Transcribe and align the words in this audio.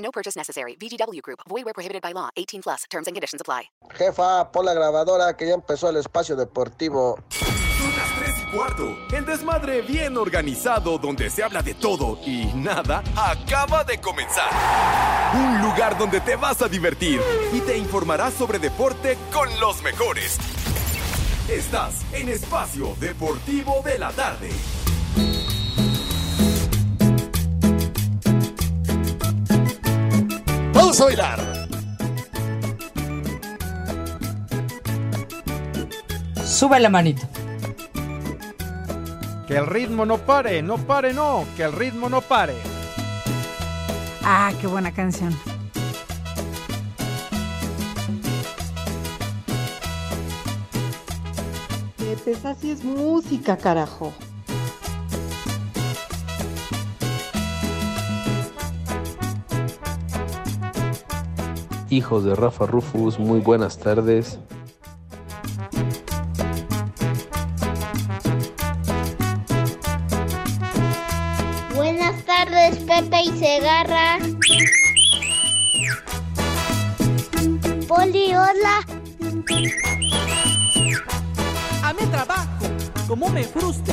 No 0.00 0.10
purchase 0.10 0.36
necessary. 0.36 0.76
VGW 0.76 1.20
Group. 1.22 1.40
Void 1.48 1.64
where 1.64 1.74
prohibited 1.74 2.02
by 2.02 2.12
law. 2.12 2.30
18 2.36 2.62
plus. 2.62 2.84
Terms 2.90 3.06
and 3.06 3.14
conditions 3.14 3.40
apply. 3.40 3.70
Jefa, 3.94 4.50
pon 4.50 4.64
la 4.64 4.74
grabadora 4.74 5.36
que 5.36 5.46
ya 5.46 5.54
empezó 5.54 5.88
el 5.88 5.96
espacio 5.96 6.36
deportivo. 6.36 7.18
Son 7.30 7.96
las 7.96 8.18
3 8.18 8.30
y 8.38 8.56
cuarto. 8.56 8.96
El 9.12 9.24
desmadre 9.24 9.82
bien 9.82 10.16
organizado 10.16 10.98
donde 10.98 11.30
se 11.30 11.42
habla 11.42 11.62
de 11.62 11.74
todo 11.74 12.18
y 12.24 12.46
nada 12.54 13.02
acaba 13.16 13.84
de 13.84 14.00
comenzar. 14.00 14.50
Un 15.34 15.62
lugar 15.62 15.96
donde 15.96 16.20
te 16.20 16.36
vas 16.36 16.60
a 16.62 16.68
divertir 16.68 17.20
y 17.52 17.60
te 17.60 17.76
informarás 17.76 18.34
sobre 18.34 18.58
deporte 18.58 19.16
con 19.32 19.48
los 19.60 19.82
mejores. 19.82 20.38
Estás 21.48 22.02
en 22.12 22.28
Espacio 22.28 22.94
Deportivo 23.00 23.82
de 23.84 23.98
la 23.98 24.12
Tarde. 24.12 24.50
Vamos 30.90 31.02
a 31.02 31.04
bailar. 31.04 31.68
Sube 36.44 36.80
la 36.80 36.90
manito. 36.90 37.22
Que 39.46 39.56
el 39.56 39.68
ritmo 39.68 40.04
no 40.04 40.18
pare, 40.18 40.62
no 40.62 40.78
pare, 40.78 41.12
no, 41.14 41.46
que 41.56 41.62
el 41.62 41.74
ritmo 41.74 42.08
no 42.08 42.20
pare. 42.22 42.56
Ah, 44.24 44.50
qué 44.60 44.66
buena 44.66 44.90
canción. 44.90 45.32
Esa 52.26 52.56
sí 52.56 52.72
es 52.72 52.82
música, 52.82 53.56
carajo. 53.56 54.12
Hijos 61.90 62.22
de 62.22 62.36
Rafa 62.36 62.66
Rufus, 62.66 63.18
muy 63.18 63.40
buenas 63.40 63.76
tardes. 63.78 64.38
Buenas 71.74 72.24
tardes, 72.24 72.78
Pepe 72.84 73.22
y 73.24 73.30
Segarra. 73.36 74.18
Poli, 77.88 78.34
hola. 78.36 78.86
A 81.82 81.92
mi 81.92 82.06
trabajo, 82.06 82.46
como 83.08 83.28
me 83.30 83.42
frustra 83.42 83.89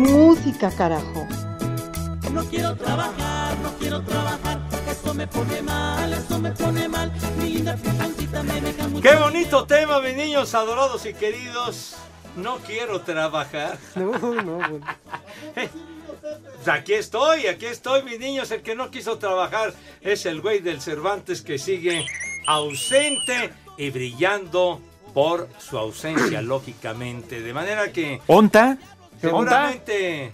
música, 0.00 0.70
carajo. 0.70 1.26
No 2.32 2.44
quiero 2.44 2.74
trabajar, 2.76 3.58
no 3.58 3.72
quiero 3.78 4.02
trabajar. 4.02 4.60
Esto 4.88 5.14
me 5.14 5.26
pone 5.26 5.62
mal, 5.62 6.12
esto 6.12 6.38
me 6.38 6.50
pone 6.52 6.88
mal. 6.88 7.12
Mi 7.38 7.50
linda 7.50 7.76
pijancita 7.76 8.42
me 8.42 8.60
deja 8.60 8.88
muy 8.88 9.02
Qué 9.02 9.14
bonito 9.16 9.66
tema, 9.66 10.00
mis 10.00 10.16
niños 10.16 10.54
adorados 10.54 11.04
y 11.06 11.14
queridos. 11.14 11.96
No 12.36 12.58
quiero 12.58 13.00
trabajar. 13.02 13.78
No, 13.96 14.12
no, 14.18 14.56
bueno. 14.56 14.86
Aquí 16.66 16.92
estoy, 16.92 17.46
aquí 17.46 17.66
estoy, 17.66 18.02
mis 18.02 18.20
niños. 18.20 18.50
El 18.50 18.62
que 18.62 18.74
no 18.74 18.90
quiso 18.90 19.18
trabajar 19.18 19.72
es 20.02 20.26
el 20.26 20.42
güey 20.42 20.60
del 20.60 20.80
Cervantes 20.80 21.40
que 21.40 21.58
sigue 21.58 22.04
ausente 22.46 23.52
y 23.78 23.90
brillando 23.90 24.80
por 25.14 25.48
su 25.58 25.78
ausencia, 25.78 26.42
lógicamente. 26.42 27.40
De 27.40 27.52
manera 27.54 27.90
que 27.92 28.20
¿Onta? 28.26 28.78
Seguramente 29.20 30.32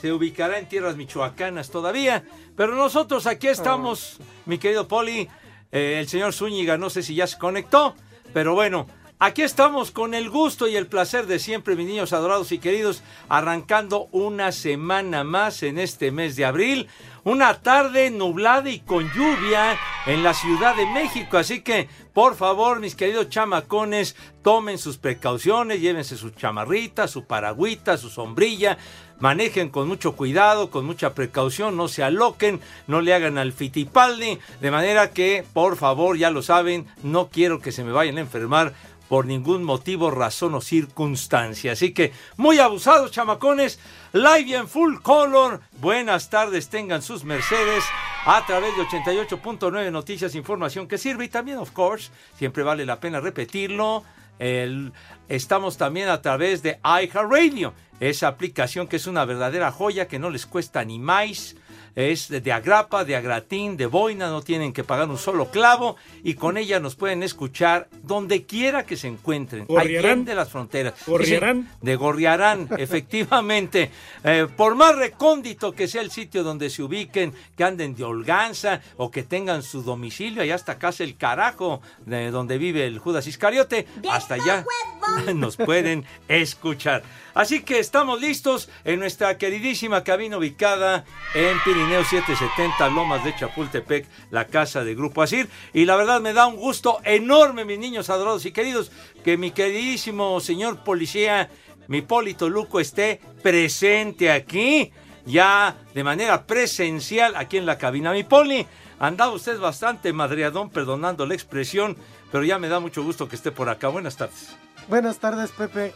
se 0.00 0.12
ubicará 0.12 0.58
en 0.58 0.68
tierras 0.68 0.96
michoacanas 0.96 1.70
todavía. 1.70 2.24
Pero 2.56 2.74
nosotros 2.74 3.26
aquí 3.26 3.48
estamos, 3.48 4.18
mi 4.46 4.58
querido 4.58 4.88
Poli. 4.88 5.28
Eh, 5.70 5.98
el 6.00 6.08
señor 6.08 6.32
Zúñiga, 6.32 6.76
no 6.76 6.90
sé 6.90 7.02
si 7.02 7.14
ya 7.14 7.26
se 7.26 7.38
conectó, 7.38 7.94
pero 8.32 8.54
bueno. 8.54 8.86
Aquí 9.24 9.42
estamos 9.42 9.92
con 9.92 10.14
el 10.14 10.28
gusto 10.30 10.66
y 10.66 10.74
el 10.74 10.88
placer 10.88 11.28
de 11.28 11.38
siempre, 11.38 11.76
mis 11.76 11.86
niños 11.86 12.12
adorados 12.12 12.50
y 12.50 12.58
queridos, 12.58 13.04
arrancando 13.28 14.08
una 14.10 14.50
semana 14.50 15.22
más 15.22 15.62
en 15.62 15.78
este 15.78 16.10
mes 16.10 16.34
de 16.34 16.44
abril. 16.44 16.88
Una 17.22 17.54
tarde 17.60 18.10
nublada 18.10 18.68
y 18.68 18.80
con 18.80 19.08
lluvia 19.12 19.78
en 20.06 20.24
la 20.24 20.34
Ciudad 20.34 20.74
de 20.74 20.86
México. 20.86 21.38
Así 21.38 21.60
que, 21.60 21.88
por 22.12 22.34
favor, 22.34 22.80
mis 22.80 22.96
queridos 22.96 23.28
chamacones, 23.28 24.16
tomen 24.42 24.76
sus 24.76 24.98
precauciones, 24.98 25.80
llévense 25.80 26.16
su 26.16 26.30
chamarrita, 26.30 27.06
su 27.06 27.24
paragüita, 27.24 27.98
su 27.98 28.10
sombrilla. 28.10 28.76
Manejen 29.20 29.68
con 29.68 29.86
mucho 29.86 30.16
cuidado, 30.16 30.68
con 30.68 30.84
mucha 30.84 31.14
precaución, 31.14 31.76
no 31.76 31.86
se 31.86 32.02
aloquen, 32.02 32.60
no 32.88 33.00
le 33.00 33.14
hagan 33.14 33.38
al 33.38 33.52
fitipaldi. 33.52 34.40
De 34.60 34.70
manera 34.72 35.12
que, 35.12 35.44
por 35.52 35.76
favor, 35.76 36.18
ya 36.18 36.30
lo 36.30 36.42
saben, 36.42 36.88
no 37.04 37.28
quiero 37.28 37.60
que 37.60 37.70
se 37.70 37.84
me 37.84 37.92
vayan 37.92 38.18
a 38.18 38.22
enfermar 38.22 38.74
por 39.12 39.26
ningún 39.26 39.62
motivo, 39.62 40.10
razón 40.10 40.54
o 40.54 40.62
circunstancia. 40.62 41.72
Así 41.72 41.92
que 41.92 42.14
muy 42.38 42.58
abusados, 42.60 43.10
chamacones. 43.10 43.78
Live 44.14 44.56
en 44.56 44.66
full 44.66 45.00
color. 45.02 45.60
Buenas 45.82 46.30
tardes, 46.30 46.70
tengan 46.70 47.02
sus 47.02 47.22
Mercedes 47.22 47.84
a 48.24 48.42
través 48.46 48.74
de 48.74 48.84
88.9 48.84 49.90
Noticias, 49.92 50.34
información 50.34 50.88
que 50.88 50.96
sirve. 50.96 51.26
Y 51.26 51.28
también, 51.28 51.58
of 51.58 51.72
course, 51.72 52.10
siempre 52.38 52.62
vale 52.62 52.86
la 52.86 53.00
pena 53.00 53.20
repetirlo. 53.20 54.02
el- 54.38 54.92
estamos 55.28 55.76
también 55.76 56.08
a 56.08 56.22
través 56.22 56.62
de 56.62 56.80
iHeartRadio, 56.82 57.74
esa 58.00 58.28
aplicación 58.28 58.88
que 58.88 58.96
es 58.96 59.06
una 59.06 59.26
verdadera 59.26 59.70
joya 59.70 60.08
que 60.08 60.18
no 60.18 60.30
les 60.30 60.46
cuesta 60.46 60.82
ni 60.86 60.98
más. 60.98 61.54
Es 61.94 62.28
de, 62.28 62.52
agrapa, 62.52 63.04
de 63.04 63.16
agratín, 63.16 63.76
de 63.76 63.86
boina, 63.86 64.28
no 64.28 64.42
tienen 64.42 64.72
que 64.72 64.84
pagar 64.84 65.08
un 65.08 65.18
solo 65.18 65.50
clavo 65.50 65.96
y 66.24 66.34
con 66.34 66.56
ella 66.56 66.80
nos 66.80 66.96
pueden 66.96 67.22
escuchar 67.22 67.88
donde 68.02 68.44
quiera 68.44 68.86
que 68.86 68.96
se 68.96 69.08
encuentren. 69.08 69.66
Gorriarán. 69.66 70.24
de 70.24 70.34
las 70.34 70.48
fronteras. 70.48 70.94
Gorriarán. 71.06 71.62
Sí, 71.62 71.78
de 71.82 71.96
Gorriarán, 71.96 72.68
efectivamente. 72.78 73.90
Eh, 74.24 74.46
por 74.56 74.74
más 74.74 74.96
recóndito 74.96 75.72
que 75.72 75.88
sea 75.88 76.02
el 76.02 76.10
sitio 76.10 76.42
donde 76.42 76.70
se 76.70 76.82
ubiquen, 76.82 77.34
que 77.56 77.64
anden 77.64 77.94
de 77.94 78.04
holganza 78.04 78.80
o 78.96 79.10
que 79.10 79.22
tengan 79.22 79.62
su 79.62 79.82
domicilio 79.82 80.42
allá 80.42 80.54
hasta 80.54 80.78
casa 80.78 81.04
el 81.04 81.16
carajo 81.16 81.82
de 82.06 82.30
donde 82.30 82.58
vive 82.58 82.86
el 82.86 82.98
Judas 82.98 83.26
Iscariote, 83.26 83.86
hasta 84.10 84.34
allá 84.34 84.64
nos 85.34 85.56
pueden 85.56 86.04
escuchar. 86.28 87.02
Así 87.34 87.62
que 87.62 87.78
estamos 87.78 88.20
listos 88.20 88.68
en 88.84 89.00
nuestra 89.00 89.38
queridísima 89.38 90.04
cabina 90.04 90.36
ubicada 90.36 91.04
en 91.34 91.58
Pirineo 91.64 92.04
770, 92.04 92.88
Lomas 92.88 93.24
de 93.24 93.34
Chapultepec, 93.34 94.06
la 94.30 94.46
casa 94.46 94.84
de 94.84 94.94
Grupo 94.94 95.22
Asir. 95.22 95.48
Y 95.72 95.86
la 95.86 95.96
verdad 95.96 96.20
me 96.20 96.34
da 96.34 96.46
un 96.46 96.56
gusto 96.56 96.98
enorme, 97.04 97.64
mis 97.64 97.78
niños 97.78 98.10
adorados 98.10 98.44
y 98.44 98.52
queridos, 98.52 98.92
que 99.24 99.38
mi 99.38 99.50
queridísimo 99.50 100.40
señor 100.40 100.84
policía, 100.84 101.50
mi 101.88 102.02
Polito 102.02 102.48
Luco, 102.48 102.80
esté 102.80 103.20
presente 103.42 104.30
aquí, 104.30 104.92
ya 105.24 105.76
de 105.94 106.04
manera 106.04 106.46
presencial 106.46 107.34
aquí 107.36 107.56
en 107.56 107.66
la 107.66 107.78
cabina. 107.78 108.12
Mi 108.12 108.24
Poli, 108.24 108.66
andaba 108.98 109.32
usted 109.32 109.58
bastante 109.58 110.12
madreadón, 110.12 110.68
perdonando 110.70 111.24
la 111.26 111.34
expresión, 111.34 111.96
pero 112.30 112.44
ya 112.44 112.58
me 112.58 112.68
da 112.68 112.78
mucho 112.78 113.02
gusto 113.02 113.28
que 113.28 113.36
esté 113.36 113.52
por 113.52 113.68
acá. 113.70 113.88
Buenas 113.88 114.16
tardes. 114.16 114.54
Buenas 114.88 115.18
tardes, 115.18 115.50
Pepe. 115.52 115.94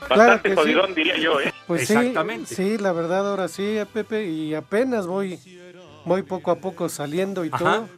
Bastante 0.00 0.42
que 0.42 0.50
sí. 0.50 0.54
jodidón, 0.56 0.94
diría 0.94 1.16
yo, 1.18 1.40
¿eh? 1.40 1.52
Pues 1.66 1.82
Exactamente. 1.90 2.54
Sí, 2.54 2.76
sí, 2.76 2.78
la 2.78 2.92
verdad, 2.92 3.28
ahora 3.28 3.48
sí, 3.48 3.62
eh, 3.78 3.86
Pepe, 3.86 4.26
y 4.26 4.54
apenas 4.54 5.06
voy, 5.06 5.38
voy 6.04 6.22
poco 6.22 6.50
a 6.50 6.56
poco 6.56 6.88
saliendo 6.88 7.44
y 7.44 7.48
Ajá. 7.48 7.58
todo. 7.58 7.88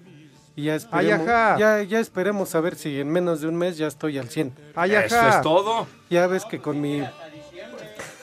Y 0.56 0.64
ya 0.64 0.74
esperemos, 0.74 1.26
ya, 1.26 1.82
ya 1.82 2.00
esperemos 2.00 2.54
a 2.56 2.60
ver 2.60 2.74
si 2.74 2.98
en 3.00 3.10
menos 3.10 3.40
de 3.40 3.46
un 3.48 3.56
mes 3.56 3.76
ya 3.76 3.86
estoy 3.86 4.18
al 4.18 4.28
100. 4.28 4.52
Eso 5.04 5.28
es 5.28 5.40
todo. 5.42 5.86
Ya 6.10 6.26
ves 6.26 6.44
que 6.44 6.58
con 6.58 6.80
mi... 6.80 7.02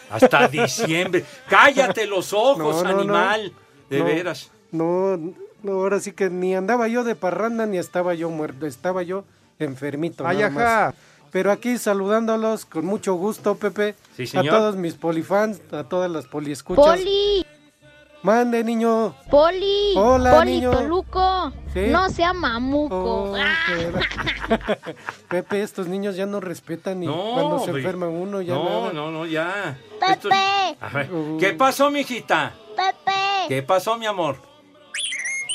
Hasta 0.09 0.47
diciembre. 0.47 1.23
Cállate 1.49 2.05
los 2.05 2.33
ojos, 2.33 2.57
No, 2.57 2.83
no, 2.83 2.91
no. 2.91 2.99
animal. 2.99 3.53
De 3.89 3.99
No, 3.99 4.05
veras. 4.05 4.51
No, 4.71 5.17
no, 5.63 5.71
ahora 5.71 5.99
sí 5.99 6.11
que 6.11 6.29
ni 6.29 6.55
andaba 6.55 6.87
yo 6.87 7.03
de 7.03 7.15
parranda 7.15 7.65
ni 7.65 7.77
estaba 7.77 8.13
yo 8.13 8.29
muerto, 8.29 8.65
estaba 8.65 9.01
yo 9.03 9.23
enfermito. 9.59 10.25
Ay, 10.27 10.37
nada 10.39 10.47
ajá. 10.47 10.85
más. 10.87 10.95
Pero 11.35 11.51
aquí 11.51 11.77
saludándolos 11.77 12.65
con 12.65 12.85
mucho 12.85 13.15
gusto, 13.15 13.55
Pepe. 13.55 13.93
Sí, 14.15 14.23
a 14.23 14.27
señor. 14.27 14.55
todos 14.55 14.77
mis 14.77 14.93
polifans, 14.93 15.59
a 15.73 15.83
todas 15.83 16.09
las 16.09 16.27
poliescuchas. 16.27 16.85
Poli, 16.85 17.45
Mande, 18.23 18.63
niño. 18.63 19.13
Poli, 19.29 19.91
Hola, 19.97 20.31
Poli 20.37 20.51
niño. 20.53 20.71
Toluco, 20.71 21.51
¿Sí? 21.73 21.87
no 21.89 22.07
sea 22.09 22.31
mamuco. 22.31 23.33
Oh, 23.33 23.35
qué 23.67 23.81
era- 23.81 24.79
Pepe, 25.29 25.61
estos 25.61 25.89
niños 25.89 26.15
ya 26.15 26.25
no 26.25 26.39
respetan 26.39 27.03
y 27.03 27.07
No, 27.07 27.33
cuando 27.33 27.59
se 27.59 27.71
enferma 27.71 28.07
uno 28.07 28.41
ya 28.41 28.53
no, 28.53 28.63
nada. 28.63 28.93
no, 28.93 29.11
no, 29.11 29.25
ya. 29.25 29.77
Pepe, 29.99 30.77
A 30.79 30.87
ver, 30.93 31.09
¿Qué 31.37 31.51
pasó, 31.51 31.91
mijita? 31.91 32.53
Pepe. 32.77 33.11
¿Qué 33.49 33.61
pasó, 33.61 33.97
mi 33.97 34.05
amor? 34.05 34.37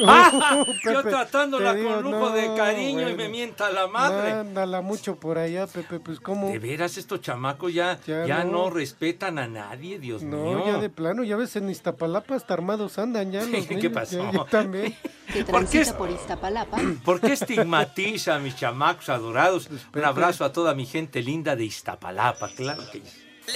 ¡Ah! 0.07 0.65
Yo 0.85 1.03
tratándola 1.03 1.75
digo, 1.75 1.95
con 1.95 2.03
lujo 2.05 2.31
de 2.31 2.55
cariño 2.57 3.09
y 3.09 3.15
me 3.15 3.29
mienta 3.29 3.71
la 3.71 3.87
madre. 3.87 4.35
Mándala 4.35 4.81
mucho 4.81 5.17
por 5.17 5.39
allá, 5.39 5.67
Pepe, 5.67 6.01
pues 6.01 6.21
cómo. 6.21 6.49
De 6.51 6.59
veras, 6.59 6.97
estos 6.97 7.21
chamacos 7.21 7.73
ya, 7.75 7.99
Ya 8.07 8.27
ya, 8.27 8.45
no. 8.45 8.53
no. 8.53 8.71
respetan 8.71 9.39
a 9.39 9.47
nadie, 9.49 9.99
Dios 9.99 10.23
No, 10.23 10.37
mío. 10.37 10.65
ya 10.67 10.79
de 10.79 10.91
plano, 10.91 11.23
ya 11.25 11.37
ves 11.37 11.57
en 11.57 11.69
Iztapalapa 11.71 12.35
hasta 12.35 12.55
armados 12.55 12.99
andan 12.99 13.31
ya 13.33 13.45
los 13.45 13.51
¿Qué 13.67 13.75
niños, 13.77 13.93
pasó? 13.93 14.19
ya- 14.19 14.33
yo 14.33 14.45
también. 14.45 14.97
Que 15.31 15.45
¿Por 15.45 15.65
qué 15.69 15.85
por 15.97 16.11
Iztapalapa. 16.11 16.79
¿Por 17.05 17.21
qué 17.21 17.35
estigmatiza 17.35 18.35
a 18.35 18.39
mis 18.41 18.57
chamacos 18.57 19.09
adorados? 19.09 19.69
Un 19.95 20.05
abrazo 20.05 20.45
a 20.45 20.53
toda 20.53 20.75
mi 20.75 20.87
gente 20.87 21.23
linda 21.23 21.55
de 21.55 21.65
Iztapalapa, 21.67 22.49
claro 22.57 22.83
que 22.91 22.99
sí. 22.99 23.05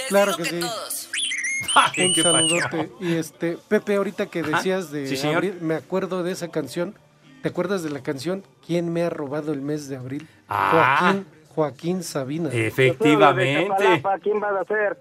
Claro 0.07 0.37
que 0.37 0.45
sí. 0.45 0.59
Ay, 1.75 2.07
Un 2.07 2.15
saludote. 2.15 2.91
Y 2.99 3.13
este, 3.15 3.57
Pepe, 3.67 3.95
ahorita 3.95 4.25
que 4.27 4.43
decías 4.43 4.91
de 4.91 5.07
Sí, 5.07 5.17
señor. 5.17 5.37
abril, 5.37 5.57
me 5.61 5.75
acuerdo 5.75 6.23
de 6.23 6.31
esa 6.31 6.49
canción. 6.49 6.95
¿Te 7.41 7.49
acuerdas 7.49 7.83
de 7.83 7.91
la 7.91 8.01
canción 8.01 8.43
¿Quién 8.65 8.91
me 8.91 9.03
ha 9.03 9.09
robado 9.09 9.53
el 9.53 9.61
mes 9.61 9.87
de 9.87 9.97
abril? 9.97 10.27
Ah. 10.49 10.99
Joaquín, 11.01 11.25
Joaquín 11.49 12.03
Sabina. 12.03 12.49
Efectivamente. 12.51 14.01
¿Quién 14.23 14.41
va 14.41 14.49
a 14.49 14.61
hacer? 14.61 14.97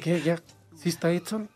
¿Qué 0.00 0.20
ya? 0.24 0.38
¿Sí 0.76 0.88
está 0.88 1.10
Edson? 1.12 1.48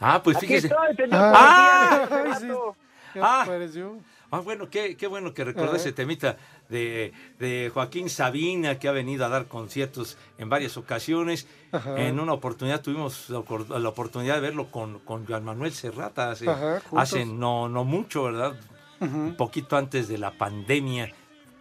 Ah, 0.00 0.20
pues 0.22 0.36
Aquí 0.36 0.46
fíjese. 0.46 0.66
estoy, 0.66 0.96
señor 0.96 1.10
Ah, 1.14 1.90
policía, 2.08 2.22
ay, 2.24 2.30
hace 2.30 2.40
sí. 2.40 2.48
rato. 2.48 2.76
¿Qué 3.14 3.20
Ah. 3.22 3.42
apareció? 3.42 3.98
Ah, 4.30 4.40
bueno, 4.40 4.68
qué, 4.68 4.96
qué 4.96 5.06
bueno 5.06 5.32
que 5.32 5.44
recordó 5.44 5.76
ese 5.76 5.92
temita 5.92 6.36
de, 6.68 7.12
de 7.38 7.70
Joaquín 7.72 8.08
Sabina, 8.10 8.78
que 8.78 8.88
ha 8.88 8.92
venido 8.92 9.24
a 9.24 9.28
dar 9.28 9.46
conciertos 9.46 10.16
en 10.38 10.48
varias 10.48 10.76
ocasiones. 10.76 11.46
Ajá. 11.72 12.00
En 12.00 12.20
una 12.20 12.32
oportunidad 12.32 12.80
tuvimos 12.80 13.28
la, 13.30 13.38
opor- 13.40 13.68
la 13.78 13.88
oportunidad 13.88 14.36
de 14.36 14.40
verlo 14.40 14.70
con, 14.70 14.98
con 15.00 15.26
Joan 15.26 15.44
Manuel 15.44 15.72
Serrata 15.72 16.30
hace, 16.30 16.48
Ajá, 16.48 16.80
juntos. 16.80 16.98
hace 16.98 17.26
no, 17.26 17.68
no 17.68 17.84
mucho, 17.84 18.24
¿verdad? 18.24 18.54
Un 19.00 19.34
poquito 19.36 19.76
antes 19.76 20.08
de 20.08 20.16
la 20.18 20.30
pandemia. 20.30 21.12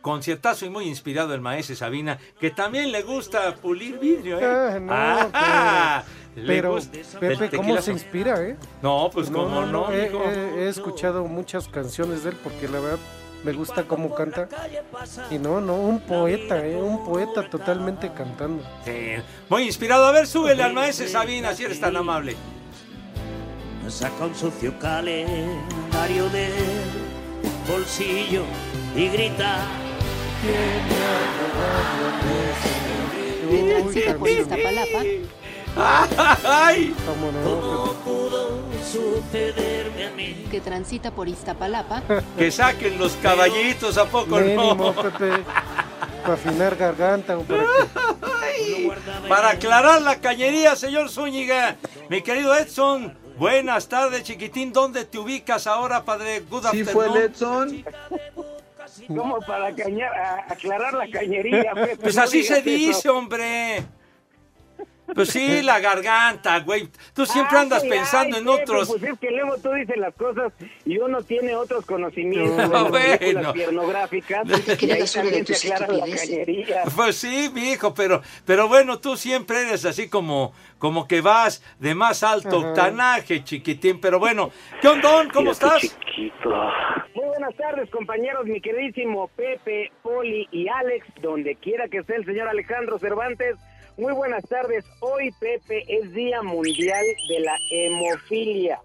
Conciertazo 0.01 0.65
y 0.65 0.69
muy 0.69 0.85
inspirado 0.87 1.33
el 1.33 1.39
maestro 1.41 1.75
Sabina, 1.77 2.19
que 2.39 2.51
también 2.51 2.91
le 2.91 3.03
gusta 3.03 3.55
pulir 3.55 3.99
vidrio, 3.99 4.37
¿eh? 4.39 4.45
Ah, 4.45 4.79
no, 4.79 4.91
Ah, 5.33 6.03
Pero, 6.35 6.77
el 6.77 6.87
Pepe, 7.19 7.55
¿cómo 7.55 7.81
se 7.81 7.91
inspira, 7.93 8.41
eh? 8.43 8.57
No, 8.81 9.09
pues 9.13 9.29
cómo 9.29 9.65
no, 9.65 9.91
He, 9.91 10.07
mijo. 10.09 10.23
he- 10.25 10.63
he 10.65 10.67
escuchado 10.69 11.23
muchas 11.25 11.67
canciones 11.69 12.23
de 12.25 12.31
él 12.31 12.37
porque 12.43 12.67
la 12.67 12.79
verdad 12.81 12.99
me 13.43 13.53
gusta 13.53 13.83
cómo 13.83 14.13
canta. 14.13 14.47
Y 15.29 15.37
no, 15.37 15.61
no, 15.61 15.75
un 15.75 15.99
poeta, 15.99 16.65
eh, 16.65 16.75
un 16.75 17.05
poeta 17.05 17.49
totalmente 17.49 18.11
cantando. 18.13 18.63
Sí, 18.85 19.15
muy 19.49 19.63
inspirado. 19.63 20.05
A 20.05 20.11
ver, 20.11 20.27
súbele 20.27 20.63
al 20.63 20.73
maestro 20.73 21.07
Sabina, 21.07 21.53
si 21.53 21.65
eres 21.65 21.79
tan 21.79 21.95
amable. 21.95 22.35
Saca 23.89 24.25
un 24.25 24.35
sucio 24.35 24.77
calendario 24.79 26.29
del 26.29 26.51
bolsillo 27.67 28.43
y 28.95 29.07
grita. 29.09 29.67
Transita 33.69 34.15
por 34.15 34.29
Iztapalapa. 34.29 35.03
¡Ay! 36.45 36.95
¿Cómo 37.05 37.31
no? 37.31 38.72
Pudo 38.93 39.21
sucederme 39.21 40.05
a 40.05 40.11
mí? 40.11 40.47
Que 40.49 40.61
transita 40.61 41.11
por 41.11 41.27
Iztapalapa. 41.27 42.03
Que 42.37 42.51
saquen 42.51 42.97
los 42.97 43.13
caballitos, 43.17 43.97
¿a 43.97 44.05
poco 44.05 44.37
Mínimo, 44.37 44.75
no? 44.75 44.93
Pepe, 44.93 45.43
para 46.21 46.33
afinar 46.33 46.75
garganta 46.75 47.37
o 47.37 47.43
para 49.27 49.49
aclarar 49.49 50.01
la 50.01 50.17
cañería, 50.17 50.75
señor 50.75 51.09
Zúñiga. 51.09 51.75
Mi 52.09 52.21
querido 52.21 52.55
Edson, 52.55 53.17
buenas 53.37 53.87
tardes, 53.87 54.23
chiquitín. 54.23 54.71
¿Dónde 54.71 55.05
te 55.05 55.17
ubicas 55.17 55.67
ahora, 55.67 56.03
padre? 56.03 56.41
Good 56.49 56.67
Sí 56.71 56.83
fue 56.83 57.07
el. 57.07 57.15
Edson. 57.17 57.83
¿Cómo 59.07 59.39
para 59.39 59.73
cañar, 59.75 60.11
aclarar 60.47 60.93
la 60.93 61.09
cañería? 61.09 61.71
Pepe? 61.75 61.97
Pues 61.97 62.15
No 62.15 62.23
así 62.23 62.43
se 62.43 62.59
eso. 62.59 62.63
dice, 62.63 63.09
hombre. 63.09 63.83
Pues 65.13 65.29
sí, 65.29 65.61
la 65.61 65.79
garganta, 65.79 66.59
güey. 66.59 66.89
Tú 67.13 67.25
siempre 67.25 67.57
Ay, 67.57 67.63
andas 67.63 67.83
ay, 67.83 67.89
pensando 67.89 68.37
en 68.37 68.47
otros. 68.47 68.87
Pues 68.87 69.03
es 69.03 69.19
que 69.19 69.31
luego 69.31 69.57
tú 69.57 69.71
dices 69.73 69.97
las 69.97 70.13
cosas 70.15 70.53
y 70.85 70.97
uno 70.97 71.21
tiene 71.23 71.55
otros 71.55 71.85
conocimientos 71.85 72.69
No, 72.69 72.83
las 72.83 72.89
bueno. 72.89 73.17
películas 73.19 73.53
piernográficas. 73.53 74.47
Y 74.81 74.91
ahí 74.91 75.03
también 75.13 75.45
se 75.45 75.73
aclara 75.73 75.93
la 75.93 76.05
cañería. 76.15 76.83
Pues 76.95 77.15
sí, 77.17 77.49
mi 77.53 77.71
hijo, 77.71 77.93
pero, 77.93 78.21
pero 78.45 78.67
bueno, 78.67 78.99
tú 78.99 79.15
siempre 79.15 79.61
eres 79.61 79.85
así 79.85 80.09
como, 80.09 80.53
como 80.79 81.07
que 81.07 81.21
vas 81.21 81.63
de 81.79 81.95
más 81.95 82.23
alto 82.23 82.59
Ajá. 82.59 82.69
octanaje, 82.69 83.43
chiquitín. 83.43 83.99
Pero 84.01 84.19
bueno, 84.19 84.51
¿qué 84.81 84.87
onda? 84.87 85.09
¿Cómo 85.31 85.51
estás? 85.51 85.97
Muy 87.15 87.25
buenas 87.25 87.55
tardes, 87.55 87.89
compañeros, 87.89 88.45
mi 88.45 88.59
queridísimo 88.61 89.27
Pepe, 89.35 89.91
Poli 90.01 90.47
y 90.51 90.67
Alex, 90.67 91.05
donde 91.21 91.55
quiera 91.55 91.87
que 91.87 91.99
esté 91.99 92.15
el 92.15 92.25
señor 92.25 92.47
Alejandro 92.47 92.97
Cervantes. 92.99 93.55
Muy 93.97 94.13
buenas 94.13 94.43
tardes. 94.49 94.85
Hoy, 94.99 95.31
Pepe, 95.39 95.85
es 95.87 96.13
Día 96.13 96.41
Mundial 96.41 97.05
de 97.29 97.39
la 97.39 97.55
Hemofilia. 97.69 98.79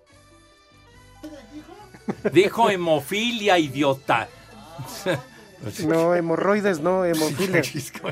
Dijo 2.33 2.71
hemofilia, 2.71 3.59
idiota. 3.59 4.29
No, 5.87 6.15
hemorroides, 6.15 6.81
no, 6.81 7.05
hemofilia. 7.05 7.63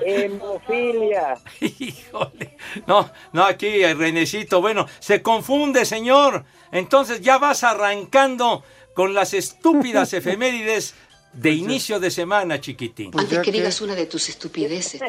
Hemofilia. 0.05 1.35
Híjole. 1.61 2.57
No, 2.87 3.11
no, 3.33 3.45
aquí, 3.45 3.67
eh, 3.67 3.95
Renecito. 3.95 4.61
Bueno, 4.61 4.87
se 4.99 5.23
confunde, 5.23 5.85
señor. 5.85 6.45
Entonces 6.73 7.21
ya 7.21 7.39
vas 7.39 7.63
arrancando 7.63 8.65
con 8.95 9.15
las 9.15 9.35
estúpidas 9.35 10.13
efemérides 10.15 10.95
de 11.33 11.53
inicio 11.53 12.01
de 12.01 12.11
semana, 12.11 12.61
chiquitín. 12.61 13.13
Antes 13.17 13.39
que 13.41 13.53
digas 13.53 13.81
una 13.81 13.95
de 13.95 14.07
tus 14.07 14.29
estupideces. 14.29 15.03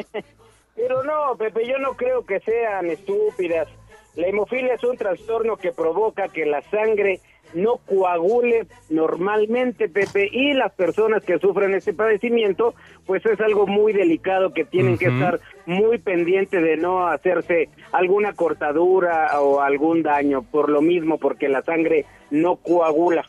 Pero 0.78 1.02
no, 1.02 1.36
Pepe, 1.36 1.66
yo 1.66 1.76
no 1.78 1.94
creo 1.94 2.24
que 2.24 2.38
sean 2.38 2.86
estúpidas. 2.86 3.66
La 4.14 4.28
hemofilia 4.28 4.74
es 4.74 4.84
un 4.84 4.96
trastorno 4.96 5.56
que 5.56 5.72
provoca 5.72 6.28
que 6.28 6.46
la 6.46 6.62
sangre 6.70 7.20
no 7.52 7.78
coagule 7.78 8.66
normalmente, 8.88 9.88
Pepe, 9.88 10.28
y 10.30 10.52
las 10.52 10.72
personas 10.72 11.24
que 11.24 11.38
sufren 11.40 11.74
este 11.74 11.94
padecimiento, 11.94 12.74
pues 13.06 13.26
es 13.26 13.40
algo 13.40 13.66
muy 13.66 13.92
delicado 13.92 14.52
que 14.52 14.64
tienen 14.64 14.98
que 14.98 15.06
estar 15.06 15.40
muy 15.66 15.98
pendientes 15.98 16.62
de 16.62 16.76
no 16.76 17.08
hacerse 17.08 17.70
alguna 17.90 18.34
cortadura 18.34 19.40
o 19.40 19.60
algún 19.60 20.04
daño, 20.04 20.42
por 20.42 20.68
lo 20.68 20.80
mismo, 20.80 21.18
porque 21.18 21.48
la 21.48 21.62
sangre 21.62 22.04
no 22.30 22.56
coagula. 22.56 23.28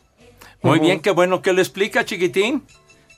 Muy 0.62 0.80
bien, 0.80 1.00
qué 1.02 1.12
bueno 1.12 1.42
que 1.42 1.54
lo 1.54 1.62
explica, 1.62 2.06
chiquitín. 2.06 2.64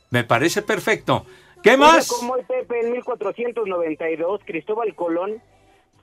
Me 0.10 0.24
parece 0.24 0.62
perfecto. 0.62 1.26
¿Qué 1.64 1.78
más? 1.78 2.08
cómo 2.10 2.36
el 2.38 2.46
Pepe 2.46 2.80
en 2.82 2.92
1492, 2.94 4.42
Cristóbal 4.46 4.96
Colón 4.96 5.42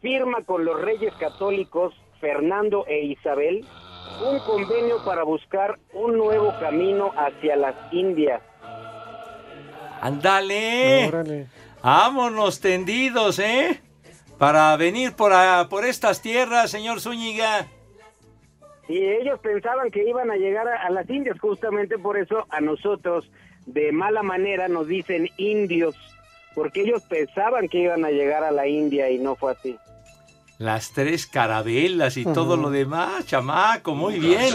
firma 0.01 0.43
con 0.45 0.65
los 0.65 0.81
reyes 0.81 1.13
católicos 1.15 1.95
Fernando 2.21 2.85
e 2.87 3.01
Isabel 3.05 3.65
un 4.25 4.39
convenio 4.41 5.05
para 5.05 5.23
buscar 5.25 5.79
un 5.93 6.17
nuevo 6.17 6.53
camino 6.61 7.13
hacia 7.17 7.57
las 7.57 7.75
Indias. 7.93 8.41
Ándale. 10.01 11.09
Órale. 11.09 11.47
Vámonos 11.83 12.61
tendidos, 12.61 13.39
¿eh? 13.39 13.81
Para 14.39 14.77
venir 14.77 15.15
por, 15.15 15.33
a- 15.33 15.67
por 15.69 15.85
estas 15.85 16.21
tierras, 16.23 16.71
señor 16.71 17.01
Zúñiga. 17.01 17.67
Y 18.89 19.03
ellos 19.05 19.39
pensaban 19.41 19.91
que 19.91 20.09
iban 20.09 20.31
a 20.31 20.37
llegar 20.37 20.67
a, 20.69 20.83
a 20.87 20.91
las 20.91 21.09
Indias, 21.11 21.39
justamente 21.41 21.99
por 21.99 22.17
eso 22.17 22.47
a 22.51 22.61
nosotros 22.61 23.29
de 23.69 23.93
mala 23.93 24.23
manera 24.23 24.69
nos 24.69 24.89
dicen 24.89 25.29
indios, 25.37 25.95
porque 26.55 26.83
ellos 26.83 27.03
pensaban 27.03 27.69
que 27.69 27.79
iban 27.81 28.05
a 28.05 28.11
llegar 28.11 28.43
a 28.43 28.51
la 28.51 28.67
India 28.67 29.11
y 29.11 29.19
no 29.19 29.37
fue 29.37 29.53
así. 29.53 29.79
Las 30.57 30.93
tres 30.93 31.27
carabelas 31.27 32.17
y 32.17 32.25
todo 32.25 32.57
lo 32.57 32.71
demás, 32.71 33.25
chamaco, 33.27 33.95
muy 33.95 34.19
bien. 34.19 34.53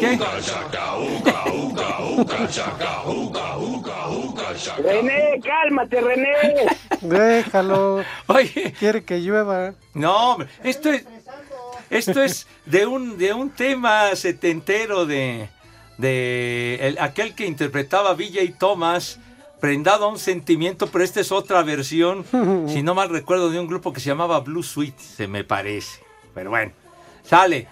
¿Qué? 0.00 0.18
René, 4.82 5.40
cálmate, 5.42 6.00
René. 6.00 6.66
Déjalo. 7.00 8.04
Oye. 8.26 8.74
Quiere 8.78 9.02
que 9.02 9.20
llueva. 9.20 9.72
No, 9.94 10.32
hombre, 10.32 10.48
esto 10.62 10.90
es, 10.90 11.06
esto 11.88 12.22
es 12.22 12.46
de 12.66 12.84
un, 12.84 13.16
de 13.16 13.32
un 13.32 13.48
tema 13.48 14.14
setentero 14.14 15.06
de, 15.06 15.48
de 15.98 16.78
el- 16.80 16.98
aquel 16.98 17.34
que 17.34 17.46
interpretaba 17.46 18.14
Villa 18.14 18.42
y 18.42 18.50
Thomas, 18.52 19.20
prendado 19.60 20.04
a 20.04 20.08
un 20.08 20.18
sentimiento, 20.18 20.88
pero 20.88 21.04
esta 21.04 21.20
es 21.20 21.32
otra 21.32 21.62
versión, 21.62 22.24
si 22.68 22.82
no 22.82 22.94
mal 22.94 23.08
recuerdo, 23.08 23.50
de 23.50 23.58
un 23.60 23.66
grupo 23.66 23.92
que 23.92 24.00
se 24.00 24.08
llamaba 24.10 24.40
Blue 24.40 24.62
Sweet, 24.62 24.98
se 24.98 25.26
me 25.26 25.44
parece. 25.44 26.02
Pero 26.34 26.50
bueno, 26.50 26.72
sale. 27.22 27.68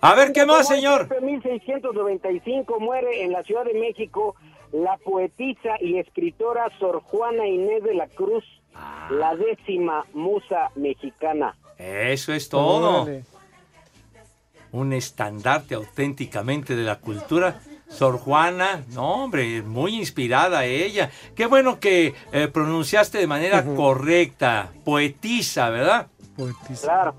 A 0.00 0.14
ver, 0.14 0.32
¿qué 0.32 0.44
más, 0.46 0.68
señor? 0.68 1.08
En 1.18 1.24
1695 1.26 2.78
muere 2.80 3.24
en 3.24 3.32
la 3.32 3.42
Ciudad 3.42 3.64
de 3.64 3.74
México 3.74 4.36
la 4.72 4.96
poetisa 4.98 5.76
y 5.80 5.98
escritora 5.98 6.70
Sor 6.78 7.00
Juana 7.02 7.46
Inés 7.46 7.82
de 7.82 7.94
la 7.94 8.06
Cruz, 8.08 8.44
Ah. 8.74 9.08
la 9.10 9.34
décima 9.36 10.04
musa 10.12 10.70
mexicana. 10.74 11.56
Eso 11.78 12.32
es 12.34 12.48
todo. 12.50 13.08
Un 14.76 14.92
estandarte 14.92 15.74
auténticamente 15.74 16.76
de 16.76 16.82
la 16.82 16.96
cultura. 16.96 17.60
Sor 17.88 18.18
Juana, 18.18 18.84
no 18.92 19.24
hombre, 19.24 19.62
muy 19.62 19.94
inspirada 19.94 20.66
ella. 20.66 21.10
Qué 21.34 21.46
bueno 21.46 21.80
que 21.80 22.14
eh, 22.32 22.48
pronunciaste 22.48 23.16
de 23.16 23.26
manera 23.26 23.64
correcta. 23.64 24.70
Poetisa, 24.84 25.70
¿verdad? 25.70 26.08
Poetisa. 26.36 26.82
Claro. 26.82 27.14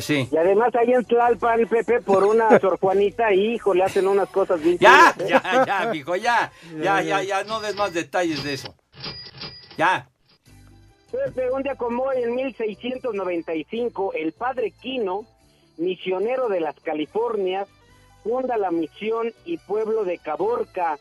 Sí. 0.00 0.28
Y 0.30 0.36
además 0.36 0.74
ahí 0.74 0.92
en 0.92 1.02
Tlalpan, 1.06 1.66
Pepe, 1.66 2.02
por 2.02 2.24
una 2.24 2.50
Sor 2.60 2.78
Juanita, 2.78 3.32
hijo, 3.32 3.72
le 3.72 3.84
hacen 3.84 4.06
unas 4.06 4.28
cosas 4.28 4.60
bien 4.60 4.76
Ya, 4.78 5.14
¿eh? 5.18 5.28
ya, 5.30 5.64
ya, 5.66 5.90
mijo, 5.90 6.14
ya. 6.14 6.52
Ya, 6.82 7.00
ya, 7.00 7.22
ya, 7.22 7.42
no 7.44 7.60
des 7.60 7.74
más 7.74 7.94
detalles 7.94 8.44
de 8.44 8.52
eso. 8.52 8.74
Ya. 9.78 10.10
Pepe, 11.10 11.50
un 11.50 11.62
día 11.62 11.74
como 11.74 12.02
hoy, 12.02 12.22
en 12.22 12.34
1695, 12.34 14.12
el 14.12 14.32
padre 14.32 14.72
Quino, 14.72 15.24
misionero 15.78 16.48
de 16.48 16.60
las 16.60 16.78
Californias, 16.80 17.68
funda 18.22 18.56
la 18.56 18.70
misión 18.70 19.32
y 19.44 19.58
pueblo 19.58 20.04
de 20.04 20.18
Caborca. 20.18 20.98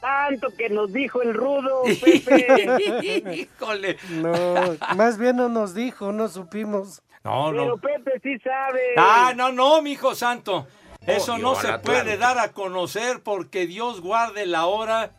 Tanto 0.00 0.48
que 0.56 0.70
nos 0.70 0.92
dijo 0.92 1.20
el 1.22 1.34
rudo, 1.34 1.82
Pepe. 2.00 3.34
Híjole. 3.34 3.98
No, 4.10 4.76
más 4.96 5.18
bien 5.18 5.36
no 5.36 5.48
nos 5.48 5.74
dijo, 5.74 6.12
no 6.12 6.28
supimos. 6.28 7.02
No, 7.22 7.48
Pero 7.50 7.66
no. 7.66 7.76
Pepe 7.76 8.18
sí 8.22 8.38
sabe. 8.38 8.80
Ah, 8.96 9.34
no, 9.36 9.52
no, 9.52 9.82
mijo 9.82 10.14
santo. 10.14 10.66
Eso 11.06 11.38
no 11.38 11.54
se 11.54 11.78
puede 11.78 12.16
dar 12.16 12.38
a 12.38 12.52
conocer 12.52 13.22
porque 13.22 13.66
Dios 13.66 14.00
guarde 14.00 14.46
la 14.46 14.66
hora. 14.66 15.10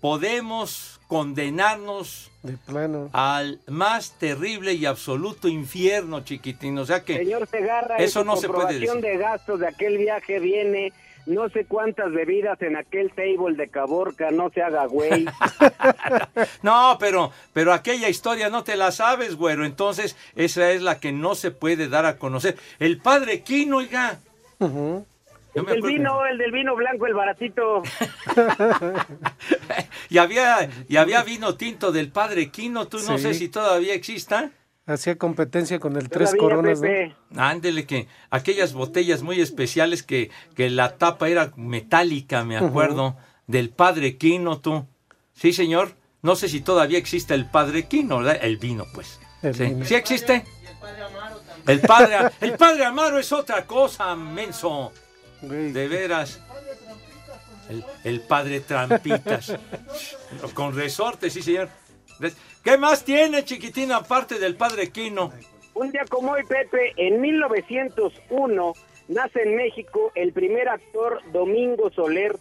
Podemos 0.00 0.93
condenarnos 1.14 2.30
De 2.42 2.56
plano. 2.56 3.08
al 3.12 3.60
más 3.68 4.12
terrible 4.18 4.72
y 4.74 4.84
absoluto 4.84 5.46
infierno, 5.46 6.24
chiquitín. 6.24 6.76
O 6.78 6.84
sea 6.84 7.04
que 7.04 7.18
Señor 7.18 7.46
Segarra, 7.46 7.96
eso 7.98 8.24
no 8.24 8.36
se 8.36 8.48
puede 8.48 8.80
decir. 8.80 9.00
de 9.00 9.16
gastos 9.16 9.60
de 9.60 9.68
aquel 9.68 9.96
viaje 9.96 10.40
viene 10.40 10.92
no 11.26 11.48
sé 11.48 11.64
cuántas 11.66 12.12
bebidas 12.12 12.60
en 12.62 12.76
aquel 12.76 13.10
table 13.12 13.54
de 13.56 13.68
Caborca, 13.68 14.30
no 14.32 14.50
se 14.50 14.60
haga 14.62 14.86
güey. 14.86 15.24
No, 16.62 16.96
pero, 16.98 17.30
pero 17.52 17.72
aquella 17.72 18.08
historia 18.08 18.50
no 18.50 18.64
te 18.64 18.76
la 18.76 18.90
sabes, 18.90 19.36
güero. 19.36 19.64
Entonces, 19.64 20.16
esa 20.34 20.70
es 20.72 20.82
la 20.82 20.98
que 20.98 21.12
no 21.12 21.34
se 21.34 21.50
puede 21.50 21.88
dar 21.88 22.06
a 22.06 22.18
conocer. 22.18 22.56
El 22.78 22.98
padre 22.98 23.42
Quino, 23.42 23.78
oiga. 23.78 24.18
Yo 25.54 25.62
El 25.62 25.66
del 25.66 25.82
vino, 25.82 26.26
el 26.26 26.38
del 26.38 26.52
vino 26.52 26.74
blanco, 26.76 27.06
el 27.06 27.14
baratito. 27.14 27.82
Y 30.10 30.18
había, 30.18 30.68
y 30.88 30.96
había 30.96 31.22
vino 31.22 31.56
tinto 31.56 31.90
del 31.90 32.10
padre 32.10 32.50
Quino. 32.50 32.86
Tú 32.88 32.98
no 32.98 33.16
Sí. 33.18 33.22
sé 33.24 33.34
si 33.34 33.48
todavía 33.48 33.94
exista. 33.94 34.50
Hacía 34.86 35.16
competencia 35.16 35.78
con 35.80 35.96
el 35.96 36.10
Tres 36.10 36.34
Coronas, 36.38 36.80
¿no? 36.82 37.42
Ándele, 37.42 37.86
que 37.86 38.06
aquellas 38.30 38.74
botellas 38.74 39.22
muy 39.22 39.40
especiales 39.40 40.02
que, 40.02 40.30
que 40.54 40.68
la 40.68 40.98
tapa 40.98 41.28
era 41.30 41.52
metálica, 41.56 42.44
me 42.44 42.58
acuerdo, 42.58 43.16
del 43.46 43.70
padre 43.70 44.16
Quino, 44.18 44.60
tú. 44.60 44.86
Sí, 45.32 45.52
señor. 45.52 45.92
No 46.22 46.36
sé 46.36 46.48
si 46.48 46.60
todavía 46.60 46.98
existe 46.98 47.34
el 47.34 47.46
padre 47.46 47.86
Quino, 47.88 48.18
¿verdad? 48.18 48.38
El 48.42 48.58
vino, 48.58 48.84
pues. 48.94 49.18
El 49.42 49.54
sí. 49.54 49.64
vino. 49.64 49.84
¿Sí 49.86 49.94
existe? 49.94 50.44
El 51.66 51.80
padre, 51.80 52.16
el 52.42 52.52
padre 52.58 52.84
Amaro 52.84 53.18
es 53.18 53.32
otra 53.32 53.64
cosa, 53.66 54.14
menso. 54.14 54.92
Güey. 55.46 55.72
De 55.72 55.88
veras. 55.88 56.40
El, 57.68 57.84
el 58.04 58.20
padre 58.20 58.60
Trampitas. 58.60 59.56
Con 60.54 60.74
resorte, 60.74 61.30
sí, 61.30 61.42
señor. 61.42 61.68
¿Qué 62.62 62.78
más 62.78 63.04
tiene, 63.04 63.44
chiquitín, 63.44 63.92
aparte 63.92 64.38
del 64.38 64.56
padre 64.56 64.90
Quino? 64.90 65.32
Un 65.74 65.90
día 65.90 66.04
como 66.08 66.32
hoy, 66.32 66.44
Pepe, 66.44 66.92
en 66.96 67.20
1901 67.20 68.72
nace 69.08 69.42
en 69.42 69.56
México 69.56 70.12
el 70.14 70.32
primer 70.32 70.68
actor 70.68 71.20
Domingo 71.32 71.90
Soler, 71.90 72.36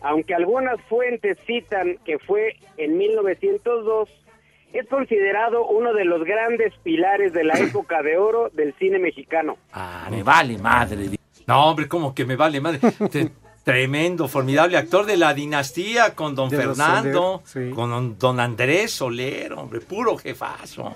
aunque 0.00 0.34
algunas 0.34 0.80
fuentes 0.82 1.36
citan 1.44 1.98
que 2.04 2.18
fue 2.18 2.56
en 2.76 2.96
1902, 2.96 4.08
es 4.72 4.86
considerado 4.88 5.66
uno 5.66 5.92
de 5.92 6.04
los 6.04 6.24
grandes 6.24 6.72
pilares 6.82 7.32
de 7.32 7.44
la 7.44 7.54
época 7.58 8.02
de 8.02 8.16
oro 8.16 8.48
del 8.50 8.74
cine 8.74 8.98
mexicano. 8.98 9.58
Ah, 9.72 10.08
me 10.10 10.22
vale 10.22 10.56
madre. 10.58 11.10
No, 11.48 11.66
hombre, 11.70 11.88
como 11.88 12.14
que 12.14 12.24
me 12.24 12.36
vale 12.36 12.60
madre. 12.60 12.78
Te- 13.10 13.32
tremendo, 13.64 14.28
formidable 14.28 14.78
actor 14.78 15.04
de 15.04 15.16
la 15.18 15.34
dinastía 15.34 16.14
con 16.14 16.34
don 16.34 16.48
De 16.48 16.56
Fernando, 16.56 17.42
Soler, 17.44 17.68
sí. 17.70 17.74
con 17.74 17.90
don, 17.90 18.18
don 18.18 18.40
Andrés 18.40 18.92
Soler, 18.92 19.52
hombre, 19.54 19.80
puro 19.80 20.16
jefazo. 20.16 20.94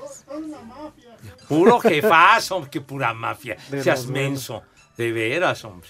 Puro 1.48 1.80
jefazo, 1.80 2.66
qué 2.70 2.80
pura 2.80 3.12
mafia. 3.12 3.56
De 3.70 3.82
Seas 3.82 4.06
menso, 4.06 4.62
de 4.96 5.12
veras, 5.12 5.64
hombre. 5.64 5.88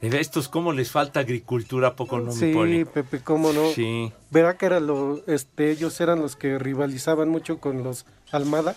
De 0.00 0.08
veras, 0.10 0.26
estos 0.26 0.48
cómo 0.48 0.72
les 0.72 0.90
falta 0.90 1.20
agricultura, 1.20 1.88
¿a 1.88 1.96
poco 1.96 2.18
no 2.18 2.30
Sí, 2.32 2.46
me 2.46 2.54
pone? 2.54 2.86
Pepe, 2.86 3.20
cómo 3.20 3.52
no. 3.52 3.70
Sí. 3.72 4.12
Verá 4.30 4.56
que 4.56 4.66
era 4.66 4.80
lo, 4.80 5.22
este, 5.26 5.70
ellos 5.70 5.98
eran 6.00 6.20
los 6.20 6.36
que 6.36 6.58
rivalizaban 6.58 7.28
mucho 7.28 7.58
con 7.58 7.82
los 7.82 8.04
Almada. 8.30 8.74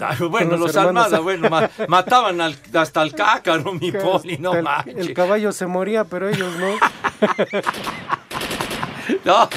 Ah, 0.00 0.16
bueno, 0.30 0.50
los, 0.52 0.60
los. 0.60 0.76
Almada, 0.76 1.20
bueno, 1.20 1.48
ma- 1.48 1.70
mataban 1.88 2.40
al- 2.40 2.56
hasta 2.74 3.00
al 3.00 3.14
cácaro, 3.14 3.72
mi 3.72 3.92
Que 3.92 3.98
poli, 3.98 4.38
no 4.38 4.54
el- 4.54 4.62
manches. 4.62 4.96
el, 4.96 5.14
caballo 5.14 5.52
se 5.52 5.66
moría, 5.66 6.04
pero 6.04 6.28
ellos 6.28 6.52
no. 6.56 6.74
No, 9.24 9.48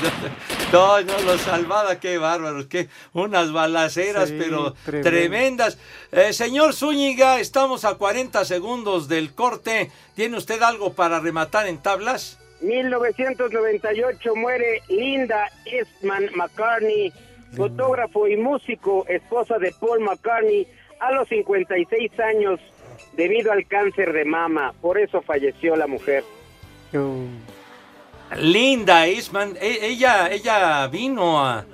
no, 0.74 1.02
no, 1.02 1.20
los 1.22 1.40
Salvada, 1.42 2.00
qué 2.02 2.18
bárbaros, 2.18 2.66
qué 2.66 2.90
unas 3.14 3.54
balaceras, 3.54 4.28
Sí, 4.28 4.36
pero 4.38 4.74
tremendo. 4.84 5.10
tremendas. 5.10 5.78
Eh, 6.12 6.34
señor 6.34 6.74
Zúñiga, 6.74 7.40
estamos 7.40 7.86
a 7.86 7.96
40 7.96 8.44
segundos 8.44 9.08
del 9.08 9.34
corte. 9.34 9.90
¿Tiene 10.16 10.38
usted 10.38 10.62
algo 10.62 10.94
para 10.94 11.22
rematar 11.22 11.68
en 11.68 11.78
tablas? 11.78 12.38
1998 12.60 14.36
muere 14.36 14.82
Linda 14.90 15.50
Eastman 15.66 16.30
McCartney, 16.36 17.14
fotógrafo 17.56 18.28
y 18.28 18.38
músico, 18.38 19.06
esposa 19.08 19.58
de 19.58 19.74
Paul 19.80 20.02
McCartney, 20.02 20.68
a 21.00 21.12
los 21.12 21.28
56 21.30 22.12
años 22.20 22.60
debido 23.16 23.52
al 23.52 23.66
cáncer 23.68 24.14
de 24.14 24.26
mama. 24.26 24.74
Por 24.82 24.98
eso 25.00 25.22
falleció 25.22 25.76
la 25.76 25.88
mujer. 25.88 26.24
Linda 28.38 29.08
Eastman, 29.08 29.56
e- 29.62 29.80
ella, 29.88 30.30
ella 30.32 30.88
vino 30.88 31.46
a, 31.46 31.66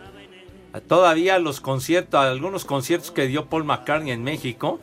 a 0.74 0.80
todavía 0.82 1.36
a 1.36 1.40
los 1.40 1.60
conciertos, 1.60 2.20
a 2.20 2.30
algunos 2.30 2.64
conciertos 2.66 3.12
que 3.12 3.26
dio 3.28 3.46
Paul 3.48 3.64
McCartney 3.64 4.12
en 4.12 4.24
México. 4.24 4.80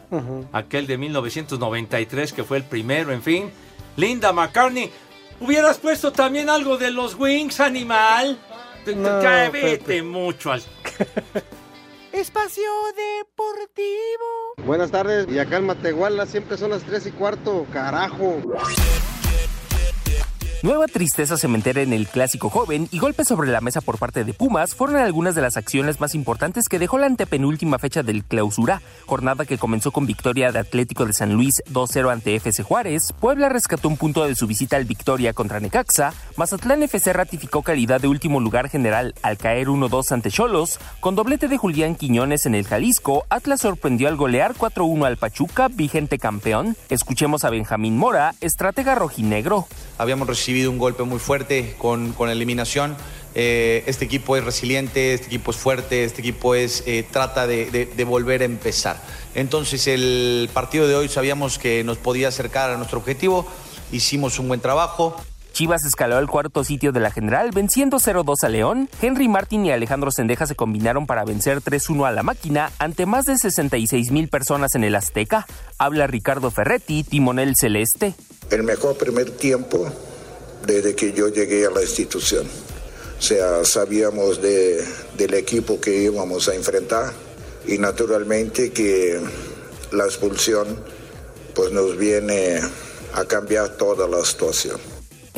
Aquel 0.52 0.86
de 0.86 0.98
1993 0.98 2.32
que 2.32 2.44
fue 2.44 2.56
el 2.58 2.64
primero, 2.64 3.12
en 3.12 3.22
fin. 3.22 3.50
Linda 3.96 4.32
McCartney. 4.32 4.90
¿Hubieras 5.40 5.78
puesto 5.78 6.12
también 6.12 6.50
algo 6.50 6.76
de 6.76 6.90
los 6.90 7.14
Wings, 7.18 7.60
animal? 7.60 8.38
Te- 8.84 8.92
te- 8.92 8.98
No, 8.98 9.18
vete 9.52 9.78
Pepe. 9.78 10.02
mucho 10.02 10.52
al... 10.52 10.62
Espacio 12.12 12.70
Deportivo. 12.96 14.66
Buenas 14.66 14.90
tardes, 14.90 15.26
y 15.28 15.38
acá 15.38 15.56
en 15.58 15.66
Matehuala 15.66 16.26
siempre 16.26 16.56
son 16.56 16.70
las 16.70 16.82
3 16.82 17.06
y 17.06 17.10
cuarto, 17.12 17.66
carajo. 17.72 18.38
Nueva 20.62 20.88
tristeza 20.88 21.38
cementera 21.38 21.80
en 21.80 21.94
el 21.94 22.06
clásico 22.06 22.50
joven 22.50 22.86
y 22.92 22.98
golpes 22.98 23.28
sobre 23.28 23.50
la 23.50 23.62
mesa 23.62 23.80
por 23.80 23.96
parte 23.96 24.24
de 24.24 24.34
Pumas 24.34 24.74
fueron 24.74 24.96
algunas 24.96 25.34
de 25.34 25.40
las 25.40 25.56
acciones 25.56 26.00
más 26.00 26.14
importantes 26.14 26.68
que 26.68 26.78
dejó 26.78 26.98
la 26.98 27.06
antepenúltima 27.06 27.78
fecha 27.78 28.02
del 28.02 28.24
clausura, 28.24 28.82
jornada 29.06 29.46
que 29.46 29.56
comenzó 29.56 29.90
con 29.90 30.04
victoria 30.04 30.52
de 30.52 30.58
Atlético 30.58 31.06
de 31.06 31.14
San 31.14 31.32
Luis 31.32 31.62
2-0 31.72 32.12
ante 32.12 32.36
FC 32.36 32.62
Juárez, 32.62 33.14
Puebla 33.18 33.48
rescató 33.48 33.88
un 33.88 33.96
punto 33.96 34.26
de 34.26 34.34
su 34.34 34.46
visita 34.46 34.76
al 34.76 34.84
Victoria 34.84 35.32
contra 35.32 35.60
Necaxa, 35.60 36.12
Mazatlán 36.36 36.82
FC 36.82 37.14
ratificó 37.14 37.62
calidad 37.62 38.02
de 38.02 38.08
último 38.08 38.38
lugar 38.38 38.68
general 38.68 39.14
al 39.22 39.38
caer 39.38 39.68
1-2 39.68 40.12
ante 40.12 40.30
Cholos, 40.30 40.78
con 41.00 41.14
doblete 41.14 41.48
de 41.48 41.56
Julián 41.56 41.94
Quiñones 41.94 42.44
en 42.44 42.54
el 42.54 42.66
Jalisco, 42.66 43.24
Atlas 43.30 43.62
sorprendió 43.62 44.08
al 44.08 44.16
golear 44.16 44.54
4-1 44.54 45.06
al 45.06 45.16
Pachuca, 45.16 45.68
vigente 45.68 46.18
campeón. 46.18 46.76
Escuchemos 46.90 47.44
a 47.44 47.50
Benjamín 47.50 47.96
Mora, 47.96 48.34
estratega 48.42 48.94
rojinegro. 48.94 49.66
Habíamos 49.96 50.28
recibido 50.28 50.49
un 50.68 50.78
golpe 50.78 51.02
muy 51.04 51.18
fuerte 51.18 51.74
con, 51.78 52.12
con 52.12 52.28
la 52.28 52.32
eliminación. 52.32 52.96
Eh, 53.34 53.84
este 53.86 54.04
equipo 54.04 54.36
es 54.36 54.44
resiliente, 54.44 55.14
este 55.14 55.26
equipo 55.26 55.52
es 55.52 55.56
fuerte, 55.56 56.04
este 56.04 56.20
equipo 56.20 56.54
es, 56.54 56.82
eh, 56.86 57.06
trata 57.08 57.46
de, 57.46 57.70
de, 57.70 57.86
de, 57.86 58.04
volver 58.04 58.42
a 58.42 58.44
empezar. 58.44 59.00
Entonces 59.34 59.86
el 59.86 60.50
partido 60.52 60.88
de 60.88 60.96
hoy 60.96 61.08
sabíamos 61.08 61.58
que 61.58 61.84
nos 61.84 61.98
podía 61.98 62.28
acercar 62.28 62.70
a 62.70 62.76
nuestro 62.76 62.98
objetivo, 62.98 63.46
hicimos 63.92 64.38
un 64.40 64.48
buen 64.48 64.60
trabajo. 64.60 65.16
Chivas 65.52 65.84
escaló 65.84 66.16
al 66.16 66.28
cuarto 66.28 66.64
sitio 66.64 66.92
de 66.92 67.00
la 67.00 67.10
general, 67.10 67.50
venciendo 67.52 67.98
0-2 67.98 68.44
a 68.44 68.48
León. 68.48 68.88
Henry 69.00 69.28
Martin 69.28 69.66
y 69.66 69.72
Alejandro 69.72 70.10
Sendeja 70.10 70.46
se 70.46 70.54
combinaron 70.54 71.06
para 71.06 71.24
vencer 71.24 71.60
3-1 71.60 72.06
a 72.06 72.12
la 72.12 72.22
máquina 72.22 72.70
ante 72.78 73.06
más 73.06 73.26
de 73.26 73.36
66 73.36 74.10
mil 74.10 74.28
personas 74.28 74.74
en 74.74 74.84
el 74.84 74.94
Azteca. 74.94 75.46
Habla 75.78 76.06
Ricardo 76.06 76.50
Ferretti, 76.50 77.04
timonel 77.04 77.54
celeste. 77.56 78.14
El 78.50 78.62
mejor 78.62 78.96
primer 78.96 79.30
tiempo 79.30 79.92
desde 80.66 80.94
que 80.94 81.12
yo 81.12 81.28
llegué 81.28 81.66
a 81.66 81.70
la 81.70 81.82
institución. 81.82 82.46
O 83.18 83.22
sea, 83.22 83.64
sabíamos 83.64 84.40
de, 84.40 84.82
del 85.16 85.34
equipo 85.34 85.80
que 85.80 85.94
íbamos 85.94 86.48
a 86.48 86.54
enfrentar 86.54 87.12
y 87.66 87.78
naturalmente 87.78 88.72
que 88.72 89.20
la 89.92 90.04
expulsión 90.04 90.78
pues 91.54 91.72
nos 91.72 91.96
viene 91.98 92.60
a 93.12 93.24
cambiar 93.24 93.76
toda 93.76 94.08
la 94.08 94.24
situación. 94.24 94.80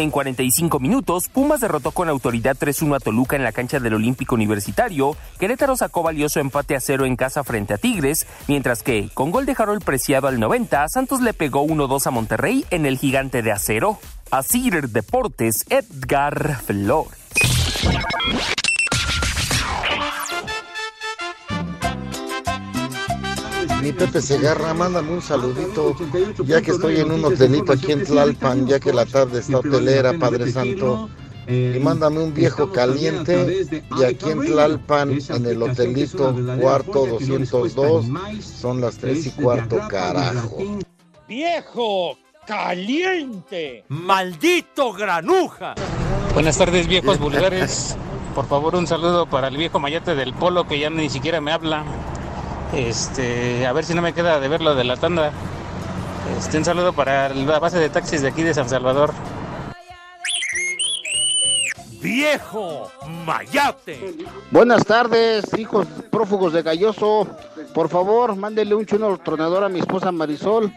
En 0.02 0.10
45 0.10 0.80
minutos, 0.80 1.28
Pumas 1.28 1.60
derrotó 1.60 1.92
con 1.92 2.08
autoridad 2.08 2.56
3-1 2.58 2.96
a 2.96 2.98
Toluca 2.98 3.36
en 3.36 3.44
la 3.44 3.52
cancha 3.52 3.78
del 3.78 3.94
Olímpico 3.94 4.34
Universitario. 4.34 5.16
Querétaro 5.38 5.76
sacó 5.76 6.02
valioso 6.02 6.40
empate 6.40 6.74
a 6.74 6.80
cero 6.80 7.04
en 7.04 7.14
casa 7.14 7.44
frente 7.44 7.74
a 7.74 7.78
Tigres, 7.78 8.26
mientras 8.48 8.82
que, 8.82 9.10
con 9.14 9.30
gol 9.30 9.46
de 9.46 9.54
Harold 9.56 9.84
Preciado 9.84 10.26
al 10.26 10.40
90, 10.40 10.88
Santos 10.88 11.20
le 11.20 11.34
pegó 11.34 11.64
1-2 11.64 12.04
a 12.08 12.10
Monterrey 12.10 12.64
en 12.70 12.84
el 12.84 12.98
Gigante 12.98 13.42
de 13.42 13.52
Acero. 13.52 14.00
A 14.32 14.42
Deportes, 14.42 15.66
Edgar 15.70 16.60
Flores. 16.62 17.16
Mi 23.82 23.92
Pepe 23.92 24.22
Segarra, 24.22 24.74
mándame 24.74 25.12
un 25.12 25.22
saludito, 25.22 25.96
ya 26.44 26.62
que 26.62 26.70
estoy 26.70 27.00
en 27.00 27.10
un 27.10 27.24
hotelito 27.24 27.72
aquí 27.72 27.90
en 27.90 28.04
Tlalpan, 28.04 28.66
ya 28.66 28.78
que 28.78 28.92
la 28.92 29.04
tarde 29.04 29.40
está 29.40 29.58
hotelera, 29.58 30.12
Padre 30.18 30.52
Santo. 30.52 31.10
Y 31.48 31.80
mándame 31.80 32.20
un 32.20 32.32
viejo 32.32 32.70
caliente 32.70 33.66
y 33.98 34.04
aquí 34.04 34.30
en 34.30 34.40
Tlalpan, 34.42 35.18
en 35.28 35.46
el 35.46 35.62
hotelito 35.62 36.32
cuarto 36.60 37.06
202, 37.06 38.06
son 38.40 38.80
las 38.80 38.98
3 38.98 39.26
y 39.26 39.30
cuarto, 39.32 39.80
carajo. 39.88 40.58
¡Viejo 41.26 42.16
caliente! 42.46 43.84
¡Maldito 43.88 44.92
granuja! 44.92 45.74
Buenas 46.34 46.56
tardes, 46.56 46.86
viejos 46.86 47.18
vulgares. 47.18 47.96
Por 48.36 48.46
favor, 48.46 48.76
un 48.76 48.86
saludo 48.86 49.26
para 49.26 49.48
el 49.48 49.56
viejo 49.56 49.80
mayate 49.80 50.14
del 50.14 50.32
polo 50.34 50.68
que 50.68 50.78
ya 50.78 50.88
ni 50.88 51.10
siquiera 51.10 51.40
me 51.40 51.50
habla. 51.50 51.84
Este, 52.72 53.66
a 53.66 53.72
ver 53.72 53.84
si 53.84 53.94
no 53.94 54.00
me 54.00 54.14
queda 54.14 54.40
de 54.40 54.48
ver 54.48 54.62
lo 54.62 54.74
de 54.74 54.84
la 54.84 54.96
tanda. 54.96 55.30
Este, 56.38 56.56
un 56.56 56.64
saludo 56.64 56.92
para 56.92 57.28
la 57.28 57.58
base 57.58 57.78
de 57.78 57.90
taxis 57.90 58.22
de 58.22 58.28
aquí 58.28 58.42
de 58.42 58.54
San 58.54 58.68
Salvador. 58.68 59.12
¡Viejo 62.00 62.90
Mayate! 63.26 64.16
Buenas 64.50 64.84
tardes, 64.84 65.44
hijos 65.56 65.86
prófugos 66.10 66.52
de 66.52 66.62
Galloso. 66.62 67.28
Por 67.74 67.88
favor, 67.88 68.34
mándenle 68.36 68.74
un 68.74 68.86
chuno 68.86 69.18
tronador 69.18 69.64
a 69.64 69.68
mi 69.68 69.80
esposa 69.80 70.10
Marisol 70.10 70.72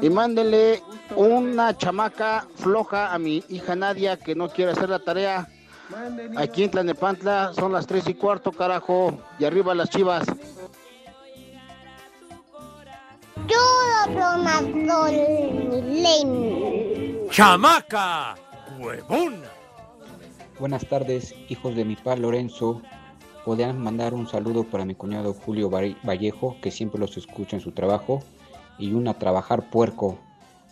y 0.00 0.08
mándenle 0.08 0.82
una 1.16 1.76
chamaca 1.76 2.46
floja 2.56 3.12
a 3.12 3.18
mi 3.18 3.44
hija 3.48 3.76
Nadia 3.76 4.16
que 4.16 4.34
no 4.34 4.48
quiere 4.48 4.72
hacer 4.72 4.88
la 4.88 5.00
tarea. 5.00 5.48
Aquí 6.36 6.64
en 6.64 6.70
Tlanepantla 6.70 7.52
son 7.54 7.72
las 7.72 7.86
tres 7.86 8.08
y 8.08 8.14
cuarto, 8.14 8.52
carajo. 8.52 9.18
Y 9.38 9.44
arriba 9.44 9.74
las 9.74 9.90
chivas. 9.90 10.24
¡Chamaca! 17.30 18.34
¡Huevona! 18.78 19.48
Buenas 20.58 20.86
tardes, 20.86 21.34
hijos 21.48 21.74
de 21.74 21.84
mi 21.84 21.96
pa 21.96 22.14
Lorenzo. 22.14 22.82
Podrían 23.44 23.78
mandar 23.82 24.14
un 24.14 24.28
saludo 24.28 24.64
para 24.64 24.84
mi 24.84 24.94
cuñado 24.94 25.32
Julio 25.32 25.70
Vallejo, 25.70 26.56
que 26.60 26.70
siempre 26.70 27.00
los 27.00 27.16
escucha 27.16 27.56
en 27.56 27.62
su 27.62 27.72
trabajo, 27.72 28.22
y 28.78 28.92
una 28.92 29.14
trabajar 29.14 29.70
puerco. 29.70 30.18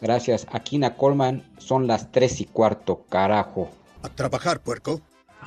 Gracias. 0.00 0.46
Aquí 0.52 0.76
en 0.76 0.88
Colman 0.90 1.42
son 1.58 1.86
las 1.86 2.12
tres 2.12 2.40
y 2.40 2.44
cuarto, 2.44 3.04
carajo. 3.08 3.70
A 4.02 4.08
trabajar, 4.08 4.60
puerco. 4.60 5.00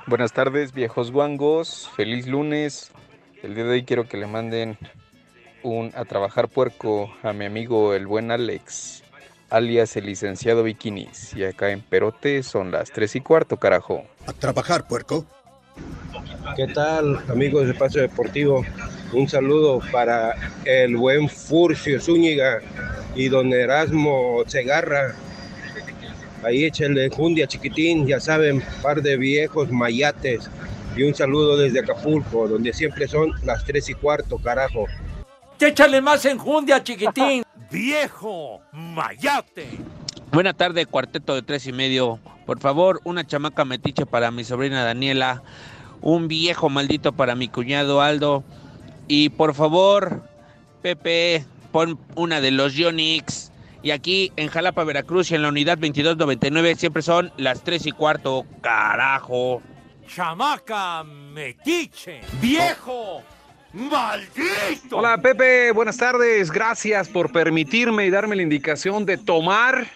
Buenas 0.08 0.34
tardes, 0.34 0.74
viejos 0.74 1.12
guangos. 1.12 1.90
Feliz 1.96 2.28
lunes. 2.28 2.92
El 3.42 3.56
día 3.56 3.64
de 3.66 3.72
hoy 3.72 3.84
quiero 3.86 4.08
que 4.08 4.18
le 4.18 4.28
manden 4.28 4.78
un 5.64 5.92
a 5.96 6.06
trabajar 6.06 6.48
puerco 6.48 7.12
a 7.24 7.34
mi 7.34 7.46
amigo 7.46 7.94
el 7.94 8.06
buen 8.06 8.32
Alex, 8.32 9.04
alias 9.50 9.96
el 9.96 10.06
licenciado 10.06 10.64
Bikinis. 10.64 11.34
Y 11.36 11.44
acá 11.44 11.72
en 11.72 11.82
Perote 11.82 12.44
son 12.44 12.72
las 12.72 12.92
tres 12.92 13.16
y 13.16 13.22
cuarto, 13.22 13.58
carajo. 13.58 14.04
A 14.28 14.34
trabajar, 14.34 14.88
puerco. 14.88 15.26
¿Qué 16.56 16.68
tal, 16.68 17.20
amigos 17.30 17.66
de 17.66 17.72
Espacio 17.72 18.02
Deportivo? 18.02 18.64
Un 19.14 19.28
saludo 19.28 19.80
para 19.92 20.36
el 20.66 20.98
buen 20.98 21.30
Furcio 21.30 22.00
Zúñiga 22.00 22.60
y 23.16 23.30
don 23.30 23.52
Erasmo 23.54 24.44
Segarra. 24.46 25.16
Ahí 26.44 26.66
échenle 26.66 27.10
jundia 27.10 27.48
chiquitín, 27.48 28.06
ya 28.06 28.20
saben, 28.20 28.62
par 28.82 29.02
de 29.02 29.18
viejos 29.18 29.72
mayates. 29.72 30.50
Y 30.96 31.04
un 31.04 31.16
saludo 31.16 31.58
desde 31.58 31.80
Acapulco, 31.80 32.48
donde 32.48 32.74
siempre 32.74 33.08
son 33.08 33.32
las 33.44 33.64
tres 33.64 33.90
y 33.90 33.94
cuarto, 33.94 34.38
carajo. 34.38 34.86
Échale 35.66 36.02
más 36.02 36.26
enjundia, 36.26 36.84
chiquitín. 36.84 37.44
Viejo 37.72 38.62
Mayate. 38.74 39.80
Buena 40.32 40.54
tarde, 40.54 40.86
cuarteto 40.86 41.36
de 41.36 41.42
tres 41.42 41.66
y 41.68 41.72
medio. 41.72 42.20
Por 42.46 42.60
favor, 42.60 43.00
una 43.06 43.26
chamaca 43.26 43.64
metiche 43.64 44.06
para 44.06 44.30
mi 44.30 44.44
sobrina 44.44 44.84
Daniela. 44.84 45.42
Un 46.02 46.28
viejo 46.28 46.70
maldito 46.70 47.14
para 47.14 47.36
mi 47.36 47.48
cuñado 47.48 48.02
Aldo. 48.02 48.44
Y 49.08 49.30
por 49.30 49.56
favor, 49.56 50.24
Pepe, 50.82 51.46
pon 51.72 51.98
una 52.16 52.42
de 52.42 52.52
los 52.52 52.74
Yonix. 52.74 53.52
Y 53.82 53.92
aquí 53.92 54.32
en 54.36 54.50
Jalapa, 54.50 54.84
Veracruz 54.84 55.32
y 55.32 55.36
en 55.36 55.44
la 55.44 55.50
unidad 55.50 55.78
2299 55.78 56.76
siempre 56.76 57.02
son 57.02 57.32
las 57.38 57.64
tres 57.64 57.86
y 57.86 57.92
cuarto. 57.92 58.46
Carajo. 58.62 59.62
Chamaca 60.08 61.04
metiche. 61.04 62.22
Viejo. 62.42 63.24
¡Maldito! 63.74 64.98
Hola 64.98 65.18
Pepe, 65.18 65.72
buenas 65.72 65.98
tardes. 65.98 66.52
Gracias 66.52 67.10
por 67.10 67.32
permitirme 67.32 68.06
y 68.06 68.12
darme 68.12 68.36
la 68.36 68.44
indicación 68.44 69.04
de 69.06 69.18
tomar 69.18 69.88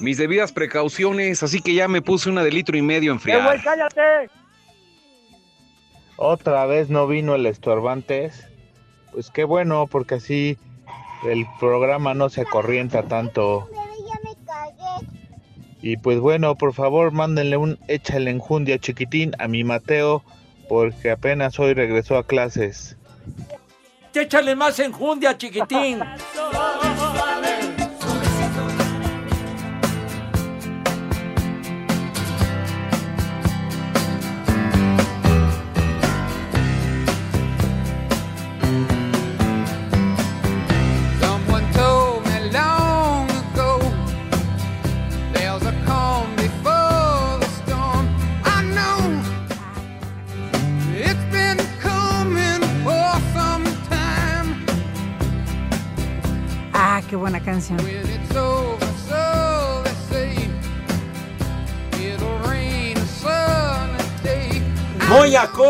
mis 0.00 0.18
debidas 0.18 0.50
precauciones. 0.50 1.44
Así 1.44 1.60
que 1.60 1.74
ya 1.74 1.86
me 1.86 2.02
puse 2.02 2.28
una 2.28 2.42
de 2.42 2.50
litro 2.50 2.76
y 2.76 2.82
medio 2.82 3.12
en 3.12 3.18
¡Eh, 3.18 3.42
güey, 3.42 3.62
cállate! 3.62 4.28
Otra 6.16 6.66
vez 6.66 6.90
no 6.90 7.06
vino 7.06 7.36
el 7.36 7.46
Estorbantes. 7.46 8.48
Pues 9.12 9.30
qué 9.30 9.44
bueno, 9.44 9.86
porque 9.86 10.16
así 10.16 10.58
el 11.24 11.46
programa 11.60 12.12
no 12.12 12.28
se 12.28 12.44
corrienta 12.44 13.04
tanto. 13.04 13.70
Y 15.80 15.96
pues 15.98 16.18
bueno, 16.18 16.56
por 16.56 16.74
favor, 16.74 17.12
mándenle 17.12 17.56
un 17.56 17.78
échale 17.86 18.32
enjundia 18.32 18.78
chiquitín 18.78 19.32
a 19.38 19.46
mi 19.46 19.62
Mateo, 19.62 20.24
porque 20.68 21.10
apenas 21.10 21.58
hoy 21.58 21.74
regresó 21.74 22.16
a 22.16 22.26
clases. 22.26 22.96
Échale 24.14 24.56
más 24.56 24.78
enjundia, 24.78 25.36
chiquitín. 25.36 26.00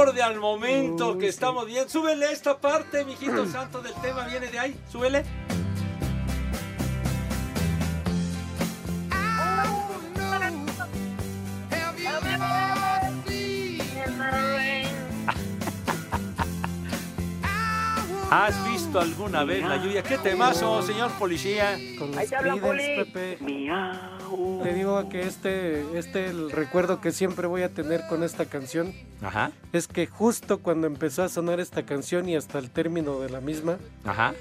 acorde 0.06 0.22
al 0.22 0.38
momento 0.38 1.18
que 1.18 1.26
estamos 1.26 1.66
bien. 1.66 1.88
Súbele 1.88 2.30
esta 2.30 2.58
parte, 2.58 3.04
mijito 3.04 3.44
santo 3.52 3.82
del 3.82 3.94
tema, 3.94 4.24
viene 4.26 4.46
de 4.48 4.58
ahí. 4.58 4.76
Súbele. 4.90 5.24
¿Has 18.30 18.70
visto 18.70 19.00
alguna 19.00 19.42
vez 19.44 19.62
la 19.64 19.76
lluvia? 19.76 20.02
¿Qué 20.02 20.18
temazo, 20.18 20.82
señor 20.82 21.10
policía? 21.12 21.76
Con 21.98 22.10
los 22.10 22.18
Ahí 22.18 22.28
te 22.28 22.36
habla, 22.36 22.52
Creedence, 22.54 22.94
Poli. 22.94 23.04
Pepe. 23.04 23.38
Te 24.62 24.72
digo 24.74 25.08
que 25.08 25.22
este, 25.22 25.98
este 25.98 26.26
el 26.26 26.50
recuerdo 26.50 27.00
que 27.00 27.12
siempre 27.12 27.46
voy 27.46 27.62
a 27.62 27.68
tener 27.72 28.06
con 28.08 28.22
esta 28.22 28.44
canción 28.46 28.92
Ajá, 29.22 29.52
es 29.72 29.86
que 29.88 30.06
justo 30.06 30.58
cuando 30.58 30.86
empezó 30.86 31.22
a 31.22 31.28
sonar 31.28 31.60
esta 31.60 31.84
canción 31.84 32.28
y 32.28 32.36
hasta 32.36 32.58
el 32.58 32.70
término 32.70 33.20
de 33.20 33.30
la 33.30 33.40
misma, 33.40 33.78
ajá. 34.04 34.34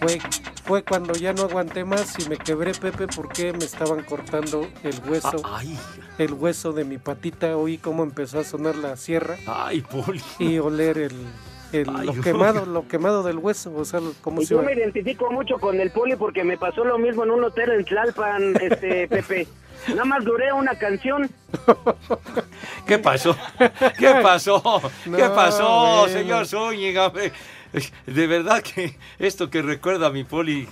fue, 0.00 0.18
fue 0.64 0.82
cuando 0.84 1.14
ya 1.14 1.32
no 1.32 1.42
aguanté 1.42 1.84
más 1.84 2.18
y 2.18 2.28
me 2.28 2.36
quebré, 2.36 2.72
Pepe, 2.72 3.06
porque 3.08 3.52
me 3.52 3.64
estaban 3.64 4.02
cortando 4.04 4.68
el 4.82 5.00
hueso, 5.08 5.40
Ah, 5.44 5.58
Ay, 5.60 5.78
el 6.18 6.32
hueso 6.34 6.72
de 6.72 6.84
mi 6.84 6.98
patita. 6.98 7.56
Oí 7.56 7.78
cómo 7.78 8.02
empezó 8.02 8.40
a 8.40 8.44
sonar 8.44 8.76
la 8.76 8.96
sierra 8.96 9.36
ay, 9.46 9.80
poli. 9.82 10.20
y 10.38 10.58
oler 10.58 10.98
el, 10.98 11.12
el- 11.72 11.88
Ay, 11.94 12.06
lo 12.06 12.20
quemado, 12.20 12.66
lo 12.66 12.88
quemado 12.88 13.22
del 13.22 13.38
hueso, 13.38 13.72
o 13.74 13.84
sea, 13.84 14.00
se 14.00 14.44
yo 14.46 14.62
me 14.62 14.72
identifico 14.72 15.30
mucho 15.30 15.58
con 15.58 15.78
el 15.80 15.90
poli 15.90 16.16
porque 16.16 16.42
me 16.44 16.56
pasó 16.58 16.84
lo 16.84 16.98
mismo 16.98 17.24
en 17.24 17.30
un 17.30 17.44
hotel 17.44 17.70
en 17.70 17.84
Tlalpan, 17.84 18.54
este 18.60 19.06
Pepe. 19.08 19.46
Nada 19.88 20.04
más 20.04 20.24
duré 20.24 20.52
una 20.52 20.78
canción. 20.78 21.30
¿Qué 22.86 22.98
pasó? 22.98 23.34
¿Qué 23.98 24.14
pasó? 24.22 24.82
¿Qué 25.04 25.10
No, 25.10 25.34
pasó, 25.34 26.06
señor 26.08 26.46
Zúñiga? 26.46 27.10
De 28.06 28.26
verdad 28.26 28.62
que 28.62 28.96
esto 29.18 29.48
que 29.48 29.62
recuerda 29.62 30.08
a 30.08 30.10
mi 30.10 30.24
poli, 30.24 30.68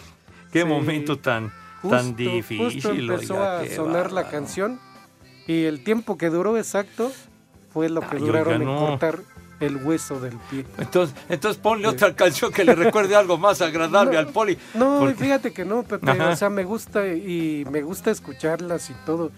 qué 0.53 0.63
Sí. 0.63 0.67
momento 0.67 1.17
tan, 1.19 1.51
Justo, 1.81 1.97
tan 1.97 2.17
difícil. 2.17 2.59
justo 2.83 2.91
empezó 2.91 3.35
oiga, 3.35 3.61
a 3.61 3.67
sonar 3.67 4.13
la 4.13 4.29
canción 4.29 4.81
y 5.47 5.65
el 5.65 5.85
tiempo 5.85 6.19
que 6.19 6.29
duró 6.29 6.59
exacto 6.59 7.11
fue 7.73 7.89
lo 7.89 8.01
que 8.01 8.17
Ay, 8.17 8.19
duraron 8.19 8.49
oiga, 8.49 8.57
en 8.57 8.65
no. 8.65 8.79
cortar 8.89 9.21
el 9.61 9.77
hueso 9.77 10.21
del 10.21 10.37
pie. 10.51 10.65
Entonces, 10.79 11.17
entonces 11.29 11.61
ponle 11.61 11.89
otra 11.89 12.15
canción 12.15 12.53
que 12.53 12.65
le 12.65 12.75
recuerde 12.75 13.17
algo 13.17 13.39
más 13.39 13.61
agradable 13.61 14.17
al 14.17 14.29
poli. 14.29 14.57
No, 14.75 14.99
Porque- 15.01 15.15
fíjate 15.17 15.53
que 15.53 15.65
no, 15.65 15.83
Pepe, 15.83 16.11
Ajá. 16.11 16.29
o 16.31 16.37
sea, 16.37 16.51
me 16.51 16.65
gusta 16.65 17.07
y 17.09 17.65
me 17.71 17.83
gusta 17.83 18.11
escucharlas 18.11 18.91
y 18.91 18.95
todo. 19.05 19.31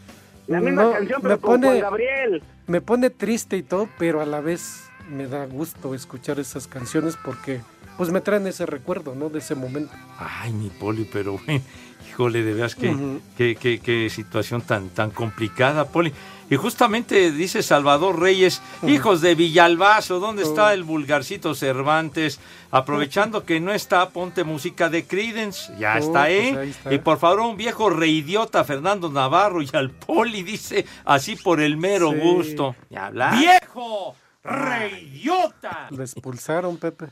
La 0.46 0.60
misma 0.60 0.82
No, 0.82 0.92
canción, 0.92 1.22
me 1.22 1.28
pero 1.28 1.40
con 1.40 1.48
Juan 1.50 1.60
pone, 1.62 1.80
Gabriel. 1.80 2.42
me 2.66 2.80
pone 2.80 3.10
triste 3.10 3.56
y 3.56 3.62
todo, 3.62 3.88
pero 3.98 4.20
a 4.20 4.26
la 4.26 4.40
vez 4.40 4.84
me 5.08 5.26
da 5.26 5.46
gusto 5.46 5.94
escuchar 5.94 6.38
esas 6.40 6.66
canciones 6.66 7.16
porque 7.24 7.60
pues 7.96 8.10
me 8.10 8.20
traen 8.20 8.46
ese 8.46 8.64
recuerdo, 8.66 9.14
¿no? 9.14 9.28
De 9.28 9.38
ese 9.40 9.54
momento. 9.54 9.92
Ay, 10.18 10.52
mi 10.52 10.70
poli, 10.70 11.08
pero 11.12 11.38
bueno, 11.46 11.62
híjole, 12.08 12.42
de 12.42 12.54
veras 12.54 12.74
que 12.74 12.94
qué, 13.36 13.56
qué- 13.56 13.78
qué 13.80 14.08
situación 14.10 14.62
tan, 14.62 14.88
tan 14.88 15.10
complicada, 15.10 15.84
poli. 15.86 16.12
Y 16.50 16.56
justamente 16.56 17.30
dice 17.30 17.62
Salvador 17.62 18.18
Reyes, 18.20 18.60
hijos 18.82 19.20
de 19.20 19.34
Villalbazo, 19.36 20.18
¿dónde 20.20 20.42
está 20.42 20.74
el 20.74 20.82
vulgarcito 20.82 21.54
Cervantes? 21.54 22.40
Aprovechando 22.72 23.44
que 23.44 23.60
no 23.60 23.72
está, 23.72 24.10
ponte 24.10 24.42
música 24.44 24.88
de 24.88 25.04
Credence, 25.06 25.72
ya 25.78 25.94
Oh, 25.94 25.98
está 25.98 26.24
pues 26.24 26.24
ahí. 26.24 26.56
ahí 26.56 26.70
está. 26.70 26.92
Y 26.92 26.98
por 26.98 27.18
favor, 27.18 27.40
un 27.40 27.56
viejo 27.56 27.88
reidiota 27.88 28.64
Fernando 28.64 29.08
Navarro 29.08 29.62
y 29.62 29.68
al 29.72 29.90
poli 29.90 30.42
dice 30.42 30.84
así 31.04 31.36
por 31.36 31.60
el 31.60 31.76
mero 31.76 32.10
Sí. 32.10 32.18
gusto. 32.18 32.74
¿Y 32.90 32.96
hablar? 32.96 33.38
¡Viejo 33.38 34.16
reidiota! 34.42 35.86
Lo 35.90 36.02
expulsaron, 36.02 36.76
Pepe. 36.78 37.06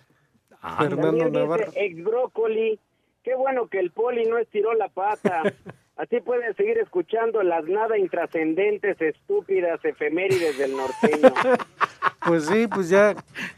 Ah, 0.60 0.76
Fernando 0.78 1.28
Navarro. 1.30 1.66
dice 1.66 1.84
ex 1.84 2.02
brócoli. 2.04 2.78
Qué 3.22 3.34
bueno 3.36 3.68
que 3.68 3.78
el 3.78 3.90
poli 3.92 4.24
no 4.26 4.38
estiró 4.38 4.74
la 4.74 4.88
pata. 4.88 5.42
Así 5.98 6.20
pueden 6.20 6.54
seguir 6.54 6.78
escuchando 6.78 7.42
las 7.42 7.64
nada 7.64 7.98
intrascendentes, 7.98 9.00
estúpidas 9.00 9.84
efemérides 9.84 10.56
del 10.58 10.76
norteño. 10.76 11.34
Pues 12.26 12.46
sí, 12.46 12.66
pues 12.66 12.90
ya, 12.90 13.14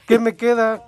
¿qué 0.07 0.19
me 0.19 0.37
queda? 0.37 0.85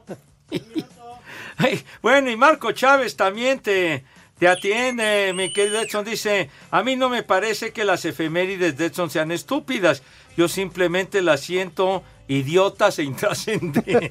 Ay, 1.57 1.83
bueno, 2.01 2.31
y 2.31 2.37
Marco 2.37 2.71
Chávez 2.71 3.17
también 3.17 3.61
te, 3.61 4.05
te 4.39 4.47
atiende, 4.47 5.33
mi 5.35 5.53
querido 5.53 5.81
Edson. 5.81 6.05
Dice, 6.05 6.49
a 6.71 6.83
mí 6.85 6.95
no 6.97 7.09
me 7.09 7.25
parece 7.25 7.73
que 7.73 7.85
las 7.85 8.05
efemérides 8.05 8.77
de 8.77 8.87
Edson 8.87 9.11
sean 9.11 9.33
estúpidas. 9.33 10.03
Yo 10.37 10.49
simplemente 10.49 11.23
las 11.23 11.41
siento 11.41 12.05
idiotas 12.29 12.99
e 12.99 13.03
intrascendentes. 13.05 14.11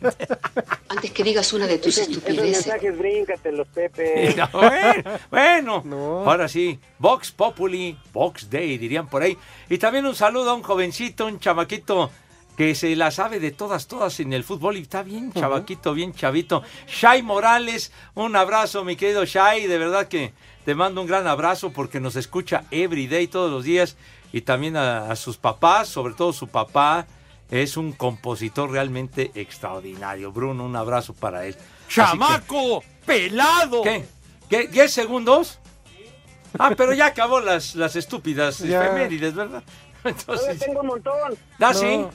Antes 0.89 1.11
que 1.11 1.23
digas 1.23 1.51
una 1.53 1.67
de 1.67 1.77
tus 1.77 1.97
esos 1.97 2.09
estupideces. 2.09 2.65
mensajes 2.65 2.97
bríncatelos, 2.97 3.67
Pepe. 3.73 4.35
No, 4.37 4.47
bueno, 4.51 5.19
bueno, 5.29 6.23
ahora 6.25 6.47
sí, 6.47 6.79
Vox 6.99 7.31
Populi, 7.31 7.97
Vox 8.13 8.49
Day, 8.49 8.77
dirían 8.77 9.07
por 9.07 9.21
ahí. 9.21 9.37
Y 9.69 9.77
también 9.77 10.05
un 10.05 10.15
saludo 10.15 10.51
a 10.51 10.53
un 10.53 10.63
jovencito, 10.63 11.25
un 11.25 11.39
chamaquito 11.39 12.11
que 12.57 12.75
se 12.75 12.95
la 12.95 13.11
sabe 13.11 13.39
de 13.39 13.51
todas, 13.51 13.87
todas 13.87 14.19
en 14.19 14.33
el 14.33 14.43
fútbol 14.43 14.77
y 14.77 14.81
está 14.81 15.03
bien 15.03 15.31
chavaquito, 15.31 15.93
bien 15.93 16.13
chavito. 16.13 16.63
Shai 16.87 17.23
Morales, 17.23 17.91
un 18.13 18.35
abrazo, 18.35 18.83
mi 18.83 18.95
querido 18.95 19.25
Shai, 19.25 19.67
de 19.67 19.77
verdad 19.77 20.07
que 20.07 20.33
te 20.65 20.75
mando 20.75 21.01
un 21.01 21.07
gran 21.07 21.25
abrazo 21.27 21.71
porque 21.71 21.99
nos 21.99 22.15
escucha 22.15 22.65
every 22.69 23.07
day, 23.07 23.27
todos 23.27 23.49
los 23.49 23.63
días, 23.63 23.95
y 24.33 24.41
también 24.41 24.75
a, 24.75 25.09
a 25.09 25.15
sus 25.15 25.37
papás, 25.37 25.87
sobre 25.87 26.13
todo 26.13 26.33
su 26.33 26.47
papá, 26.47 27.07
es 27.51 27.77
un 27.77 27.91
compositor 27.91 28.71
realmente 28.71 29.31
extraordinario. 29.35 30.31
Bruno, 30.31 30.65
un 30.65 30.75
abrazo 30.75 31.13
para 31.13 31.45
él. 31.45 31.55
Que- 31.55 31.61
¡Chamaco! 31.95 32.83
¡Pelado! 33.05 33.81
¿Qué? 33.83 34.05
¿Qué? 34.49 34.69
¿10 34.71 34.87
segundos? 34.87 35.59
Ah, 36.57 36.71
pero 36.75 36.93
ya 36.93 37.05
acabó 37.07 37.39
las, 37.39 37.75
las 37.75 37.95
estúpidas 37.95 38.59
Ya. 38.59 38.83
efemérides, 38.85 39.33
¿verdad? 39.35 39.63
Entonces, 40.03 40.59
tengo 40.59 40.81
un 40.81 40.87
montón. 40.87 41.13
¿ah, 41.23 41.35
No. 41.59 41.73
sí? 41.73 42.05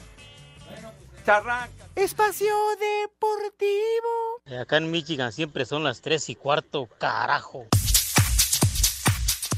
Espacio 1.96 2.55
Deportivo. 2.79 4.61
Acá 4.61 4.77
en 4.77 4.90
Michigan 4.90 5.33
siempre 5.33 5.64
son 5.64 5.83
las 5.85 6.01
3 6.01 6.29
y 6.31 6.35
cuarto, 6.37 6.88
carajo. 6.99 7.66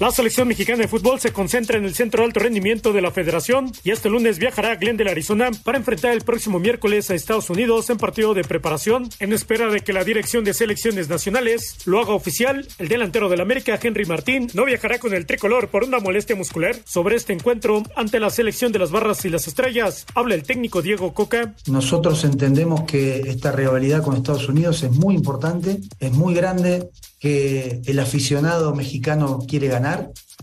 La 0.00 0.12
selección 0.12 0.46
mexicana 0.46 0.82
de 0.82 0.86
fútbol 0.86 1.18
se 1.18 1.32
concentra 1.32 1.76
en 1.76 1.84
el 1.84 1.92
centro 1.92 2.22
de 2.22 2.28
alto 2.28 2.38
rendimiento 2.38 2.92
de 2.92 3.00
la 3.00 3.10
federación 3.10 3.72
y 3.82 3.90
este 3.90 4.08
lunes 4.08 4.38
viajará 4.38 4.70
a 4.70 4.76
Glendale, 4.76 5.10
Arizona, 5.10 5.50
para 5.64 5.76
enfrentar 5.76 6.12
el 6.12 6.20
próximo 6.20 6.60
miércoles 6.60 7.10
a 7.10 7.16
Estados 7.16 7.50
Unidos 7.50 7.90
en 7.90 7.98
partido 7.98 8.32
de 8.32 8.44
preparación. 8.44 9.08
En 9.18 9.32
espera 9.32 9.72
de 9.72 9.80
que 9.80 9.92
la 9.92 10.04
dirección 10.04 10.44
de 10.44 10.54
selecciones 10.54 11.08
nacionales 11.08 11.78
lo 11.84 11.98
haga 11.98 12.14
oficial, 12.14 12.68
el 12.78 12.86
delantero 12.86 13.28
del 13.28 13.40
América, 13.40 13.76
Henry 13.82 14.04
Martín, 14.04 14.46
no 14.54 14.66
viajará 14.66 15.00
con 15.00 15.14
el 15.14 15.26
tricolor 15.26 15.66
por 15.66 15.82
una 15.82 15.98
molestia 15.98 16.36
muscular. 16.36 16.76
Sobre 16.84 17.16
este 17.16 17.32
encuentro, 17.32 17.82
ante 17.96 18.20
la 18.20 18.30
selección 18.30 18.70
de 18.70 18.78
las 18.78 18.92
barras 18.92 19.24
y 19.24 19.30
las 19.30 19.48
estrellas, 19.48 20.06
habla 20.14 20.36
el 20.36 20.44
técnico 20.44 20.80
Diego 20.80 21.12
Coca. 21.12 21.56
Nosotros 21.66 22.22
entendemos 22.22 22.82
que 22.82 23.22
esta 23.22 23.50
rivalidad 23.50 24.04
con 24.04 24.14
Estados 24.14 24.48
Unidos 24.48 24.80
es 24.84 24.92
muy 24.92 25.16
importante, 25.16 25.80
es 25.98 26.12
muy 26.12 26.34
grande, 26.34 26.88
que 27.18 27.82
el 27.84 27.98
aficionado 27.98 28.74
mexicano 28.76 29.40
quiere 29.48 29.66
ganar 29.66 29.87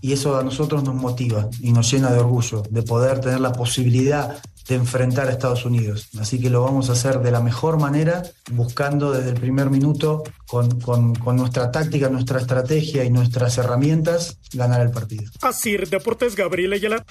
y 0.02 0.14
eso 0.14 0.38
a 0.38 0.44
nosotros 0.44 0.84
nos 0.84 0.96
motiva 0.96 1.50
y 1.62 1.72
nos 1.72 1.92
llena 1.92 2.12
de 2.12 2.20
orgullo 2.20 2.64
de 2.70 2.84
poder 2.84 3.20
tener 3.22 3.40
la 3.40 3.52
posibilidad 3.54 4.38
de 4.68 4.76
enfrentar 4.76 5.28
a 5.28 5.32
Estados 5.32 5.64
Unidos. 5.66 6.08
Así 6.20 6.40
que 6.40 6.50
lo 6.50 6.64
vamos 6.64 6.90
a 6.90 6.94
hacer 6.94 7.20
de 7.20 7.30
la 7.32 7.40
mejor 7.40 7.80
manera, 7.80 8.24
buscando 8.52 9.12
desde 9.12 9.30
el 9.30 9.40
primer 9.40 9.70
minuto, 9.70 10.24
con, 10.48 10.80
con- 10.82 11.14
con 11.16 11.36
nuestra 11.36 11.72
táctica, 11.72 12.10
nuestra 12.10 12.40
estrategia 12.40 13.04
y 13.04 13.12
nuestras 13.12 13.58
herramientas, 13.60 14.38
ganar 14.54 14.82
el 14.82 14.90
partido. 14.92 15.24
Así, 15.42 15.78
Deportes 15.78 16.36
Gabriel 16.36 16.74
Ayala. 16.74 17.06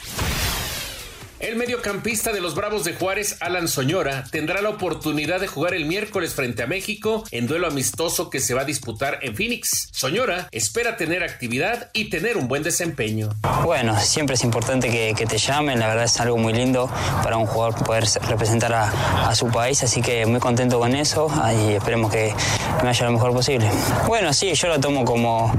El 1.45 1.57
mediocampista 1.57 2.33
de 2.33 2.41
los 2.41 2.55
Bravos 2.55 2.85
de 2.85 2.95
Juárez, 2.95 3.37
Alan 3.41 3.69
Soñora, 3.69 4.25
tendrá 4.31 4.63
la 4.63 4.71
oportunidad 4.71 5.41
de 5.41 5.47
jugar 5.47 5.75
el 5.75 5.85
miércoles 5.85 6.33
frente 6.33 6.63
a 6.63 6.67
México 6.67 7.23
en 7.33 7.47
duelo 7.47 7.67
amistoso 7.67 8.31
que 8.31 8.41
se 8.41 8.55
va 8.55 8.63
a 8.63 8.65
disputar 8.65 9.19
en 9.21 9.37
Phoenix. 9.37 9.91
Soñora 9.93 10.49
espera 10.53 10.97
tener 10.97 11.23
actividad 11.23 11.91
y 11.93 12.09
tener 12.09 12.39
un 12.39 12.49
buen 12.49 12.63
desempeño. 12.63 13.29
Bueno, 13.63 14.01
siempre 14.01 14.37
es 14.37 14.43
importante 14.43 14.89
que, 14.89 15.27
te 15.27 15.37
llamen, 15.37 15.79
la 15.81 15.89
verdad 15.89 16.05
es 16.05 16.19
algo 16.19 16.39
muy 16.39 16.55
lindo 16.55 16.91
para 17.23 17.37
un 17.37 17.45
jugador 17.45 17.85
poder 17.85 18.05
representar 18.27 18.73
a, 18.73 19.35
su 19.35 19.49
país, 19.49 19.83
así 19.83 20.01
que 20.01 20.25
muy 20.25 20.41
contento 20.41 20.79
con 20.79 20.95
eso 20.95 21.29
y 21.59 21.73
esperemos 21.73 22.11
que 22.11 22.33
me 22.79 22.85
vaya 22.85 23.05
lo 23.05 23.13
mejor 23.13 23.33
posible. 23.35 23.69
Bueno, 24.07 24.33
sí, 24.33 24.55
yo 24.55 24.69
lo 24.69 24.81
tomo 24.81 25.05
como 25.05 25.53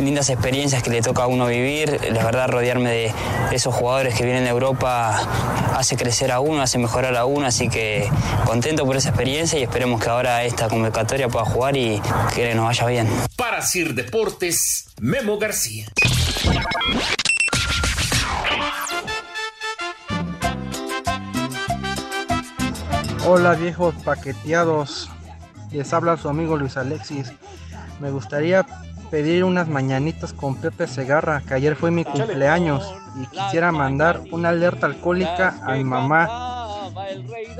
lindas 0.00 0.28
experiencias 0.28 0.82
que 0.82 0.90
le 0.90 1.00
toca 1.00 1.24
a 1.24 1.26
uno 1.26 1.46
vivir, 1.46 1.98
la 2.12 2.24
verdad 2.24 2.48
rodearme 2.48 2.90
de, 2.90 3.12
de 3.50 3.56
esos 3.56 3.74
jugadores 3.74 4.14
que 4.14 4.24
vienen 4.24 4.44
de 4.44 4.50
Europa 4.50 5.23
hace 5.74 5.96
crecer 5.96 6.32
a 6.32 6.40
uno, 6.40 6.62
hace 6.62 6.78
mejorar 6.78 7.16
a 7.16 7.24
uno, 7.24 7.46
así 7.46 7.68
que 7.68 8.08
contento 8.44 8.84
por 8.84 8.96
esa 8.96 9.10
experiencia 9.10 9.58
y 9.58 9.62
esperemos 9.62 10.02
que 10.02 10.08
ahora 10.08 10.44
esta 10.44 10.68
convocatoria 10.68 11.28
pueda 11.28 11.44
jugar 11.44 11.76
y 11.76 12.00
que 12.34 12.54
nos 12.54 12.66
vaya 12.66 12.86
bien. 12.86 13.08
Para 13.36 13.62
Sir 13.62 13.94
Deportes, 13.94 14.86
Memo 15.00 15.38
García. 15.38 15.86
Hola 23.26 23.54
viejos 23.54 23.94
paqueteados, 24.04 25.08
les 25.72 25.92
habla 25.94 26.18
su 26.18 26.28
amigo 26.28 26.58
Luis 26.58 26.76
Alexis. 26.76 27.32
Me 27.98 28.10
gustaría 28.10 28.66
pedir 29.14 29.44
unas 29.44 29.68
mañanitas 29.68 30.32
con 30.32 30.56
Pepe 30.56 30.88
Segarra, 30.88 31.40
que 31.46 31.54
ayer 31.54 31.76
fue 31.76 31.92
mi 31.92 32.04
cumpleaños 32.04 32.92
y 33.14 33.24
quisiera 33.28 33.70
mandar 33.70 34.20
una 34.32 34.48
alerta 34.48 34.86
alcohólica 34.86 35.54
a 35.62 35.74
mi 35.74 35.84
mamá. 35.84 36.90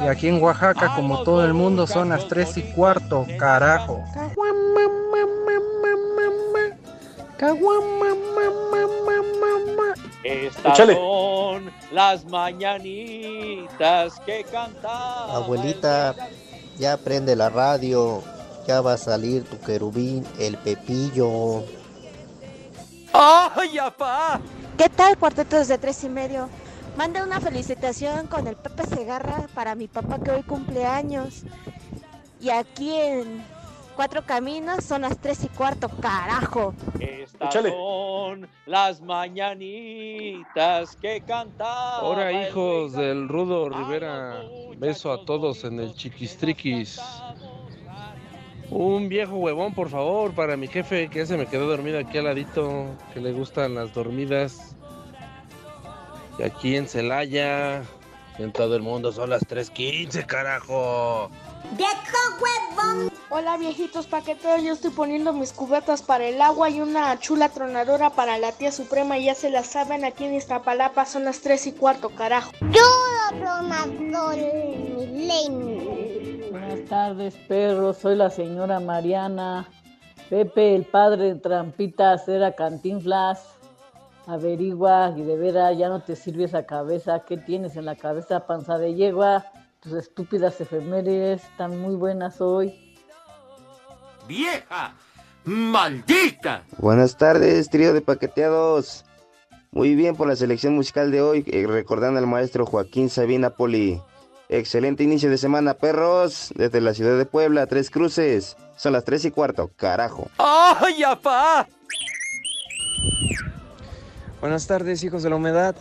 Y 0.02 0.08
aquí 0.08 0.26
en 0.26 0.42
Oaxaca, 0.42 0.96
como 0.96 1.22
todo 1.22 1.44
el 1.44 1.54
mundo, 1.54 1.86
son 1.86 2.08
las 2.08 2.26
3 2.26 2.56
y 2.58 2.62
cuarto, 2.72 3.24
carajo. 3.38 4.02
Estas 10.24 10.76
son 10.76 11.70
las 11.92 12.24
mañanitas 12.24 14.18
que 14.26 14.44
cantaba. 14.50 15.36
Abuelita, 15.36 16.16
ya 16.78 16.96
prende 16.96 17.36
la 17.36 17.48
radio, 17.48 18.24
ya 18.66 18.81
va 18.81 18.94
a 18.94 18.96
salir 18.96 19.44
tu 19.44 19.59
querubín, 19.61 20.24
el 20.38 20.57
pepillo. 20.59 21.64
¡Ay, 23.12 23.79
apá! 23.79 24.40
¿Qué 24.77 24.88
tal, 24.88 25.16
cuartetos 25.16 25.68
de 25.68 25.79
tres 25.79 26.03
y 26.05 26.09
medio? 26.09 26.48
Manda 26.96 27.22
una 27.22 27.40
felicitación 27.40 28.27
con 28.27 28.46
el 28.46 28.57
Pepe 28.57 28.87
Segarra 28.87 29.46
para 29.55 29.74
mi 29.74 29.88
papá 29.88 30.18
que 30.18 30.31
hoy 30.31 30.42
cumple 30.42 30.85
años. 30.85 31.42
Y 32.40 32.50
aquí 32.50 32.92
en 32.92 33.44
Cuatro 33.96 34.22
Caminos 34.27 34.85
son 34.85 35.03
las 35.03 35.18
tres 35.18 35.44
y 35.44 35.48
cuarto, 35.48 35.88
carajo. 35.88 36.74
Estas 36.98 37.48
Échale. 37.50 37.70
son 37.70 38.48
las 38.66 39.00
mañanitas 39.00 40.96
que 40.96 41.20
cantaba. 41.20 41.98
Ahora, 41.98 42.33
hijos 42.33 42.92
del 42.92 43.29
Rudo 43.29 43.68
Rivera, 43.68 44.42
beso 44.79 45.12
a 45.12 45.24
todos 45.24 45.62
en 45.62 45.79
el 45.79 45.94
chiquistriquis. 45.94 47.00
Un 48.74 49.08
viejo 49.08 49.37
huevón, 49.37 49.72
por 49.72 49.88
favor, 49.88 50.32
para 50.32 50.56
mi 50.56 50.66
jefe 50.66 51.08
que 51.08 51.20
ya 51.20 51.26
se 51.26 51.37
me 51.37 51.46
quedó 51.46 51.68
dormido 51.68 51.96
aquí 52.00 52.18
al 52.18 52.24
ladito, 52.24 52.87
que 53.12 53.20
le 53.20 53.30
gustan 53.30 53.76
las 53.76 53.94
dormidas. 53.94 54.74
Y 56.40 56.42
aquí 56.42 56.74
en 56.74 56.88
Celaya, 56.88 57.84
en 58.37 58.52
todo 58.52 58.74
el 58.74 58.82
mundo 58.82 59.12
son 59.12 59.30
las 59.30 59.42
3.15, 59.42 60.26
carajo. 60.26 61.30
Hola 63.30 63.56
viejitos 63.58 64.08
paqueteros, 64.08 64.64
yo 64.64 64.72
estoy 64.72 64.90
poniendo 64.90 65.32
mis 65.32 65.52
cubetas 65.52 66.02
para 66.02 66.24
el 66.24 66.42
agua 66.42 66.68
y 66.68 66.80
una 66.80 67.16
chula 67.20 67.50
tronadora 67.50 68.10
para 68.10 68.38
la 68.38 68.50
tía 68.50 68.72
suprema 68.72 69.18
y 69.18 69.26
ya 69.26 69.37
se 69.37 69.50
la 69.50 69.62
saben 69.62 70.04
aquí 70.04 70.24
en 70.24 70.34
Iztapalapa 70.34 71.06
son 71.06 71.24
las 71.24 71.38
3 71.42 71.68
y 71.68 71.72
cuarto, 71.72 72.10
carajo. 72.10 72.50
Buenas 72.60 73.87
tardes, 76.85 77.35
perros. 77.49 77.99
Soy 77.99 78.16
la 78.16 78.31
señora 78.31 78.81
Mariana. 78.81 79.68
Pepe, 80.31 80.75
el 80.75 80.85
padre 80.85 81.35
de 81.35 81.40
Trampitas, 81.40 82.29
era 82.29 82.53
Cantinflas. 82.53 83.44
Averigua 84.27 85.12
y 85.16 85.23
de 85.23 85.37
veras 85.37 85.77
ya 85.77 85.88
no 85.88 86.01
te 86.01 86.16
sirve 86.16 86.44
esa 86.44 86.64
cabeza. 86.64 87.25
¿Qué 87.27 87.37
tienes 87.37 87.77
en 87.77 87.85
la 87.85 87.97
cabeza, 87.97 88.47
panza 88.47 88.79
de 88.79 88.94
yegua? 88.94 89.44
Tus 89.81 89.92
estúpidas 89.92 90.61
efemérides 90.61 91.44
están 91.44 91.79
muy 91.79 91.94
buenas 91.94 92.40
hoy. 92.40 92.97
¡Vieja! 94.27 94.94
¡Maldita! 95.44 96.64
Buenas 96.79 97.18
tardes, 97.18 97.68
trío 97.68 97.92
de 97.92 98.01
paqueteados. 98.01 99.05
Muy 99.73 99.94
bien 99.94 100.16
por 100.16 100.27
la 100.27 100.37
selección 100.37 100.75
musical 100.75 101.11
de 101.11 101.20
hoy, 101.20 101.44
eh, 101.47 101.66
recordando 101.66 102.18
al 102.18 102.27
maestro 102.27 102.64
Joaquín 102.64 103.11
Sabina 103.11 103.51
Poli. 103.51 104.01
Excelente 104.48 105.02
inicio 105.02 105.30
de 105.30 105.38
semana, 105.38 105.74
perros. 105.74 106.52
Desde 106.54 106.80
la 106.80 106.94
ciudad 106.94 107.16
de 107.16 107.26
Puebla, 107.26 107.66
Tres 107.66 107.90
Cruces. 107.90 108.57
Son 108.76 108.92
las 108.92 109.04
tres 109.04 109.24
y 109.24 109.30
cuarto, 109.30 109.70
carajo. 109.76 110.28
¡Ay, 110.38 111.02
apá! 111.02 111.66
Buenas 114.40 114.66
tardes, 114.66 115.02
hijos 115.02 115.22
de 115.22 115.30
la 115.30 115.37
humedad. 115.37 115.74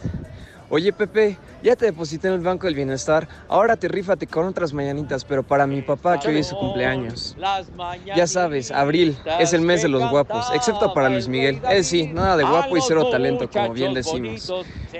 Oye, 0.70 0.94
Pepe, 0.94 1.38
ya 1.64 1.76
te 1.76 1.86
deposité 1.86 2.28
en 2.28 2.36
el 2.36 2.42
Banco 2.42 2.68
del 2.68 2.76
Bienestar. 2.76 3.28
Ahora 3.48 3.78
te 3.78 3.88
rífate 3.88 4.28
con 4.28 4.46
otras 4.46 4.74
mañanitas, 4.74 5.24
pero 5.26 5.44
para 5.44 5.66
mi 5.66 5.82
papá, 5.82 6.20
que 6.20 6.28
hoy 6.28 6.40
es 6.40 6.48
su 6.48 6.58
cumpleaños. 6.58 7.36
Las 7.38 7.68
Ya 8.16 8.28
sabes, 8.28 8.72
abril 8.72 9.18
es 9.40 9.54
el 9.54 9.62
mes 9.62 9.82
de 9.82 9.90
los 9.90 10.10
guapos, 10.10 10.52
excepto 10.54 10.94
para 10.94 11.10
Luis 11.10 11.28
Miguel. 11.28 11.62
Él 11.70 11.84
sí, 11.84 12.08
nada 12.08 12.38
de 12.38 12.44
guapo 12.44 12.78
y 12.78 12.82
cero 12.82 13.10
talento, 13.10 13.50
como 13.50 13.74
bien 13.74 13.94
decimos. 13.94 14.52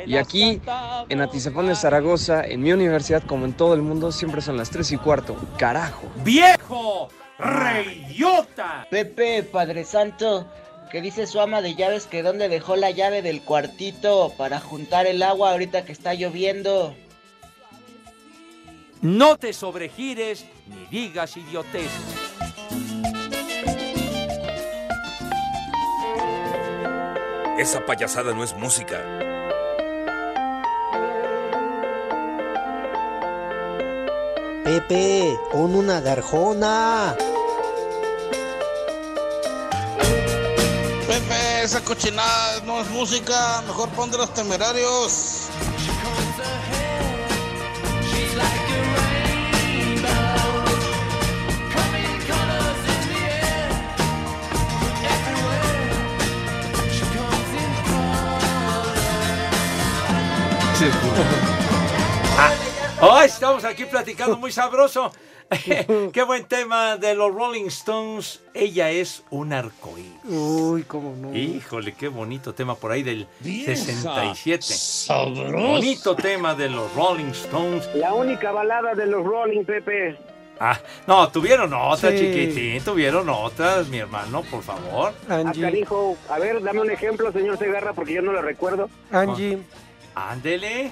Y 0.06 0.16
aquí, 0.16 0.62
en 1.10 1.22
Atizapán 1.22 1.68
de 1.68 1.76
Zaragoza, 1.76 2.46
en 2.46 2.62
mi 2.62 2.72
universidad, 2.72 3.24
como 3.24 3.46
en 3.46 3.54
todo 3.54 3.74
el 3.74 3.82
mundo, 3.82 4.12
siempre 4.12 4.42
son 4.42 4.58
las 4.58 4.70
3 4.70 4.92
y 4.94 4.98
cuarto. 4.98 5.36
¡Carajo! 5.58 6.08
¡Viejo! 6.24 7.10
¡Reyota! 7.38 8.88
Pepe, 8.90 9.44
Padre 9.44 9.84
Santo, 9.84 10.48
que 10.94 11.02
dice 11.02 11.26
su 11.26 11.42
ama 11.42 11.64
de 11.64 11.74
llaves 11.74 12.06
que 12.06 12.22
dónde 12.22 12.50
dejó 12.50 12.76
la 12.76 12.92
llave 12.92 13.24
del 13.24 13.42
cuartito 13.42 14.32
para 14.38 14.60
juntar 14.60 15.08
el 15.08 15.24
agua 15.24 15.50
ahorita 15.50 15.86
que 15.86 15.92
está 15.92 16.14
lloviendo. 16.14 16.96
No 19.02 19.36
te 19.38 19.54
sobregires 19.54 20.46
ni 20.68 20.86
digas 20.86 21.36
idiotez. 21.36 21.90
Esa 27.58 27.84
payasada 27.88 28.36
no 28.36 28.44
es 28.44 28.56
música. 28.56 29.02
Pepe, 34.64 35.40
pon 35.52 35.74
una 35.74 36.02
garjona. 36.02 37.18
Esa 41.64 41.82
cochinada 41.82 42.60
no 42.66 42.82
es 42.82 42.90
música, 42.90 43.62
mejor 43.66 43.88
pon 43.90 44.12
de 44.12 44.18
los 44.18 44.34
temerarios. 44.34 45.48
Ah, 63.02 63.26
estamos 63.26 63.64
aquí 63.64 63.86
platicando 63.86 64.36
muy 64.36 64.52
sabroso. 64.52 65.14
Qué 66.14 66.24
buen 66.24 66.46
tema 66.46 66.98
de 66.98 67.16
los 67.16 67.34
Rolling 67.34 67.66
Stones. 67.68 68.42
Ella 68.54 68.90
es 68.92 69.24
un 69.30 69.54
arcoíris. 69.54 70.12
Uy, 70.26 70.84
cómo 70.84 71.16
no. 71.16 71.36
Híjole, 71.36 71.94
qué 71.94 72.08
bonito 72.08 72.54
tema 72.54 72.76
por 72.76 72.92
ahí 72.92 73.04
del 73.04 73.28
Vieja 73.40 73.76
67. 73.76 74.62
sabrosa. 74.64 75.52
Bonito 75.56 76.16
tema 76.16 76.56
de 76.56 76.70
los 76.70 76.94
Rolling 76.96 77.32
Stones. 77.32 77.90
La 77.96 78.14
única 78.14 78.52
balada 78.52 78.94
de 78.96 79.06
los 79.06 79.24
Rolling, 79.24 79.64
Pepe. 79.64 80.18
Ah, 80.60 80.80
no, 81.08 81.30
tuvieron 81.30 81.74
otras, 81.74 82.14
Sí. 82.14 82.20
chiquitín, 82.20 82.82
tuvieron 82.84 83.28
otras, 83.28 83.88
mi 83.88 83.98
hermano, 83.98 84.44
por 84.44 84.62
favor. 84.62 85.14
Ah, 85.28 85.44
canijo. 85.60 86.16
A 86.30 86.38
ver, 86.40 86.62
dame 86.62 86.80
un 86.82 86.92
ejemplo, 86.92 87.32
señor 87.32 87.58
Segarra, 87.58 87.94
porque 87.94 88.14
yo 88.14 88.22
no 88.22 88.32
lo 88.32 88.42
recuerdo. 88.42 88.90
Angie. 89.12 89.58
Ándele. 90.16 90.92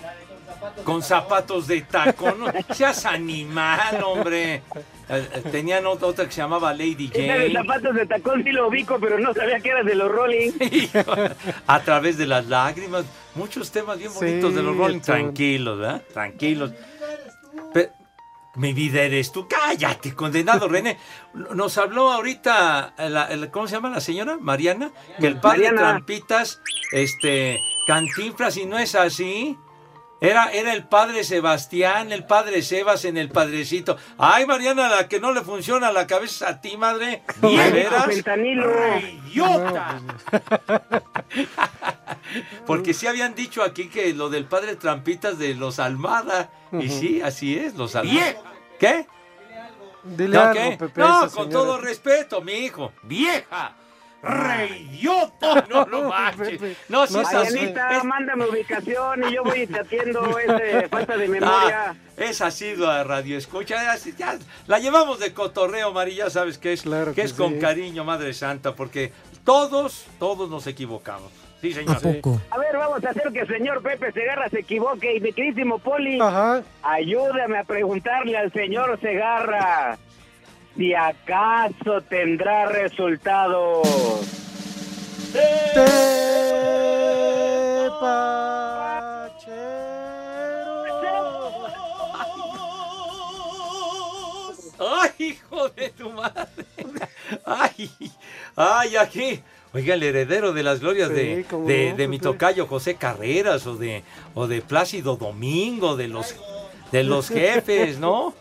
Con 0.83 1.01
zapatos 1.01 1.67
de 1.67 1.81
tacón. 1.81 2.39
No 2.39 2.51
seas 2.75 3.05
animal, 3.05 4.03
hombre. 4.03 4.55
Eh, 4.55 4.61
eh, 5.09 5.43
Tenían 5.51 5.83
ot- 5.85 6.03
otra 6.03 6.25
que 6.25 6.31
se 6.31 6.37
llamaba 6.41 6.73
Lady 6.73 7.09
Esa 7.13 7.21
de 7.21 7.27
Jane. 7.27 7.53
zapatos 7.53 7.95
de 7.95 8.05
tacón 8.05 8.43
sí 8.43 8.51
lo 8.51 8.67
ubico, 8.67 8.97
pero 8.99 9.19
no 9.19 9.33
sabía 9.33 9.59
que 9.59 9.69
era 9.69 9.83
de 9.83 9.95
los 9.95 10.11
Rolling. 10.11 10.51
A 11.67 11.79
través 11.81 12.17
de 12.17 12.27
las 12.27 12.45
lágrimas. 12.47 13.05
Muchos 13.35 13.71
temas 13.71 13.97
bien 13.97 14.11
Sí, 14.11 14.17
bonitos 14.19 14.55
de 14.55 14.63
los 14.63 14.75
Rolling. 14.77 14.99
Tranquilos, 15.01 15.79
¿verdad? 15.79 16.01
Tranquilos. 16.13 16.71
Mi 18.55 18.73
vida 18.73 19.01
eres 19.03 19.31
tú. 19.31 19.47
Cállate, 19.47 20.13
condenado 20.13 20.67
René. 20.67 20.97
Nos 21.33 21.77
habló 21.77 22.11
ahorita, 22.11 22.93
la- 22.97 23.29
la- 23.33 23.49
¿cómo 23.49 23.65
se 23.67 23.75
llama 23.75 23.89
la 23.89 24.01
señora? 24.01 24.37
Mariana. 24.41 24.91
Que 25.21 25.27
el 25.27 25.39
padre 25.39 25.59
Mariana. 25.71 25.81
Trampitas, 25.81 26.59
este, 26.91 27.61
cantinflas 27.87 28.57
y 28.57 28.65
no 28.65 28.77
es 28.77 28.93
así. 28.95 29.57
Era, 30.23 30.51
era 30.51 30.73
el 30.73 30.83
padre 30.83 31.23
Sebastián, 31.23 32.11
el 32.11 32.25
padre 32.25 32.61
Sebas 32.61 33.05
en 33.05 33.17
el 33.17 33.29
padrecito. 33.29 33.97
Ay, 34.19 34.45
Mariana, 34.45 34.87
la 34.87 35.07
que 35.07 35.19
no 35.19 35.33
le 35.33 35.41
funciona 35.41 35.91
la 35.91 36.05
cabeza 36.05 36.47
a 36.47 36.61
ti, 36.61 36.77
madre. 36.77 37.23
¿De 37.37 37.47
Viejo 37.47 37.71
veras? 37.73 38.05
fentanilo. 38.05 38.71
¡Idiota! 38.99 39.99
Porque 42.67 42.93
sí 42.93 43.07
habían 43.07 43.33
dicho 43.33 43.63
aquí 43.63 43.89
que 43.89 44.13
lo 44.13 44.29
del 44.29 44.45
padre 44.45 44.75
Trampitas 44.75 45.39
de 45.39 45.55
los 45.55 45.79
Almada. 45.79 46.51
Y 46.71 46.89
sí, 46.89 47.21
así 47.21 47.57
es, 47.57 47.73
los 47.75 47.95
Almada. 47.95 48.35
¿Qué? 48.79 49.07
Dile 50.03 50.35
¿No, 50.35 50.41
algo? 50.41 50.77
Pepe, 50.77 51.01
No, 51.01 51.29
con 51.31 51.49
todo 51.49 51.79
respeto, 51.79 52.41
mi 52.41 52.53
hijo. 52.53 52.91
¡Vieja! 53.03 53.75
¡Reyota! 54.23 55.65
No, 55.69 55.85
no 55.85 56.09
manches. 56.09 56.61
No, 56.89 56.99
No 56.99 57.03
es 57.03 57.15
así. 57.15 57.35
Marianita, 57.55 57.97
Es- 57.97 58.03
mándame 58.03 58.45
ubicación 58.45 59.23
y 59.29 59.33
yo 59.33 59.43
voy 59.43 59.61
y 59.61 59.67
te 59.67 59.79
atiendo 59.79 60.37
ese 60.37 60.87
falta 60.89 61.17
de 61.17 61.27
memoria. 61.27 61.91
Ah, 61.91 61.95
es 62.17 62.41
así 62.41 62.75
la 62.75 63.03
radio 63.03 63.37
escucha. 63.37 63.75
Ya, 63.83 63.95
ya 64.17 64.37
la 64.67 64.79
llevamos 64.79 65.19
de 65.19 65.33
cotorreo, 65.33 65.91
Mari. 65.93 66.15
Ya 66.15 66.29
sabes 66.29 66.57
que 66.57 66.73
es, 66.73 66.83
que 66.83 67.11
que 67.15 67.21
es 67.21 67.33
con 67.33 67.59
cariño, 67.59 68.03
Madre 68.03 68.33
Santa, 68.33 68.75
porque 68.75 69.11
todos, 69.43 70.05
todos 70.19 70.49
nos 70.49 70.67
equivocamos. 70.67 71.31
Sí, 71.61 71.73
señor. 71.73 71.97
A 72.49 72.57
ver, 72.57 72.75
vamos 72.77 73.03
a 73.05 73.09
hacer 73.09 73.31
que 73.31 73.41
el 73.41 73.47
señor 73.47 73.83
Pepe 73.83 74.11
Segarra 74.11 74.49
se 74.49 74.59
equivoque. 74.61 75.15
Y 75.15 75.19
mi 75.19 75.31
queridísimo 75.31 75.77
Poli, 75.77 76.19
ayúdame 76.81 77.59
a 77.59 77.63
preguntarle 77.63 78.35
al 78.37 78.51
señor 78.51 78.99
Segarra 78.99 79.97
si 80.75 80.93
acaso 80.93 82.01
tendrá 82.09 82.67
resultados. 82.67 83.87
¡Ay, 94.79 95.11
hijo 95.19 95.69
de 95.69 95.89
tu 95.89 96.09
madre! 96.09 96.65
¡Ay! 97.45 97.91
¡Ay, 98.55 98.95
aquí! 98.97 99.41
Oiga, 99.73 99.93
el 99.93 100.03
heredero 100.03 100.51
de 100.51 100.63
las 100.63 100.81
glorias 100.81 101.09
Sí, 101.09 101.13
de, 101.13 101.45
de, 101.65 101.91
no, 101.91 101.97
de 101.97 102.07
mi 102.07 102.19
tocayo 102.19 102.67
José 102.67 102.95
Carreras 102.95 103.65
o 103.67 103.77
de, 103.77 104.03
o 104.33 104.47
de 104.47 104.61
Plácido 104.61 105.15
Domingo, 105.15 105.95
de 105.95 106.09
los, 106.09 106.35
de 106.91 107.03
los 107.03 107.29
jefes, 107.29 107.97
¿no? 107.99 108.33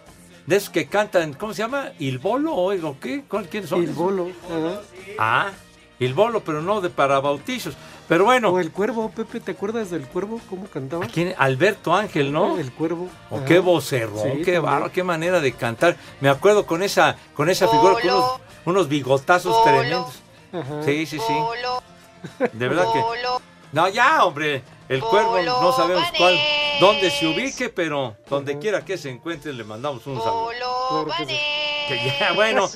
De 0.46 0.57
esos 0.57 0.70
que 0.70 0.87
cantan, 0.87 1.35
¿cómo 1.35 1.55
se 1.55 1.62
llama? 1.62 1.92
¿Il 1.98 2.18
Bolo 2.18 2.55
o 2.55 2.96
qué? 2.98 3.22
¿Cuál- 3.29 3.48
¿Quiénes 3.48 3.70
son? 3.70 3.83
El 3.85 3.90
bolo. 3.92 4.29
ajá. 4.48 4.81
Ah, 5.18 5.50
Il 5.98 6.14
Bolo, 6.14 6.40
pero 6.42 6.62
no 6.62 6.81
de 6.81 6.88
para 6.90 7.20
bautizos. 7.20 7.74
Pero 8.09 8.24
bueno. 8.24 8.48
O 8.48 8.59
el 8.59 8.72
cuervo, 8.72 9.11
Pepe, 9.11 9.38
¿te 9.38 9.53
acuerdas 9.53 9.90
del 9.90 10.07
cuervo? 10.09 10.40
¿Cómo 10.48 10.66
cantaba? 10.66 11.07
¿Quién? 11.07 11.35
Alberto 11.38 11.94
Ángel, 11.94 12.33
¿no? 12.33 12.59
El 12.59 12.72
cuervo. 12.72 13.09
O 13.31 13.37
Ajá. 13.37 13.44
qué 13.44 13.59
vocerrón, 13.61 14.18
Sí, 14.38 14.42
qué 14.42 14.59
barro, 14.59 14.90
qué 14.90 15.05
manera 15.05 15.40
de 15.40 15.53
cantar. 15.53 15.96
Me 16.20 16.29
acuerdo 16.29 16.66
con 16.66 16.83
esa, 16.83 17.16
con 17.35 17.48
esa 17.50 17.68
figura, 17.68 17.94
con 18.00 18.11
unos, 18.11 18.40
unos 18.64 18.88
bigotazos 18.88 19.62
tremendos. 19.62 20.20
Ajá. 20.53 20.83
Sí, 20.83 21.07
sí, 21.07 21.18
sí. 21.18 21.35
De 22.55 22.66
verdad 22.68 22.87
que. 22.92 23.00
No, 23.73 23.89
ya, 23.89 24.25
hombre. 24.25 24.63
El 24.89 25.01
cuervo 25.01 25.41
no 25.43 25.73
sabemos 25.73 26.05
cuál, 26.19 26.37
dónde 26.81 27.11
se 27.11 27.27
ubique, 27.27 27.69
pero 27.69 28.17
donde 28.29 28.59
quiera 28.59 28.85
que 28.85 28.99
se 28.99 29.09
encuentre 29.09 29.53
le 29.53 29.63
mandamos 29.63 30.07
un 30.07 30.19
saludo. 30.19 30.51
Claro 30.89 31.11
que 31.17 31.27
sí. 31.27 31.41
Que 31.89 32.15
ya, 32.19 32.33
bueno, 32.33 32.69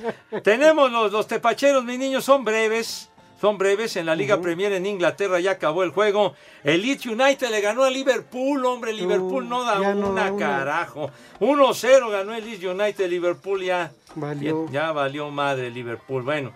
tenemos 0.43 0.91
los, 0.91 1.11
los 1.13 1.27
tepacheros, 1.27 1.85
mis 1.85 1.99
niños, 1.99 2.25
son 2.25 2.45
breves. 2.45 3.11
Son 3.41 3.59
breves. 3.59 3.97
En 3.97 4.07
la 4.07 4.15
Liga 4.15 4.41
Premier 4.41 4.73
en 4.73 4.87
Inglaterra 4.87 5.41
ya 5.41 5.53
acabó 5.53 5.83
el 5.83 5.91
juego. 5.91 6.35
El 6.63 6.83
Leeds 6.83 7.07
United 7.07 7.51
le 7.51 7.61
ganó 7.61 7.83
a 7.83 7.91
Liverpool, 7.91 8.65
hombre. 8.65 8.93
Liverpool 8.93 9.49
no 9.49 9.65
da 9.65 9.95
no 9.95 10.11
una 10.11 10.35
carajo. 10.37 11.11
1-0 11.41 12.11
ganó 12.11 12.35
el 12.35 12.45
Leeds 12.45 12.65
United. 12.65 13.11
Liverpool 13.11 13.63
ya 13.63 13.91
Valió. 14.15 14.67
Ya, 14.67 14.73
ya 14.85 14.93
valió 14.93 15.31
madre 15.31 15.71
Liverpool. 15.71 16.23
Bueno. 16.23 16.53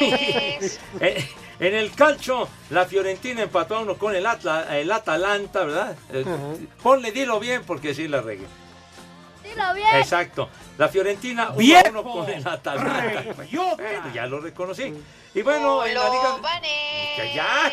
eh, 0.00 0.70
eh, 1.00 1.28
en 1.60 1.74
el 1.74 1.92
calcio, 1.94 2.48
la 2.70 2.84
Fiorentina 2.86 3.42
empató 3.42 3.76
a 3.76 3.80
uno 3.80 3.96
con 3.96 4.14
el, 4.14 4.24
Atla- 4.26 4.66
el 4.76 4.90
Atalanta, 4.90 5.64
¿verdad? 5.64 5.96
Eh, 6.12 6.24
Ponle, 6.82 7.12
dilo 7.12 7.38
bien 7.40 7.62
porque 7.66 7.94
sí 7.94 8.08
la 8.08 8.20
regué. 8.20 8.46
Dilo 9.42 9.74
bien. 9.74 9.96
Exacto. 9.96 10.48
La 10.78 10.88
Fiorentina 10.88 11.50
¡Viejo! 11.50 11.88
uno 11.90 12.02
con 12.04 12.30
el 12.30 12.46
Atalanta. 12.46 13.32
¡Reyota! 13.36 13.76
Bueno, 13.82 14.12
ya 14.14 14.26
lo 14.26 14.40
reconocí. 14.40 14.94
Y 15.34 15.42
bueno, 15.42 15.84
en 15.84 15.94
la 15.94 16.08
liga. 16.10 17.32
Ya. 17.34 17.72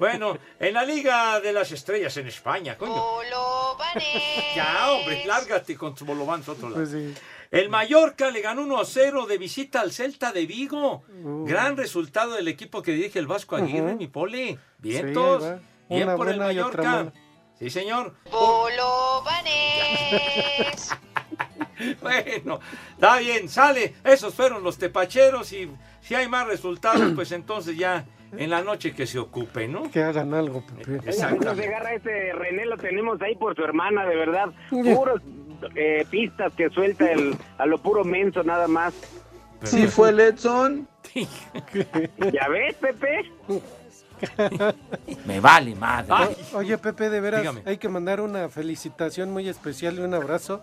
Bueno, 0.00 0.36
en 0.58 0.74
la 0.74 0.82
Liga 0.84 1.38
de 1.38 1.52
las 1.52 1.70
Estrellas 1.70 2.16
en 2.16 2.26
España, 2.26 2.76
coño. 2.76 2.92
Ya, 4.56 4.90
hombre, 4.90 5.24
lárgate 5.26 5.76
con 5.76 5.94
tus 5.94 6.04
bolovanes 6.06 6.48
a 6.48 6.52
otro 6.52 6.70
lado. 6.70 6.82
Pues 6.82 6.90
sí. 6.90 7.14
El 7.50 7.68
Mallorca 7.68 8.30
le 8.30 8.40
ganó 8.42 8.62
1 8.62 8.78
a 8.80 8.84
0 8.84 9.26
de 9.26 9.36
visita 9.38 9.80
al 9.80 9.90
Celta 9.92 10.32
de 10.32 10.46
Vigo. 10.46 11.02
Uh. 11.22 11.44
Gran 11.46 11.76
resultado 11.76 12.34
del 12.34 12.46
equipo 12.48 12.80
que 12.82 12.92
dirige 12.92 13.18
el 13.18 13.26
Vasco 13.26 13.56
Aguirre, 13.56 13.88
Ujú. 13.88 13.96
mi 13.96 14.06
poli. 14.06 14.50
Sí, 14.50 14.58
Vientos. 14.78 15.42
va. 15.42 15.58
Bien 15.88 16.04
Una 16.04 16.16
por 16.16 16.28
el 16.28 16.38
Mallorca. 16.38 17.12
Sí, 17.58 17.68
señor. 17.70 18.14
Bueno, 22.02 22.60
está 22.92 23.18
bien, 23.18 23.48
sale. 23.48 23.94
Esos 24.04 24.34
fueron 24.34 24.62
los 24.62 24.76
tepacheros 24.76 25.50
y 25.54 25.70
si 26.02 26.14
hay 26.14 26.28
más 26.28 26.46
resultados, 26.46 27.12
pues 27.14 27.32
entonces 27.32 27.76
ya 27.76 28.04
en 28.36 28.50
la 28.50 28.62
noche 28.62 28.92
que 28.94 29.06
se 29.06 29.18
ocupe, 29.18 29.66
¿no? 29.66 29.90
Que 29.90 30.02
hagan 30.02 30.34
algo, 30.34 30.62
Pepe. 30.66 30.96
Exacto. 31.10 31.54
se 31.54 31.66
agarra 31.66 31.94
ese 31.94 32.32
René, 32.34 32.66
lo 32.66 32.76
tenemos 32.76 33.20
ahí 33.22 33.34
por 33.34 33.56
su 33.56 33.62
hermana, 33.62 34.04
de 34.04 34.14
verdad. 34.14 34.48
Puros 34.68 35.22
eh, 35.74 36.06
pistas 36.10 36.52
que 36.54 36.70
suelta 36.70 37.10
el, 37.10 37.36
a 37.58 37.66
lo 37.66 37.78
puro 37.78 38.04
menso, 38.04 38.42
nada 38.42 38.68
más. 38.68 38.94
Sí 39.62 39.86
fue 39.88 40.10
el 40.10 40.20
Edson. 40.20 40.88
¿Ya 42.32 42.48
ves, 42.48 42.76
Pepe? 42.76 43.30
Me 45.26 45.40
vale 45.40 45.74
madre. 45.74 46.36
O- 46.52 46.58
Oye, 46.58 46.78
Pepe, 46.78 47.10
de 47.10 47.20
veras, 47.20 47.40
Dígame. 47.40 47.62
hay 47.66 47.78
que 47.78 47.88
mandar 47.88 48.20
una 48.20 48.48
felicitación 48.48 49.30
muy 49.32 49.48
especial 49.48 49.96
y 49.96 50.00
un 50.00 50.14
abrazo, 50.14 50.60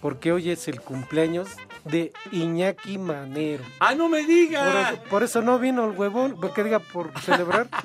porque 0.00 0.32
hoy 0.32 0.50
es 0.50 0.68
el 0.68 0.80
cumpleaños 0.80 1.48
de 1.84 2.12
Iñaki 2.30 2.98
Manero. 2.98 3.64
¡Ah, 3.80 3.94
no 3.94 4.08
me 4.08 4.18
Por 4.20 4.26
diga! 4.28 4.90
eso, 4.92 5.02
por 5.10 5.22
eso 5.22 5.42
no 5.42 5.58
vino 5.58 5.84
el 5.90 5.96
huevón, 5.98 6.36
porque 6.40 6.62
diga, 6.64 6.78
por 6.78 7.18
celebrar. 7.20 7.66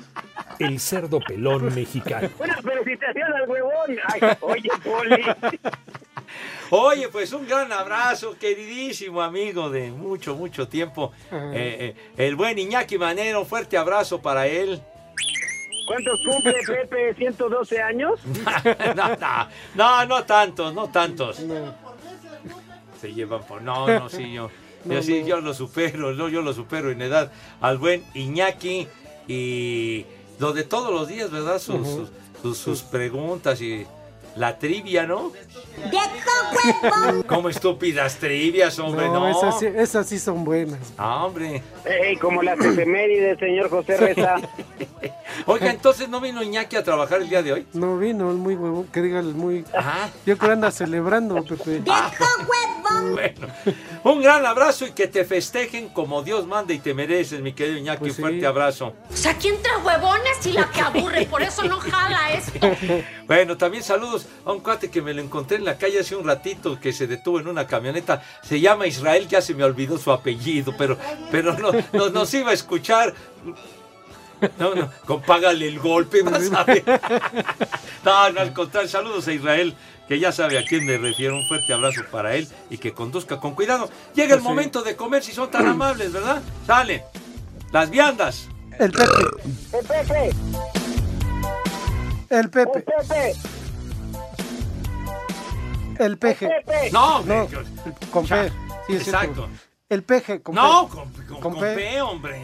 El 0.58 0.80
cerdo 0.80 1.20
pelón 1.20 1.72
mexicano. 1.72 2.28
Una 2.40 2.56
felicitación 2.56 3.32
al 3.32 3.48
huevón. 3.48 3.96
Ay, 4.12 4.20
oye, 4.40 4.68
Poli. 4.82 5.22
Oye, 6.70 7.08
pues 7.08 7.32
un 7.32 7.46
gran 7.46 7.72
abrazo, 7.72 8.36
queridísimo 8.38 9.22
amigo 9.22 9.70
de 9.70 9.90
mucho, 9.90 10.34
mucho 10.36 10.68
tiempo. 10.68 11.12
Eh, 11.32 11.94
eh, 11.96 11.96
el 12.16 12.36
buen 12.36 12.58
Iñaki 12.58 12.98
Manero, 12.98 13.40
un 13.40 13.46
fuerte 13.46 13.76
abrazo 13.78 14.20
para 14.20 14.46
él. 14.46 14.80
¿Cuántos 15.86 16.20
cumple 16.26 16.54
Pepe? 16.66 17.16
¿112 17.16 17.80
años? 17.82 18.20
no, 18.94 19.16
no, 19.16 19.48
no, 19.74 20.04
no 20.06 20.24
tantos, 20.24 20.74
no 20.74 20.88
tantos. 20.90 21.40
No. 21.40 21.74
Se 23.00 23.14
llevan 23.14 23.42
por. 23.44 23.62
No, 23.62 23.86
no, 23.86 24.08
sí, 24.10 24.32
yo. 24.32 24.50
No, 24.84 24.94
yo 24.94 25.02
sí, 25.02 25.24
yo 25.26 25.40
lo 25.40 25.54
supero, 25.54 26.12
no, 26.14 26.28
yo 26.28 26.42
lo 26.42 26.52
supero 26.52 26.90
en 26.90 27.00
edad 27.02 27.32
al 27.60 27.78
buen 27.78 28.04
Iñaki 28.14 28.86
y 29.26 30.04
lo 30.38 30.52
de 30.52 30.64
todos 30.64 30.92
los 30.92 31.08
días, 31.08 31.30
¿verdad? 31.30 31.58
Sus, 31.58 31.76
Ujú. 31.76 31.84
sus, 31.96 32.10
sus- 32.42 32.58
sus 32.58 32.82
preguntas 32.82 33.60
y 33.60 33.86
la 34.36 34.58
trivia, 34.58 35.06
¿no? 35.06 35.32
Como 37.26 37.48
estúpidas 37.48 38.16
trivias, 38.16 38.78
hombre, 38.78 39.06
no. 39.06 39.20
No, 39.20 39.28
esas, 39.28 39.58
sí, 39.58 39.66
esas 39.66 40.06
sí 40.06 40.18
son 40.18 40.44
buenas. 40.44 40.78
Ah, 40.96 41.24
hombre. 41.24 41.62
Ey, 41.84 42.16
como 42.16 42.42
las 42.42 42.58
efemérides, 42.58 43.38
señor 43.38 43.68
José 43.70 43.96
Reza. 43.98 44.36
Oiga, 45.46 45.70
entonces 45.70 46.08
no 46.08 46.20
vino 46.20 46.42
Iñaki 46.42 46.76
a 46.76 46.84
trabajar 46.84 47.20
el 47.22 47.28
día 47.28 47.42
de 47.42 47.52
hoy. 47.52 47.66
No 47.72 47.98
vino 47.98 48.30
el 48.30 48.36
muy 48.36 48.54
huevón, 48.54 48.86
que 48.88 49.02
diga 49.02 49.20
el 49.20 49.34
muy... 49.34 49.64
Ah, 49.74 50.08
Yo 50.26 50.36
creo 50.36 50.50
que 50.50 50.52
anda 50.54 50.70
celebrando, 50.70 51.42
Pepe. 51.44 51.82
bueno. 53.12 53.46
Un 54.04 54.22
gran 54.22 54.44
abrazo 54.46 54.86
y 54.86 54.92
que 54.92 55.06
te 55.08 55.24
festejen 55.24 55.88
como 55.88 56.22
Dios 56.22 56.46
manda 56.46 56.72
y 56.72 56.78
te 56.78 56.94
mereces, 56.94 57.40
mi 57.40 57.52
querido 57.52 57.78
Iñaki. 57.78 57.98
Pues 58.00 58.12
un 58.12 58.20
fuerte 58.20 58.40
sí. 58.40 58.44
abrazo. 58.46 58.94
O 59.10 59.16
sea, 59.16 59.32
aquí 59.32 59.48
entra 59.48 59.78
huevones 59.78 60.46
y 60.46 60.52
la 60.52 60.70
que 60.70 60.80
aburre, 60.80 61.26
por 61.26 61.42
eso 61.42 61.62
no 61.64 61.78
jala 61.78 62.32
esto. 62.32 62.70
Bueno, 63.28 63.58
también 63.58 63.82
saludos 63.84 64.26
a 64.46 64.52
un 64.52 64.60
cuate 64.60 64.90
que 64.90 65.02
me 65.02 65.12
lo 65.12 65.20
encontré 65.20 65.58
en 65.58 65.66
la 65.66 65.76
calle 65.76 66.00
hace 66.00 66.16
un 66.16 66.26
ratito 66.26 66.80
que 66.80 66.94
se 66.94 67.06
detuvo 67.06 67.40
en 67.40 67.48
una 67.48 67.66
camioneta. 67.66 68.22
Se 68.42 68.58
llama 68.58 68.86
Israel, 68.86 69.28
ya 69.28 69.42
se 69.42 69.52
me 69.52 69.64
olvidó 69.64 69.98
su 69.98 70.10
apellido, 70.10 70.74
pero, 70.78 70.96
pero 71.30 71.52
no, 71.58 71.70
no- 71.92 72.08
nos 72.08 72.32
iba 72.32 72.52
a 72.52 72.54
escuchar. 72.54 73.12
No, 74.58 74.74
no, 74.74 74.90
compágale 75.04 75.68
el 75.68 75.78
golpe, 75.78 76.22
vas 76.22 76.50
a 76.52 76.64
ver. 76.64 76.84
No, 78.04 78.30
no, 78.30 78.40
al 78.40 78.52
contrario, 78.54 78.88
saludos 78.88 79.26
a 79.28 79.32
Israel, 79.32 79.74
que 80.08 80.18
ya 80.18 80.32
sabe 80.32 80.58
a 80.58 80.64
quién 80.64 80.84
me 80.86 80.96
refiero. 80.98 81.36
Un 81.36 81.46
fuerte 81.46 81.72
abrazo 81.72 82.02
para 82.10 82.34
él 82.34 82.48
y 82.70 82.78
que 82.78 82.92
conduzca 82.92 83.38
con 83.38 83.54
cuidado. 83.54 83.88
Llega 84.14 84.34
el 84.34 84.40
Pues 84.40 84.42
sí. 84.42 84.48
momento 84.48 84.82
de 84.82 84.96
comer 84.96 85.22
si 85.22 85.32
son 85.32 85.50
tan 85.50 85.66
amables, 85.66 86.12
¿verdad? 86.12 86.42
Sale. 86.66 87.04
Las 87.70 87.90
viandas. 87.90 88.48
El 88.78 88.90
Pepe, 88.92 89.12
¡El 89.72 89.84
Pepe! 89.86 90.30
el 92.30 92.36
¡El 92.38 92.50
Pepe, 92.50 92.80
Pepe! 92.82 93.34
el 95.98 96.16
peje. 96.18 96.46
Pepe! 96.64 96.90
No, 96.92 97.00
No, 97.08 97.16
hombre, 97.16 97.48
el- 97.86 98.08
con 98.10 98.26
P. 98.26 98.52
Sí. 98.86 98.94
Exacto. 98.94 99.48
El 99.88 100.02
peje, 100.04 100.40
con 100.42 100.54
No, 100.54 100.88
con, 100.88 101.10
con- 101.12 101.26
Con 101.40 101.40
con 101.54 101.60
P. 101.60 101.74
P, 101.74 102.00
hombre. 102.02 102.42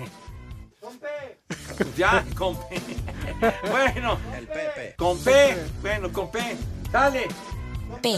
Ya, 1.96 2.24
con 2.36 2.56
P. 2.56 2.80
Bueno. 3.70 4.18
Con 4.96 5.18
P. 5.22 5.56
Bueno, 5.80 6.12
con 6.12 6.30
P. 6.30 6.40
Dale. 6.90 7.28
P. 8.02 8.16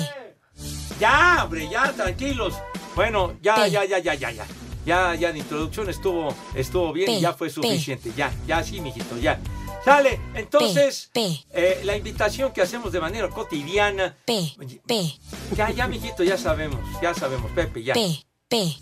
Ya, 0.98 1.42
hombre, 1.44 1.68
ya, 1.68 1.92
tranquilos. 1.92 2.54
Bueno, 2.94 3.34
ya, 3.42 3.66
ya, 3.68 3.84
ya, 3.84 3.98
ya, 3.98 4.14
ya, 4.14 4.30
ya. 4.30 4.46
Ya, 4.86 5.14
ya, 5.16 5.32
la 5.32 5.38
introducción 5.38 5.90
estuvo, 5.90 6.32
estuvo 6.54 6.92
bien 6.92 7.10
y 7.10 7.14
P, 7.16 7.20
ya 7.20 7.32
fue 7.32 7.48
P. 7.48 7.54
suficiente. 7.54 8.12
Ya, 8.16 8.32
ya, 8.46 8.62
sí, 8.62 8.80
mijito, 8.80 9.18
ya. 9.18 9.38
Sale, 9.84 10.18
entonces, 10.34 11.10
eh, 11.14 11.80
la 11.84 11.96
invitación 11.96 12.52
que 12.52 12.62
hacemos 12.62 12.92
de 12.92 13.00
manera 13.00 13.28
cotidiana. 13.28 14.16
P, 14.24 14.52
P, 14.86 15.14
Ya, 15.56 15.70
ya, 15.70 15.86
mijito, 15.86 16.24
ya 16.24 16.36
sabemos, 16.38 16.80
ya 17.02 17.14
sabemos, 17.14 17.50
Pepe, 17.52 17.82
ya. 17.82 17.94
P, 17.94 18.24
P, 18.48 18.76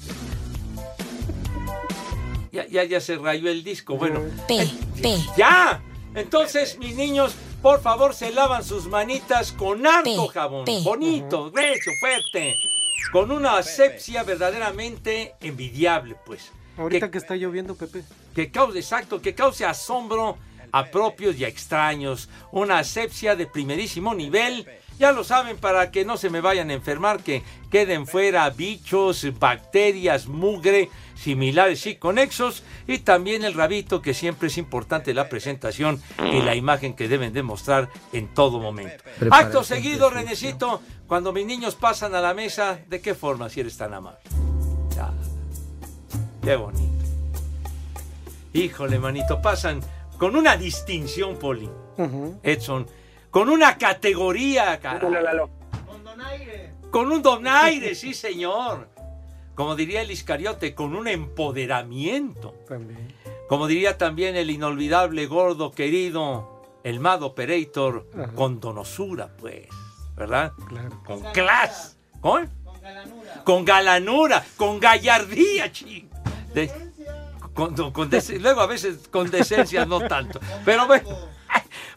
Ya, 2.52 2.66
ya, 2.68 2.84
ya 2.84 3.00
se 3.00 3.16
rayó 3.16 3.50
el 3.50 3.64
disco, 3.64 3.96
bueno. 3.96 4.20
P, 4.46 4.70
P. 5.02 5.18
¡Ya! 5.36 5.82
Entonces, 6.14 6.78
mis 6.78 6.94
niños, 6.94 7.32
por 7.64 7.80
favor, 7.80 8.14
se 8.14 8.30
lavan 8.30 8.62
sus 8.62 8.86
manitas 8.88 9.50
con 9.50 9.86
harto 9.86 10.28
jabón. 10.28 10.66
Bonito, 10.84 11.50
recio, 11.50 11.92
fuerte. 11.98 12.58
Con 13.10 13.30
una 13.30 13.56
asepsia 13.56 14.22
verdaderamente 14.22 15.34
envidiable, 15.40 16.14
pues. 16.26 16.52
Ahorita 16.76 17.10
que 17.10 17.16
está 17.16 17.36
lloviendo, 17.36 17.74
Pepe. 17.74 18.04
Que 18.34 18.50
cause, 18.50 18.78
exacto, 18.78 19.22
que 19.22 19.34
cause 19.34 19.64
asombro 19.64 20.36
a 20.72 20.84
propios 20.90 21.38
y 21.38 21.46
a 21.46 21.48
extraños. 21.48 22.28
Una 22.52 22.80
asepsia 22.80 23.34
de 23.34 23.46
primerísimo 23.46 24.14
nivel. 24.14 24.68
Ya 24.98 25.12
lo 25.12 25.24
saben, 25.24 25.56
para 25.56 25.90
que 25.90 26.04
no 26.04 26.18
se 26.18 26.28
me 26.28 26.42
vayan 26.42 26.68
a 26.68 26.74
enfermar, 26.74 27.22
que 27.22 27.42
queden 27.70 28.06
fuera 28.06 28.50
bichos, 28.50 29.26
bacterias, 29.38 30.26
mugre, 30.26 30.90
similares 31.24 31.86
y 31.86 31.96
conexos. 31.96 32.62
Y 32.86 32.98
también 32.98 33.44
el 33.44 33.54
rabito, 33.54 34.02
que 34.02 34.12
siempre 34.12 34.48
es 34.48 34.58
importante 34.58 35.14
la 35.14 35.28
presentación 35.30 36.00
y 36.22 36.42
la 36.42 36.54
imagen 36.54 36.94
que 36.94 37.08
deben 37.08 37.32
demostrar 37.32 37.88
en 38.12 38.28
todo 38.28 38.60
momento. 38.60 39.02
Prepara 39.18 39.46
Acto 39.46 39.64
seguido, 39.64 40.10
Renecito, 40.10 40.82
cuando 41.06 41.32
mis 41.32 41.46
niños 41.46 41.74
pasan 41.76 42.14
a 42.14 42.20
la 42.20 42.34
mesa, 42.34 42.78
¿de 42.88 43.00
qué 43.00 43.14
forma, 43.14 43.48
si 43.48 43.60
eres 43.60 43.76
tan 43.76 43.94
amable? 43.94 44.18
Ya. 44.94 45.10
Qué 46.42 46.56
bonito. 46.56 46.92
Híjole, 48.52 48.98
manito, 48.98 49.40
pasan 49.40 49.80
con 50.18 50.36
una 50.36 50.56
distinción, 50.56 51.38
Poli. 51.38 51.70
Edson, 52.42 52.86
con 53.30 53.48
una 53.48 53.78
categoría, 53.78 54.78
cara. 54.78 55.00
Con 56.90 57.10
un 57.10 57.22
donaire, 57.22 57.94
sí, 57.94 58.12
señor. 58.12 58.93
Como 59.54 59.76
diría 59.76 60.00
el 60.02 60.10
Iscariote, 60.10 60.74
con 60.74 60.94
un 60.94 61.06
empoderamiento. 61.08 62.54
También. 62.68 63.14
Como 63.48 63.66
diría 63.66 63.98
también 63.98 64.36
el 64.36 64.50
inolvidable 64.50 65.26
gordo 65.26 65.70
querido, 65.72 66.62
el 66.82 66.98
Mad 67.00 67.22
Operator, 67.22 68.08
con 68.34 68.58
donosura, 68.60 69.34
pues, 69.38 69.66
¿verdad? 70.16 70.52
Con 71.04 71.20
clase. 71.32 71.96
¿Con? 72.20 72.50
Con 73.44 73.64
galanura, 73.64 74.44
con 74.56 74.80
gallardía, 74.80 75.70
ching. 75.70 76.08
De- 76.54 76.70
con- 77.54 77.74
con 77.92 78.10
luego 78.40 78.60
a 78.60 78.66
veces 78.66 79.08
con 79.08 79.30
decencia 79.30 79.86
no 79.86 80.00
tanto. 80.08 80.40
Pero 80.64 80.86
bueno, 80.86 81.08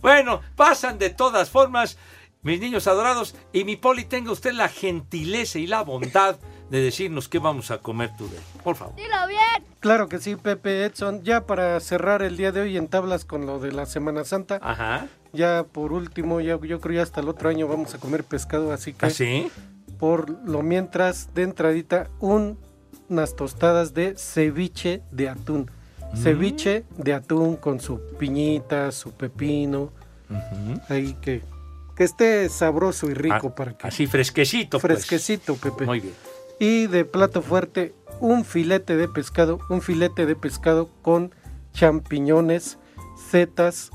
bueno, 0.01 0.41
pasan 0.55 0.99
de 0.99 1.09
todas 1.09 1.49
formas, 1.49 1.97
mis 2.43 2.59
niños 2.59 2.87
adorados, 2.87 3.35
y 3.53 3.63
mi 3.63 3.75
poli, 3.75 4.05
tenga 4.05 4.31
usted 4.31 4.51
la 4.53 4.69
gentileza 4.69 5.57
y 5.59 5.67
la 5.67 5.81
bondad 5.83 6.37
de 6.69 6.81
decirnos 6.81 7.29
qué 7.29 7.39
vamos 7.39 7.71
a 7.71 7.77
comer 7.79 8.15
today. 8.17 8.39
Por 8.63 8.75
favor. 8.75 8.95
Dilo 8.95 9.27
bien. 9.27 9.63
Claro 9.79 10.07
que 10.09 10.19
sí, 10.19 10.35
Pepe 10.35 10.83
Edson. 10.85 11.23
Ya 11.23 11.45
para 11.45 11.79
cerrar 11.79 12.21
el 12.21 12.35
día 12.37 12.51
de 12.51 12.61
hoy 12.61 12.77
en 12.77 12.87
tablas 12.87 13.25
con 13.25 13.45
lo 13.45 13.59
de 13.59 13.71
la 13.71 13.85
Semana 13.85 14.23
Santa. 14.25 14.59
Ajá. 14.61 15.07
Ya 15.33 15.65
por 15.71 15.93
último, 15.93 16.41
ya, 16.41 16.59
yo 16.61 16.79
creo 16.81 16.95
ya 16.97 17.03
hasta 17.03 17.21
el 17.21 17.29
otro 17.29 17.49
año 17.49 17.67
vamos 17.67 17.93
a 17.93 17.99
comer 17.99 18.23
pescado, 18.23 18.71
así 18.73 18.93
que... 18.93 19.05
¿Ah, 19.05 19.09
sí? 19.09 19.49
Por 19.99 20.29
lo 20.47 20.61
mientras, 20.61 21.33
de 21.33 21.43
entradita, 21.43 22.09
un- 22.19 22.57
unas 23.09 23.35
tostadas 23.35 23.93
de 23.93 24.15
ceviche 24.17 25.01
de 25.11 25.29
atún. 25.29 25.69
Mm. 26.13 26.17
Ceviche 26.17 26.85
de 26.97 27.13
atún 27.13 27.55
con 27.55 27.79
su 27.79 27.99
piñita, 28.17 28.91
su 28.91 29.11
pepino. 29.11 29.91
Ahí 30.89 31.15
que, 31.21 31.41
que 31.95 32.03
esté 32.03 32.49
sabroso 32.49 33.09
y 33.09 33.13
rico 33.13 33.47
Ah, 33.49 33.55
para 33.55 33.77
que... 33.77 33.87
Así 33.87 34.07
fresquecito. 34.07 34.79
pues. 34.79 34.93
Fresquecito, 34.93 35.55
Pepe. 35.55 35.85
Muy 35.85 35.99
bien. 36.01 36.13
Y 36.59 36.87
de 36.87 37.05
plato 37.05 37.41
fuerte, 37.41 37.93
un 38.19 38.43
filete 38.43 38.95
de 38.97 39.07
pescado, 39.07 39.59
un 39.69 39.81
filete 39.81 40.25
de 40.25 40.35
pescado 40.35 40.89
con 41.01 41.33
champiñones, 41.73 42.79
setas, 43.29 43.91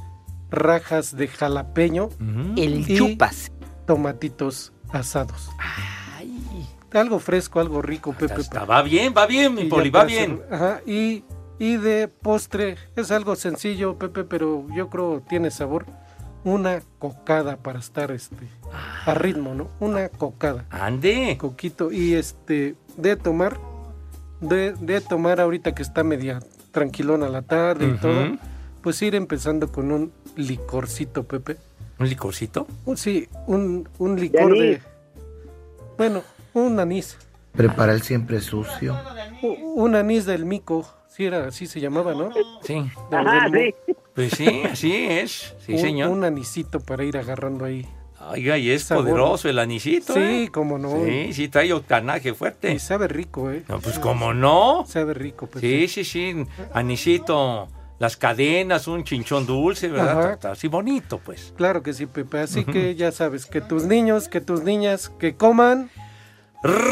rajas 0.51 1.17
de 1.17 1.29
jalapeño. 1.29 2.11
El 2.57 2.89
y 2.89 2.97
chupas. 2.97 3.51
Tomatitos 3.87 4.73
asados. 4.93 5.51
Algo 6.93 7.19
fresco, 7.19 7.59
algo 7.59 7.81
rico, 7.81 8.13
Pepe. 8.13 8.43
Está, 8.43 8.65
va 8.65 8.83
bien, 8.83 9.15
va 9.17 9.27
bien, 9.27 9.55
mi 9.55 9.65
poli, 9.65 9.89
va 9.89 10.05
bien. 10.05 10.43
Ajá, 10.51 10.83
y, 10.87 11.25
y 11.59 11.79
de 11.79 12.07
postre, 12.07 12.77
es 12.97 13.11
algo 13.11 13.35
sencillo, 13.35 13.99
Pepe, 13.99 14.25
pero 14.25 14.67
yo 14.75 14.91
creo 14.91 15.23
tiene 15.27 15.51
sabor. 15.51 15.87
Una 16.45 16.83
cocada 16.99 17.57
para 17.57 17.79
estar 17.79 18.11
este 18.11 18.49
a 19.07 19.15
ritmo, 19.15 19.55
¿no? 19.55 19.69
Una 19.81 20.09
cocada. 20.09 20.65
Ande. 20.71 21.37
Coquito. 21.39 21.93
Y 21.93 22.15
este, 22.15 22.75
de 22.97 23.17
tomar, 23.17 23.59
de, 24.41 24.73
de 24.73 25.01
tomar 25.01 25.41
ahorita 25.41 25.75
que 25.75 25.83
está 25.83 26.03
media 26.03 26.41
tranquilona 26.73 27.29
la 27.29 27.43
tarde 27.43 27.87
y 27.89 27.93
todo, 27.99 28.39
pues 28.83 29.01
ir 29.03 29.15
empezando 29.15 29.71
con 29.71 29.93
un 29.93 30.13
licorcito, 30.37 31.23
Pepe. 31.25 31.59
¿Un 32.01 32.09
licorcito? 32.09 32.67
Un- 32.87 32.97
sí, 32.97 33.29
un, 33.47 33.89
un 33.99 34.19
licor 34.19 34.53
de. 34.53 34.81
Bueno, 35.97 36.23
un 36.55 36.81
anís. 36.81 37.17
Prepara 37.53 37.93
el 37.93 38.03
siempre 38.03 38.41
sucio. 38.41 38.97
Un 39.77 39.95
anís 39.95 40.25
del 40.25 40.45
mico, 40.47 40.89
sí 41.09 41.25
era, 41.27 41.47
así 41.47 41.67
se 41.67 41.81
llamaba, 41.81 42.15
¿no? 42.15 42.31
Sí. 42.63 42.75
Del- 43.11 43.27
Ajá, 43.29 43.49
del- 43.51 43.75
sí. 43.87 43.93
Pues 44.15 44.33
sí, 44.33 44.63
así 44.71 44.93
es. 44.95 45.55
Sí, 45.65 45.75
un, 45.75 45.79
señor. 45.79 46.11
Un 46.11 46.25
anisito 46.25 46.81
para 46.81 47.05
ir 47.05 47.17
agarrando 47.17 47.65
ahí. 47.65 47.87
Oiga, 48.31 48.57
y 48.57 48.71
es 48.71 48.85
sabor. 48.85 49.05
poderoso 49.05 49.49
el 49.49 49.59
anisito. 49.59 50.15
Sí, 50.15 50.21
¿eh? 50.21 50.49
cómo 50.53 50.79
no. 50.79 51.05
Sí, 51.05 51.33
sí, 51.33 51.49
trae 51.49 51.73
octanaje 51.73 52.35
fuerte. 52.35 52.73
Y 52.73 52.79
sabe 52.79 53.09
rico, 53.09 53.51
¿eh? 53.51 53.65
No, 53.69 53.81
pues 53.81 53.99
cómo 53.99 54.33
no. 54.33 54.85
Sabe 54.87 55.15
rico, 55.15 55.49
Pepe. 55.49 55.61
Sí, 55.61 55.89
sí, 55.89 56.05
sí. 56.05 56.47
Anisito, 56.73 57.69
las 57.99 58.17
cadenas, 58.17 58.87
un 58.87 59.03
chinchón 59.03 59.45
dulce, 59.47 59.89
¿verdad? 59.89 60.39
Ajá. 60.41 60.53
Así 60.53 60.69
bonito, 60.69 61.19
pues. 61.19 61.53
Claro 61.57 61.83
que 61.83 61.93
sí, 61.95 62.07
Pepe. 62.07 62.41
Así 62.41 62.65
que 62.65 62.95
ya 62.95 63.11
sabes, 63.11 63.47
que 63.47 63.61
tus 63.61 63.85
niños, 63.85 64.29
que 64.29 64.41
tus 64.41 64.63
niñas, 64.63 65.11
que 65.19 65.35
coman. 65.35 65.91
¡Rico! 66.63 66.83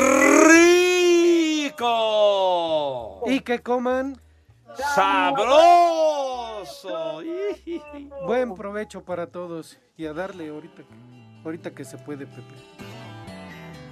Y 3.26 3.40
que 3.40 3.60
coman. 3.60 4.20
¡Sabroso! 4.94 6.09
Buen 8.26 8.54
provecho 8.54 9.02
para 9.04 9.26
todos. 9.26 9.78
Y 9.96 10.06
a 10.06 10.12
darle 10.12 10.48
ahorita, 10.48 10.82
que- 10.82 11.42
ahorita 11.44 11.70
que 11.72 11.84
se 11.84 11.98
puede, 11.98 12.26
Pepe. 12.26 12.54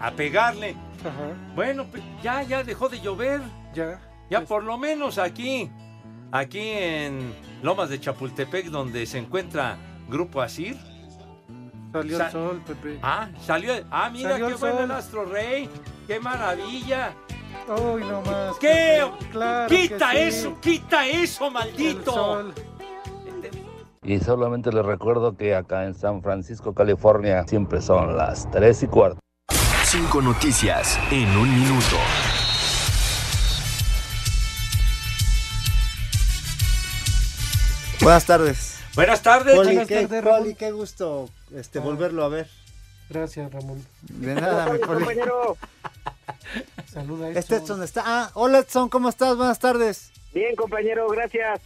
A 0.00 0.10
pegarle. 0.12 0.76
Ajá. 1.00 1.34
Bueno, 1.54 1.86
ya, 2.22 2.42
ya 2.42 2.62
dejó 2.64 2.88
de 2.88 3.00
llover. 3.00 3.40
Ya. 3.74 4.00
Ya 4.30 4.42
por 4.42 4.62
lo 4.62 4.76
menos 4.78 5.18
aquí, 5.18 5.70
aquí 6.30 6.60
en 6.60 7.34
Lomas 7.62 7.88
de 7.88 7.98
Chapultepec, 8.00 8.66
donde 8.66 9.06
se 9.06 9.18
encuentra 9.18 9.76
Grupo 10.08 10.40
Asir. 10.40 10.76
Salió 11.92 12.18
Sa- 12.18 12.26
el 12.26 12.32
sol, 12.32 12.62
Pepe. 12.66 12.98
Ah, 13.02 13.28
salió. 13.44 13.72
Ah, 13.90 14.10
mira 14.10 14.30
Salió 14.32 14.46
qué 14.48 14.52
el 14.52 14.58
bueno 14.58 14.80
el 14.84 14.90
Astro 14.90 15.24
Rey. 15.24 15.68
¡Qué 16.06 16.20
maravilla! 16.20 17.14
Uy, 17.66 18.02
no 18.02 18.20
más. 18.22 18.56
¿Qué? 18.58 19.02
Claro 19.32 19.68
¡Quita 19.68 20.10
sí. 20.12 20.16
eso! 20.18 20.60
¡Quita 20.60 21.06
eso, 21.06 21.50
maldito! 21.50 22.52
Y 24.08 24.20
solamente 24.20 24.72
les 24.72 24.86
recuerdo 24.86 25.36
que 25.36 25.54
acá 25.54 25.84
en 25.84 25.94
San 25.94 26.22
Francisco, 26.22 26.72
California, 26.72 27.44
siempre 27.46 27.82
son 27.82 28.16
las 28.16 28.50
3 28.50 28.84
y 28.84 28.86
cuarto. 28.86 29.20
Cinco 29.84 30.22
noticias 30.22 30.98
en 31.10 31.28
un 31.36 31.54
minuto. 31.54 31.96
Buenas 38.00 38.24
tardes. 38.24 38.80
Buenas 38.94 39.20
tardes. 39.20 39.54
Poli, 39.54 39.66
Buenas 39.66 39.88
qué, 39.88 40.06
tardes, 40.06 40.22
Poli, 40.22 40.54
qué 40.54 40.70
gusto 40.70 41.28
este, 41.54 41.78
volverlo 41.78 42.24
a 42.24 42.30
ver. 42.30 42.48
Gracias, 43.10 43.52
Ramón. 43.52 43.84
De 44.08 44.34
nada, 44.34 44.72
mi 44.72 44.78
Poli. 44.86 45.04
Saluda 46.86 47.26
a 47.26 47.30
Este 47.32 47.56
Edson. 47.56 47.62
Edson 47.62 47.82
está. 47.82 48.02
Ah, 48.06 48.30
hola 48.32 48.60
Edson, 48.60 48.88
¿cómo 48.88 49.10
estás? 49.10 49.36
Buenas 49.36 49.58
tardes. 49.58 50.12
Bien, 50.32 50.56
compañero, 50.56 51.06
gracias. 51.08 51.60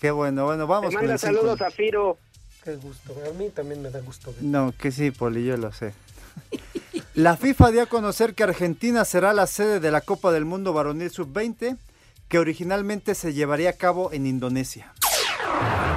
Qué 0.00 0.10
bueno, 0.10 0.44
bueno, 0.46 0.66
vamos 0.66 0.90
Te 0.90 0.96
con 0.96 1.04
manda 1.06 1.18
cinco. 1.18 1.34
saludos 1.34 1.60
a 1.60 1.70
Firo. 1.70 2.18
Qué 2.64 2.76
gusto. 2.76 3.14
A 3.28 3.32
mí 3.38 3.48
también 3.50 3.82
me 3.82 3.90
da 3.90 4.00
gusto. 4.00 4.32
ver. 4.32 4.42
No, 4.42 4.72
que 4.78 4.90
sí, 4.92 5.10
Poli, 5.10 5.44
yo 5.44 5.56
lo 5.56 5.72
sé. 5.72 5.92
La 7.14 7.36
FIFA 7.36 7.70
dio 7.72 7.82
a 7.82 7.86
conocer 7.86 8.34
que 8.34 8.44
Argentina 8.44 9.04
será 9.04 9.32
la 9.32 9.46
sede 9.46 9.80
de 9.80 9.90
la 9.90 10.00
Copa 10.00 10.30
del 10.32 10.44
Mundo 10.44 10.72
Varonil 10.72 11.10
Sub-20 11.10 11.76
que 12.28 12.38
originalmente 12.38 13.14
se 13.16 13.34
llevaría 13.34 13.70
a 13.70 13.72
cabo 13.72 14.12
en 14.12 14.26
Indonesia. 14.26 14.92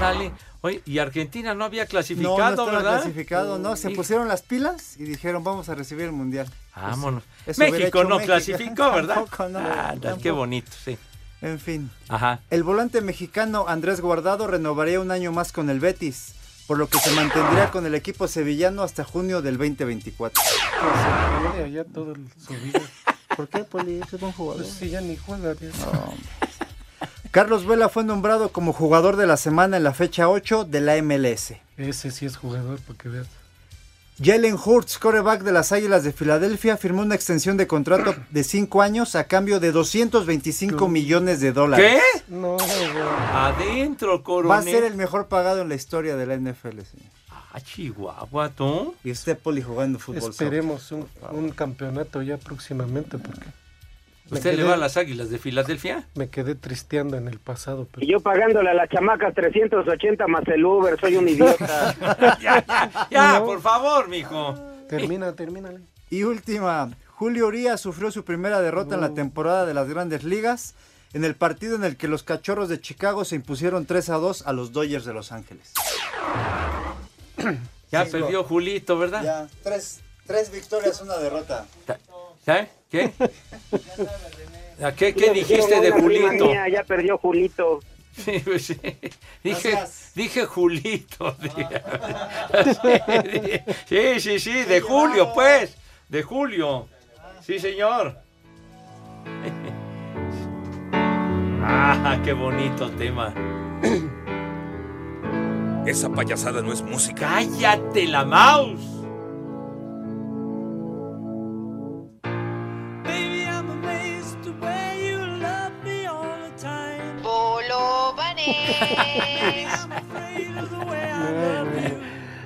Dale. 0.01 0.31
Oye, 0.61 0.81
y 0.85 0.97
Argentina 0.97 1.53
no 1.53 1.65
había 1.65 1.83
No, 1.83 1.89
clasificado, 1.89 2.37
no 2.39 2.49
estaba 2.49 2.71
¿verdad? 2.71 2.91
clasificado, 3.01 3.59
no. 3.59 3.75
Se 3.75 3.89
pusieron 3.91 4.27
las 4.27 4.41
pilas 4.41 4.95
y 4.97 5.03
dijeron, 5.03 5.43
vamos 5.43 5.69
a 5.69 5.75
recibir 5.75 6.05
el 6.05 6.11
mundial. 6.13 6.49
Vámonos. 6.75 7.23
Eso 7.45 7.59
México 7.61 8.03
no 8.03 8.15
México. 8.17 8.25
clasificó, 8.33 8.91
¿verdad? 8.91 9.15
Tampoco, 9.29 9.49
no, 9.49 9.59
Ah, 9.59 9.95
qué 10.21 10.31
bonito, 10.31 10.71
sí. 10.83 10.97
En 11.43 11.59
fin. 11.59 11.91
Ajá. 12.09 12.39
El 12.49 12.63
volante 12.63 13.01
mexicano 13.01 13.65
Andrés 13.67 14.01
Guardado 14.01 14.47
renovaría 14.47 14.99
un 14.99 15.11
año 15.11 15.31
más 15.31 15.51
con 15.51 15.69
el 15.69 15.79
Betis, 15.79 16.33
por 16.67 16.77
lo 16.77 16.87
que 16.87 16.97
se 16.99 17.11
mantendría 17.11 17.69
con 17.69 17.85
el 17.85 17.93
equipo 17.95 18.27
sevillano 18.27 18.81
hasta 18.81 19.03
junio 19.03 19.41
del 19.41 19.57
2024. 19.57 20.41
Se 20.43 21.41
pierde 21.41 21.63
allá 21.65 21.83
todo 21.85 22.13
el- 22.13 22.25
su 22.39 22.53
vida. 22.53 22.81
¿Por 23.35 23.47
qué, 23.49 23.63
Poli? 23.63 23.99
Ese 24.01 24.15
es 24.15 24.21
buen 24.21 24.31
jugador. 24.33 24.63
Pues 24.63 24.73
sí, 24.75 24.89
ya 24.89 25.01
ni 25.01 25.17
juega. 25.17 25.53
ya. 25.53 25.69
Carlos 27.31 27.65
Vela 27.65 27.89
fue 27.89 28.03
nombrado 28.03 28.49
como 28.49 28.73
jugador 28.73 29.15
de 29.17 29.25
la 29.27 29.37
semana 29.37 29.77
en 29.77 29.83
la 29.83 29.93
fecha 29.93 30.29
8 30.29 30.65
de 30.65 30.81
la 30.81 30.95
MLS. 31.01 31.59
Ese 31.77 32.11
sí 32.11 32.25
es 32.27 32.37
jugador, 32.37 32.79
para 32.81 32.97
que 32.99 33.09
veas. 33.09 33.27
Jalen 34.21 34.55
Hurts, 34.63 34.99
coreback 34.99 35.41
de 35.43 35.51
las 35.51 35.71
Águilas 35.71 36.03
de 36.03 36.13
Filadelfia, 36.13 36.77
firmó 36.77 37.01
una 37.01 37.15
extensión 37.15 37.57
de 37.57 37.65
contrato 37.67 38.15
de 38.29 38.43
5 38.43 38.81
años 38.81 39.15
a 39.15 39.23
cambio 39.25 39.59
de 39.59 39.71
225 39.71 40.87
millones 40.87 41.39
de 41.41 41.51
dólares. 41.51 42.01
¿Qué? 42.01 42.33
No, 42.33 42.57
Adentro, 43.33 44.23
coronel. 44.23 44.51
Va 44.51 44.57
a 44.57 44.63
ser 44.63 44.83
el 44.83 44.95
mejor 44.95 45.27
pagado 45.27 45.61
en 45.61 45.69
la 45.69 45.75
historia 45.75 46.15
de 46.15 46.25
la 46.25 46.35
NFL, 46.35 46.81
señor. 46.81 47.11
Ah, 47.55 47.61
Chihuahua, 47.61 48.49
tú. 48.49 48.95
Y 49.03 49.11
usted, 49.11 49.37
Poli, 49.37 49.61
jugando 49.61 49.99
fútbol. 49.99 50.31
Esperemos 50.31 50.91
un, 50.91 51.07
un 51.31 51.49
campeonato 51.49 52.21
ya 52.21 52.37
próximamente, 52.37 53.17
porque 53.17 53.45
¿Usted 54.33 54.51
le 54.51 54.57
quedé- 54.57 54.67
va 54.67 54.73
a 54.73 54.77
las 54.77 54.97
Águilas 54.97 55.29
de 55.29 55.37
Filadelfia? 55.39 56.07
me 56.15 56.29
quedé 56.29 56.55
tristeando 56.55 57.17
en 57.17 57.27
el 57.27 57.39
pasado. 57.39 57.87
Pero... 57.91 58.05
Y 58.05 58.11
yo 58.11 58.19
pagándole 58.19 58.69
a 58.69 58.73
las 58.73 58.89
chamacas 58.89 59.33
380 59.33 60.27
más 60.27 60.47
el 60.47 60.65
Uber, 60.65 60.99
soy 60.99 61.15
un 61.17 61.27
idiota. 61.29 61.95
ya, 62.41 62.65
ya, 62.65 63.07
ya, 63.09 63.43
por 63.43 63.61
favor, 63.61 64.07
mijo. 64.09 64.55
Termina, 64.89 65.33
termínale. 65.33 65.79
Y 66.09 66.23
última, 66.23 66.89
Julio 67.09 67.47
Urias 67.47 67.81
sufrió 67.81 68.11
su 68.11 68.23
primera 68.23 68.61
derrota 68.61 68.95
en 68.95 69.01
la 69.01 69.13
temporada 69.13 69.65
de 69.65 69.73
las 69.73 69.89
grandes 69.89 70.23
ligas 70.23 70.75
en 71.13 71.23
el 71.25 71.35
partido 71.35 71.75
en 71.75 71.83
el 71.83 71.95
que 71.95 72.07
los 72.07 72.23
cachorros 72.23 72.69
de 72.69 72.81
Chicago 72.81 73.23
se 73.23 73.35
impusieron 73.35 73.85
3 73.85 74.09
a 74.09 74.15
2 74.15 74.47
a 74.47 74.53
los 74.53 74.71
Dodgers 74.73 75.05
de 75.05 75.13
Los 75.13 75.31
Ángeles. 75.31 75.71
Ya 77.91 78.05
perdió 78.05 78.43
Julito, 78.43 78.97
¿verdad? 78.97 79.23
Ya, 79.23 79.47
tres, 79.61 80.01
tres 80.25 80.51
victorias, 80.51 80.99
una 81.01 81.17
derrota. 81.17 81.65
¿Ya? 82.45 82.67
¿Qué? 82.89 83.11
¿A 84.83 84.91
qué, 84.93 85.13
qué 85.13 85.31
dijiste 85.31 85.79
de 85.79 85.91
Julito? 85.91 86.45
mía, 86.47 86.67
ya 86.67 86.83
perdió 86.83 87.17
Julito. 87.17 87.79
Sí, 88.15 88.41
pues 88.43 88.65
sí. 88.65 88.79
Dije, 89.43 89.77
dije 90.15 90.45
Julito. 90.45 91.35
Sí, 93.87 94.19
sí, 94.19 94.39
sí, 94.39 94.63
de 94.63 94.81
Julio, 94.81 95.33
pues. 95.33 95.75
De 96.09 96.21
Julio. 96.23 96.87
Sí, 97.41 97.59
señor. 97.59 98.17
Ah, 101.65 102.19
qué 102.25 102.33
bonito 102.33 102.91
tema. 102.91 103.33
Esa 105.85 106.09
payasada 106.09 106.61
no 106.61 106.73
es 106.73 106.81
música. 106.81 107.25
¡Cállate 107.25 108.05
la 108.05 108.25
mouse! 108.25 108.92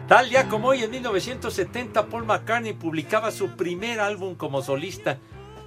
Tal 0.08 0.30
día 0.30 0.48
como 0.48 0.70
hoy, 0.70 0.84
en 0.84 0.92
1970, 0.92 2.06
Paul 2.08 2.26
McCartney 2.26 2.72
publicaba 2.74 3.30
su 3.32 3.50
primer 3.58 4.00
álbum 4.00 4.36
como 4.36 4.62
solista, 4.62 5.18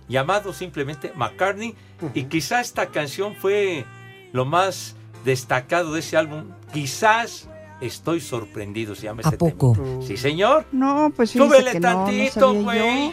llamado 0.09 0.55
simplemente 0.55 1.12
McCartney, 1.14 1.74
y 2.14 2.24
quizá 2.24 2.62
esta 2.62 2.86
canción 2.86 3.34
fue 3.36 3.84
lo 4.32 4.47
más 4.47 4.97
destacado 5.26 5.93
de 5.93 6.01
ese 6.01 6.16
álbum. 6.16 6.45
Quizás 6.72 7.51
estoy 7.82 8.20
sorprendido, 8.20 8.95
se 8.95 9.03
llama 9.03 9.20
¿A 9.24 9.28
ese 9.28 9.36
poco? 9.36 9.74
tema. 9.74 10.03
Sí, 10.07 10.16
señor. 10.16 10.64
No, 10.72 11.12
pues 11.14 11.32
fíjese 11.32 11.49
Súbele 11.51 11.72
que 11.72 11.80
no, 11.80 11.91
no 11.93 12.05
tantito, 12.07 12.55
güey. 12.55 13.09
yo. 13.09 13.12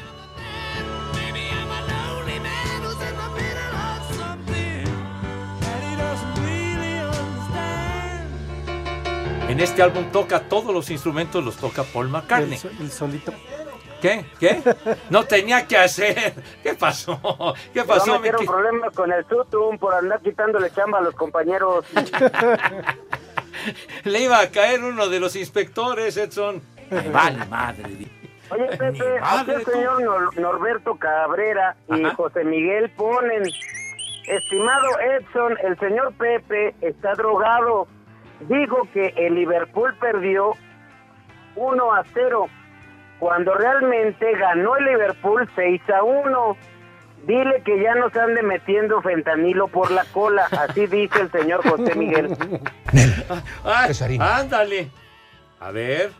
En 9.57 9.63
este 9.63 9.81
álbum 9.81 10.11
toca 10.11 10.41
todos 10.41 10.71
los 10.71 10.87
instrumentos, 10.91 11.43
los 11.43 11.57
toca 11.57 11.81
Paul 11.83 12.09
McCartney. 12.09 12.53
El, 12.53 12.59
so- 12.59 12.69
el 12.79 12.91
solito. 12.91 13.33
¿Qué? 13.99 14.23
¿Qué? 14.39 14.61
No 15.09 15.23
tenía 15.23 15.65
que 15.65 15.75
hacer. 15.77 16.35
¿Qué 16.63 16.75
pasó? 16.75 17.19
¿Qué 17.73 17.83
pasó, 17.83 18.13
mi 18.19 18.19
meter 18.19 18.35
un 18.35 18.45
qui- 18.45 18.47
problema 18.47 18.91
con 18.91 19.11
el 19.11 19.25
Tutum 19.25 19.79
por 19.79 19.95
andar 19.95 20.21
quitándole 20.21 20.69
chamba 20.69 20.99
a 20.99 21.01
los 21.01 21.15
compañeros. 21.15 21.85
Le 24.03 24.19
iba 24.21 24.39
a 24.41 24.51
caer 24.51 24.83
uno 24.83 25.07
de 25.09 25.19
los 25.19 25.35
inspectores, 25.35 26.15
Edson. 26.17 26.61
Me 26.91 27.09
vale 27.09 27.43
madre. 27.47 27.83
Oye, 28.51 28.67
Pepe, 28.77 29.17
aquí 29.17 29.21
madre, 29.21 29.55
el 29.55 29.65
señor 29.65 30.03
Nor- 30.03 30.35
Norberto 30.37 30.95
Cabrera 30.97 31.75
y 31.89 32.05
Ajá. 32.05 32.13
José 32.15 32.43
Miguel 32.43 32.91
ponen, 32.91 33.41
estimado 34.27 34.87
Edson, 34.99 35.57
el 35.63 35.79
señor 35.79 36.13
Pepe 36.13 36.75
está 36.81 37.15
drogado. 37.15 37.87
Dijo 38.41 38.87
que 38.93 39.13
el 39.17 39.35
Liverpool 39.35 39.95
perdió 39.99 40.53
1 41.55 41.93
a 41.93 42.03
0, 42.13 42.47
cuando 43.19 43.53
realmente 43.55 44.31
ganó 44.37 44.75
el 44.77 44.85
Liverpool 44.85 45.49
6 45.55 45.81
a 45.89 46.03
1. 46.03 46.57
Dile 47.25 47.61
que 47.65 47.81
ya 47.81 47.93
nos 47.95 48.15
ande 48.15 48.41
metiendo 48.41 49.01
fentanilo 49.01 49.67
por 49.67 49.91
la 49.91 50.05
cola, 50.05 50.47
así 50.51 50.85
dice 50.87 51.19
el 51.21 51.31
señor 51.31 51.67
José 51.67 51.93
Miguel. 51.95 52.37
Ay, 53.65 53.91
Es 53.91 54.01
harina. 54.01 54.25
Ah, 54.25 54.37
ándale. 54.37 54.89
A 55.59 55.71
ver. 55.71 56.11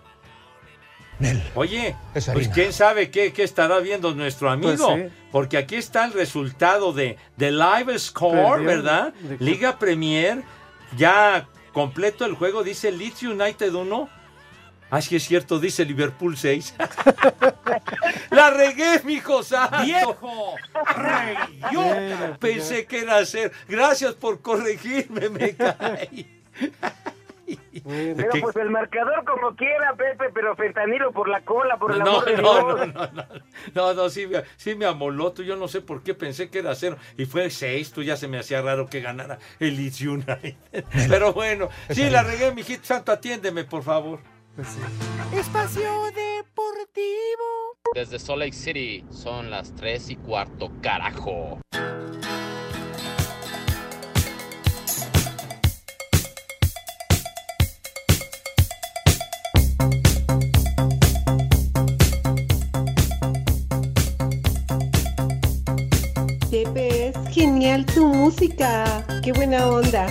Oye, 1.56 1.96
Es 2.14 2.30
pues 2.30 2.48
quién 2.50 2.74
sabe 2.74 3.10
qué, 3.10 3.32
qué 3.34 3.44
estará 3.44 3.80
viendo 3.80 4.14
nuestro 4.14 4.50
amigo. 4.50 4.76
Pues 4.88 5.10
sí. 5.10 5.16
Porque 5.32 5.58
aquí 5.58 5.76
está 5.76 6.06
el 6.06 6.14
resultado 6.14 6.94
de, 6.94 7.18
de 7.38 7.52
Live 7.52 7.98
Score, 8.00 8.58
Perdió. 8.58 8.66
¿verdad? 8.68 9.14
Liga 9.40 9.80
Premier. 9.80 10.44
Ya 10.96 11.48
completo 11.78 12.26
el 12.26 12.34
juego, 12.34 12.64
dice 12.64 12.92
Leeds 12.92 13.22
United 13.22 13.72
1. 13.72 14.10
Ah, 14.90 15.00
sí 15.00 15.16
es 15.16 15.26
cierto, 15.26 15.60
dice 15.60 15.86
Liverpool 15.86 16.36
6. 16.36 16.74
La 18.32 18.50
regué, 18.50 19.00
mijo 19.04 19.44
santo. 19.44 19.84
¡Viejo! 19.84 20.56
¡Reyota! 20.96 22.36
Pensé 22.40 22.88
que 22.88 23.02
era 23.02 23.18
hacer. 23.18 23.52
Gracias 23.68 24.16
por 24.16 24.42
corregirme, 24.42 25.30
me 25.30 25.56
caí. 25.56 26.42
Pero 27.86 28.30
¿Qué? 28.34 28.42
pues 28.42 28.56
el 28.58 28.70
marcador 28.70 29.24
como 29.24 29.56
quiera, 29.56 29.96
Pepe, 29.96 30.26
pero 30.34 30.56
fentanilo 30.56 31.12
por 31.14 31.30
la 31.30 31.42
cola, 31.46 31.78
por 31.78 31.92
el 31.94 32.00
No, 32.00 32.06
amor 32.20 32.26
de 32.26 32.38
no, 32.38 32.42
Dios. 32.42 32.78
no, 32.78 32.86
no, 32.86 33.12
no, 33.14 33.24
no, 33.74 33.94
no, 33.94 34.10
sí, 34.10 34.28
me- 34.28 34.44
sí 34.58 34.76
me 34.76 34.86
amoló, 34.86 35.32
tú, 35.32 35.44
yo 35.44 35.56
no 35.56 35.68
sé 35.68 35.80
por 35.82 36.04
qué 36.04 36.14
pensé 36.14 36.50
que 36.50 36.60
era 36.60 36.76
cero, 36.76 36.98
y 37.18 37.26
fue 37.26 37.50
seis, 37.50 37.92
tú 37.94 38.04
ya 38.04 38.18
se 38.18 38.28
me 38.28 38.38
hacía 38.40 38.62
raro 38.62 38.88
que 38.88 39.00
ganara 39.02 39.40
el 39.60 39.78
Leeds 39.78 40.02
United, 40.02 40.56
pero 41.10 41.32
bueno, 41.34 41.70
sí, 41.90 42.10
la 42.10 42.24
regué, 42.24 42.52
mijito 42.54 42.84
santo, 42.84 43.12
atiéndeme, 43.14 43.64
por 43.64 43.84
favor. 43.84 44.20
Espacio 45.34 45.90
Deportivo. 46.08 47.78
Desde 47.94 48.18
Salt 48.20 48.40
Lake 48.40 48.54
City 48.54 49.06
son 49.12 49.50
las 49.52 49.74
3 49.76 50.10
y 50.10 50.16
cuarto, 50.18 50.72
carajo. 50.82 51.60
Tu 67.86 68.08
música. 68.08 69.06
Qué 69.24 69.32
buena 69.34 69.68
onda. 69.68 70.08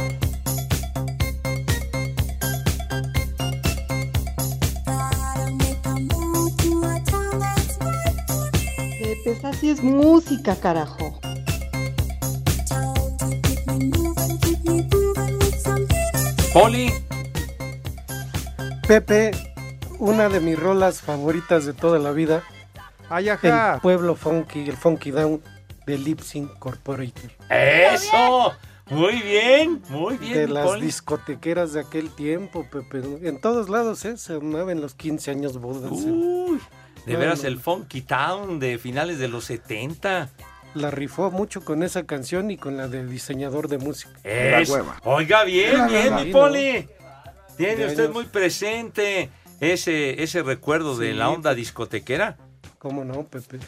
Pepe, 9.01 9.31
esa 9.33 9.53
sí 9.53 9.71
es 9.71 9.83
música, 9.83 10.57
carajo. 10.57 11.19
Poli, 16.53 16.93
Pepe, 18.87 19.33
una 19.99 20.29
de 20.29 20.41
mis 20.41 20.59
rolas 20.59 21.01
favoritas 21.01 21.67
de 21.67 21.73
toda 21.73 21.99
la 21.99 22.13
vida. 22.13 22.43
Ay, 23.09 23.29
El 23.29 23.81
pueblo 23.83 24.15
funky, 24.15 24.69
el 24.69 24.77
funky 24.77 25.11
down 25.11 25.41
de 25.87 25.99
Lip 25.99 26.21
Sync 26.21 26.59
Corporator. 26.59 27.31
eso, 27.51 28.53
Muy 28.91 29.21
bien, 29.23 29.83
muy 29.89 30.17
bien. 30.17 30.35
de 30.35 30.49
las 30.49 30.81
discotequeras 30.81 31.73
de 31.73 31.81
aquel 31.81 32.11
tiempo, 32.11 32.67
Pepe. 32.71 32.99
En 33.29 33.41
todos 33.41 33.69
lados, 33.69 34.05
¿eh? 34.05 34.17
Se 34.17 34.35
armaba 34.35 34.73
en 34.73 34.81
los 34.81 34.95
15 34.95 35.31
años 35.31 35.59
bodas. 35.59 35.91
¿eh? 35.93 36.11
Uy, 36.11 36.61
de 37.07 37.13
No, 37.15 37.19
veras 37.19 37.43
no. 37.43 37.49
el 37.49 37.59
Funky 37.61 38.03
Town 38.03 38.59
de 38.61 38.79
finales 38.79 39.19
de 39.19 39.29
los 39.29 39.45
70. 39.45 40.31
La 40.75 40.91
rifó 40.91 41.31
mucho 41.31 41.65
con 41.65 41.83
esa 41.83 42.05
canción 42.05 42.51
y 42.51 42.59
con 42.59 42.77
la 42.77 42.87
del 42.89 43.09
diseñador 43.09 43.69
de 43.69 43.79
música. 43.79 44.11
Es- 44.23 44.73
Oiga, 45.05 45.45
bien, 45.45 45.87
bien, 45.89 46.15
mi 46.17 46.33
Poli. 46.33 46.87
Tiene 47.57 47.77
De 47.77 47.87
usted 47.87 48.03
años. 48.05 48.15
muy 48.15 48.25
presente 48.27 49.31
ese, 49.61 50.23
ese 50.23 50.43
recuerdo 50.43 50.99
de 50.99 51.15
la 51.15 51.31
onda 51.31 51.55
discotequera. 51.55 52.37
¿Cómo 52.79 53.05
no, 53.05 53.25
Pepe? 53.25 53.59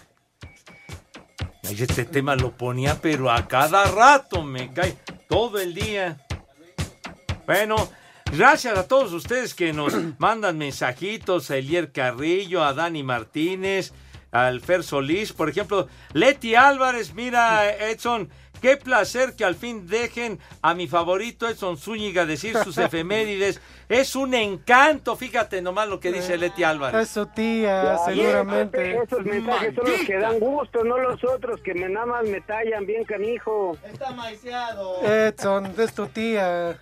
Ay, 1.68 1.76
Este 1.78 2.06
tema 2.06 2.34
lo 2.34 2.52
ponía, 2.52 2.98
pero 3.02 3.30
a 3.30 3.46
cada 3.46 3.84
rato 3.84 4.42
me 4.42 4.72
cae, 4.72 4.96
todo 5.28 5.58
el 5.58 5.74
día. 5.74 6.16
Bueno, 7.46 7.76
gracias 8.32 8.78
a 8.78 8.88
todos 8.88 9.12
ustedes 9.12 9.52
que 9.52 9.74
nos 9.74 9.92
mandan 10.18 10.56
mensajitos, 10.56 11.50
a 11.50 11.58
Elier 11.58 11.92
Carrillo, 11.92 12.64
a 12.64 12.72
Dani 12.72 13.02
Martínez, 13.02 13.92
al 14.30 14.62
Fer 14.62 14.82
Solís, 14.82 15.34
por 15.34 15.50
ejemplo, 15.50 15.88
Leti 16.14 16.54
Álvarez, 16.54 17.12
mira, 17.12 17.70
Edson, 17.70 18.30
qué 18.60 18.76
placer 18.76 19.34
que 19.34 19.44
al 19.44 19.54
fin 19.54 19.86
dejen 19.86 20.38
a 20.62 20.74
mi 20.74 20.88
favorito 20.88 21.48
Edson 21.48 21.76
Zúñiga 21.76 22.26
decir 22.26 22.56
sus 22.58 22.78
efemérides. 22.78 23.60
Es 23.88 24.14
un 24.16 24.34
encanto, 24.34 25.16
fíjate 25.16 25.62
nomás 25.62 25.88
lo 25.88 25.98
que 26.00 26.12
dice 26.12 26.36
Leti 26.36 26.62
Álvarez. 26.64 27.08
Eso, 27.10 27.26
tía, 27.26 27.84
Ya, 27.84 27.98
seguramente. 27.98 28.78
Pepe, 28.78 29.02
Esos 29.02 29.24
mensajes 29.24 29.74
son 29.74 29.90
los 29.90 30.00
que 30.00 30.18
dan 30.18 30.38
gusto, 30.38 30.84
no 30.84 30.98
los 30.98 31.24
otros 31.24 31.60
que 31.62 31.74
me 31.74 31.88
nada 31.88 32.06
más 32.06 32.24
me 32.24 32.40
tallan 32.42 32.84
bien 32.84 33.04
canijo. 33.04 33.76
Está 33.84 34.10
maiciado. 34.12 35.02
Edson, 35.02 35.72
es 35.78 35.94
tu 35.94 36.06
tía. 36.08 36.78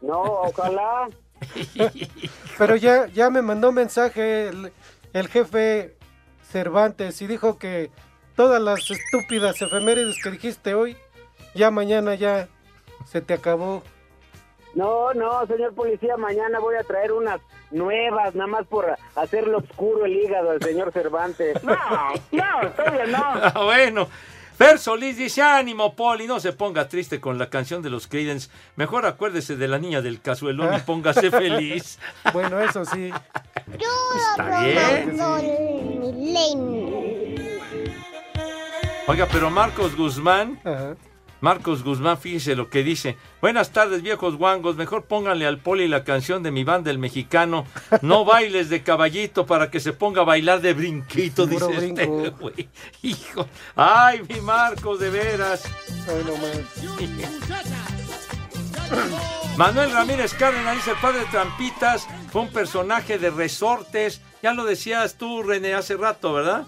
No, 0.00 0.20
ojalá. 0.22 1.08
Pero 2.58 2.76
ya, 2.76 3.06
ya 3.08 3.30
me 3.30 3.42
mandó 3.42 3.72
mensaje 3.72 4.48
el, 4.48 4.72
el 5.12 5.28
jefe 5.28 5.96
Cervantes 6.50 7.20
y 7.22 7.26
dijo 7.26 7.58
que 7.58 7.90
todas 8.36 8.62
las 8.62 8.90
estúpidas 8.90 9.60
efemérides 9.60 10.22
que 10.22 10.30
dijiste 10.30 10.74
hoy, 10.74 10.96
ya 11.54 11.70
mañana 11.70 12.14
ya 12.14 12.48
se 13.06 13.20
te 13.20 13.34
acabó. 13.34 13.82
No, 14.74 15.14
no, 15.14 15.46
señor 15.46 15.74
policía, 15.74 16.16
mañana 16.18 16.58
voy 16.58 16.76
a 16.76 16.84
traer 16.84 17.12
unas 17.12 17.40
nuevas, 17.70 18.34
nada 18.34 18.46
más 18.46 18.66
por 18.66 18.94
hacerle 19.14 19.54
oscuro 19.56 20.04
el 20.04 20.12
hígado 20.14 20.50
al 20.50 20.62
señor 20.62 20.92
Cervantes. 20.92 21.62
No, 21.64 21.74
no, 22.32 22.70
todavía 22.76 23.06
no. 23.06 23.24
Ah, 23.42 23.64
bueno. 23.64 24.06
Fer 24.56 24.78
Solís 24.78 25.18
dice, 25.18 25.42
ánimo, 25.42 25.94
Poli, 25.94 26.26
no 26.26 26.40
se 26.40 26.52
ponga 26.54 26.88
triste 26.88 27.20
con 27.20 27.36
la 27.36 27.50
canción 27.50 27.82
de 27.82 27.90
los 27.90 28.06
Creedence. 28.06 28.48
Mejor 28.76 29.04
acuérdese 29.04 29.56
de 29.56 29.68
la 29.68 29.78
niña 29.78 30.00
del 30.00 30.22
cazuelón 30.22 30.74
y 30.74 30.78
póngase 30.80 31.30
feliz. 31.30 31.98
Bueno, 32.32 32.60
eso 32.60 32.84
sí. 32.86 33.12
Está 33.70 34.60
bien. 34.60 35.20
Oiga, 39.08 39.28
pero 39.30 39.50
Marcos 39.50 39.94
Guzmán, 39.94 40.60
Marcos 41.40 41.84
Guzmán, 41.84 42.18
fíjese 42.18 42.56
lo 42.56 42.68
que 42.68 42.82
dice. 42.82 43.16
Buenas 43.40 43.70
tardes, 43.70 44.02
viejos 44.02 44.36
guangos. 44.36 44.74
Mejor 44.74 45.04
pónganle 45.04 45.46
al 45.46 45.58
poli 45.58 45.86
la 45.86 46.02
canción 46.02 46.42
de 46.42 46.50
mi 46.50 46.64
banda, 46.64 46.90
el 46.90 46.98
mexicano. 46.98 47.66
No 48.02 48.24
bailes 48.24 48.68
de 48.68 48.82
caballito 48.82 49.46
para 49.46 49.70
que 49.70 49.78
se 49.78 49.92
ponga 49.92 50.22
a 50.22 50.24
bailar 50.24 50.60
de 50.60 50.74
brinquito, 50.74 51.46
dice 51.46 51.70
este 51.76 52.06
güey. 52.06 52.68
Hijo. 53.02 53.46
Ay, 53.76 54.22
mi 54.28 54.40
Marcos, 54.40 54.98
de 54.98 55.10
veras. 55.10 55.62
Manuel 59.56 59.92
Ramírez 59.92 60.34
Cárdenas 60.34 60.76
dice, 60.76 60.90
el 60.90 60.96
padre 60.96 61.24
Trampitas 61.30 62.08
fue 62.32 62.42
un 62.42 62.52
personaje 62.52 63.18
de 63.18 63.30
resortes. 63.30 64.20
Ya 64.42 64.52
lo 64.52 64.64
decías 64.64 65.14
tú, 65.14 65.44
René, 65.44 65.74
hace 65.74 65.96
rato, 65.96 66.32
¿verdad? 66.32 66.66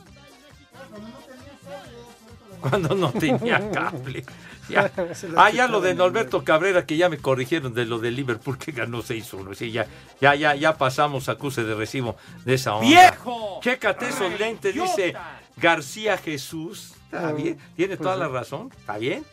Cuando 2.60 2.94
no 2.94 3.12
tenía 3.12 3.70
cable. 3.70 4.24
Ya. 4.68 4.90
Ah, 5.38 5.48
ya 5.48 5.66
lo 5.66 5.80
de 5.80 5.94
Norberto 5.94 6.44
Cabrera, 6.44 6.84
que 6.84 6.98
ya 6.98 7.08
me 7.08 7.16
corrigieron 7.16 7.72
de 7.72 7.86
lo 7.86 8.00
de 8.00 8.10
Liverpool, 8.10 8.58
que 8.58 8.72
ganó 8.72 9.02
6-1. 9.02 9.54
Sí, 9.54 9.72
ya, 9.72 9.86
ya, 10.20 10.34
ya, 10.34 10.54
ya 10.54 10.76
pasamos 10.76 11.30
acuse 11.30 11.64
de 11.64 11.74
recibo 11.74 12.16
de 12.44 12.52
esa 12.52 12.74
onda. 12.74 12.86
¡Viejo! 12.86 13.60
Chécate 13.62 14.10
esos 14.10 14.38
lentes, 14.38 14.74
dice 14.74 15.14
García 15.56 16.18
Jesús. 16.18 16.92
Está 17.06 17.32
bien, 17.32 17.56
tiene 17.76 17.96
toda 17.96 18.16
la 18.16 18.28
razón. 18.28 18.70
¿Está 18.78 18.98
bien? 18.98 19.24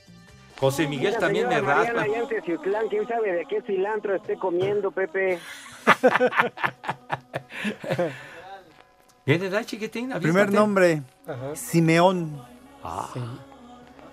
José 0.58 0.88
Miguel 0.88 1.10
Mira, 1.10 1.20
también 1.20 1.50
me 1.50 1.60
raspa. 1.60 2.06
quién 2.90 3.06
sabe 3.06 3.34
de 3.34 3.46
qué 3.46 3.62
cilantro 3.64 4.16
esté 4.16 4.38
comiendo, 4.38 4.90
Pepe. 4.92 5.38
¿Viene 9.26 9.48
edad 9.48 9.66
chiquitín? 9.66 10.12
Primer 10.22 10.52
nombre, 10.52 11.02
Simeón. 11.56 12.55
Ah. 12.88 13.10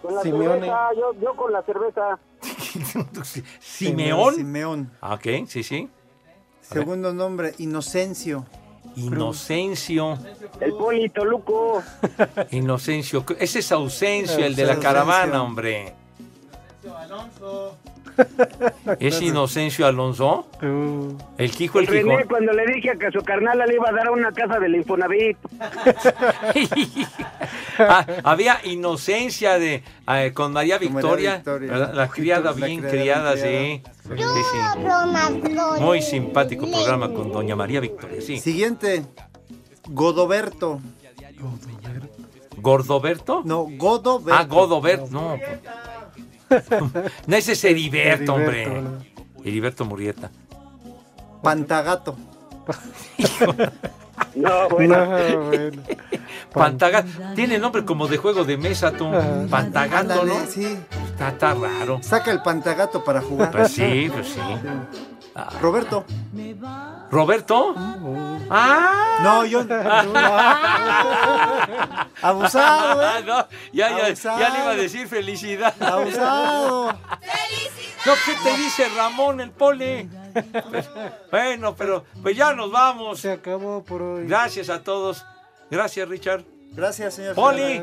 Con 0.00 0.14
la 0.14 0.22
Simeone. 0.22 0.54
cerveza, 0.54 0.88
yo, 0.96 1.12
yo 1.20 1.36
con 1.36 1.52
la 1.52 1.62
cerveza. 1.62 2.18
¿Simeón? 3.60 4.34
Simeón. 4.34 4.90
Ah, 5.00 5.14
Ok, 5.14 5.46
sí, 5.46 5.62
sí. 5.62 5.88
Segundo 6.60 7.12
nombre, 7.12 7.54
Inocencio. 7.58 8.46
Inocencio. 8.96 10.18
El 10.60 10.72
Polito 10.72 11.24
Luco. 11.24 11.82
Inocencio. 12.50 13.24
Ese 13.38 13.60
es 13.60 13.72
Ausencio, 13.72 14.44
el 14.44 14.56
de 14.56 14.64
la 14.64 14.78
caravana, 14.78 15.42
hombre. 15.42 15.94
¿Es 18.98 19.22
Inocencio 19.22 19.86
Alonso? 19.86 20.46
El 21.38 21.50
Quijo, 21.50 21.78
el 21.78 21.86
René, 21.86 22.16
Quijón. 22.16 22.28
cuando 22.28 22.52
le 22.52 22.66
dije 22.66 22.98
que 22.98 23.06
a 23.06 23.10
su 23.10 23.22
carnal 23.22 23.58
le 23.58 23.74
iba 23.74 23.88
a 23.88 23.92
dar 23.92 24.08
a 24.08 24.12
una 24.12 24.32
casa 24.32 24.58
del 24.58 24.76
Infonavit. 24.76 25.38
Ah, 27.78 28.06
había 28.24 28.60
inocencia 28.64 29.58
de 29.58 29.82
eh, 30.08 30.32
con 30.34 30.52
María 30.52 30.78
Victoria, 30.78 31.36
Victoria. 31.36 31.90
la 31.92 32.08
criada 32.08 32.52
La 32.52 32.66
bien 32.66 32.82
criada, 32.82 33.36
sí. 33.36 33.82
Sí, 34.02 34.16
sí. 34.16 35.80
Muy 35.80 36.02
simpático 36.02 36.70
programa 36.70 37.12
con 37.12 37.32
doña 37.32 37.56
María 37.56 37.80
Victoria, 37.80 38.20
sí. 38.20 38.38
Siguiente, 38.38 39.04
Godoberto. 39.88 40.80
¿Gordoberto? 42.58 43.42
No, 43.44 43.66
Godoberto. 43.76 44.32
Ah, 44.32 44.44
Godoberto, 44.44 45.08
no. 45.10 45.36
No, 47.26 47.36
ese 47.36 47.52
es 47.52 47.64
Heriberto, 47.64 48.34
hombre. 48.34 48.62
Heriberto, 48.62 49.04
Heriberto 49.44 49.84
Murrieta. 49.84 50.30
Pantagato. 51.42 52.16
No, 54.34 54.68
bueno. 54.68 55.06
Pantagato. 56.52 57.08
Tiene 57.34 57.58
nombre 57.58 57.84
como 57.84 58.06
de 58.08 58.16
juego 58.18 58.44
de 58.44 58.56
mesa, 58.56 58.92
tú. 58.92 59.10
Pantagato, 59.50 60.12
Ándale, 60.12 60.38
¿no? 60.38 60.46
sí. 60.46 60.78
Está, 61.06 61.28
está 61.28 61.54
raro. 61.54 61.98
Saca 62.02 62.30
el 62.30 62.42
pantagato 62.42 63.02
para 63.04 63.20
jugar. 63.20 63.50
Pues 63.50 63.72
sí, 63.72 64.10
pues 64.12 64.28
sí. 64.28 64.40
Roberto. 65.60 66.04
¿Roberto? 67.10 67.74
¡Ah! 68.50 69.18
No, 69.22 69.44
yo. 69.46 69.60
Abusado, 72.22 73.00
Ah, 73.00 73.18
¿eh? 73.18 73.24
no, 73.26 73.46
ya, 73.72 73.90
ya, 73.90 74.06
Abusado. 74.06 74.38
ya 74.40 74.48
le 74.50 74.58
iba 74.60 74.70
a 74.70 74.76
decir 74.76 75.08
felicidad. 75.08 75.74
Abusado. 75.80 76.92
No, 78.04 78.12
¿qué 78.26 78.34
te 78.42 78.56
dice 78.56 78.88
Ramón 78.96 79.40
el 79.40 79.50
pole? 79.50 80.08
Bueno, 81.30 81.74
pero 81.76 82.04
pues 82.22 82.36
ya 82.36 82.52
nos 82.54 82.70
vamos. 82.70 83.20
Se 83.20 83.32
acabó 83.32 83.82
por 83.84 84.02
hoy. 84.02 84.26
Gracias 84.26 84.68
a 84.68 84.82
todos. 84.82 85.24
Gracias, 85.70 86.08
Richard. 86.08 86.44
Gracias, 86.72 87.14
señor. 87.14 87.34
Poli, 87.34 87.82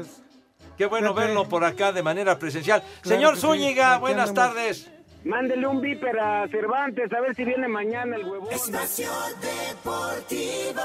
qué 0.77 0.85
bueno 0.85 1.13
Pepe. 1.13 1.27
verlo 1.27 1.47
por 1.49 1.63
acá 1.63 1.91
de 1.91 2.03
manera 2.03 2.37
presencial. 2.39 2.81
Claro 3.01 3.15
Señor 3.17 3.35
sí. 3.35 3.41
Zúñiga, 3.41 3.97
buenas 3.97 4.29
andamos. 4.29 4.53
tardes. 4.55 4.91
Mándele 5.25 5.67
un 5.67 5.81
viper 5.81 6.17
a 6.17 6.47
Cervantes 6.47 7.11
a 7.11 7.19
ver 7.19 7.35
si 7.35 7.43
viene 7.43 7.67
mañana 7.67 8.15
el 8.15 8.23
huevón. 8.23 8.53
Espacio 8.53 9.09
Deportivo. 9.41 10.81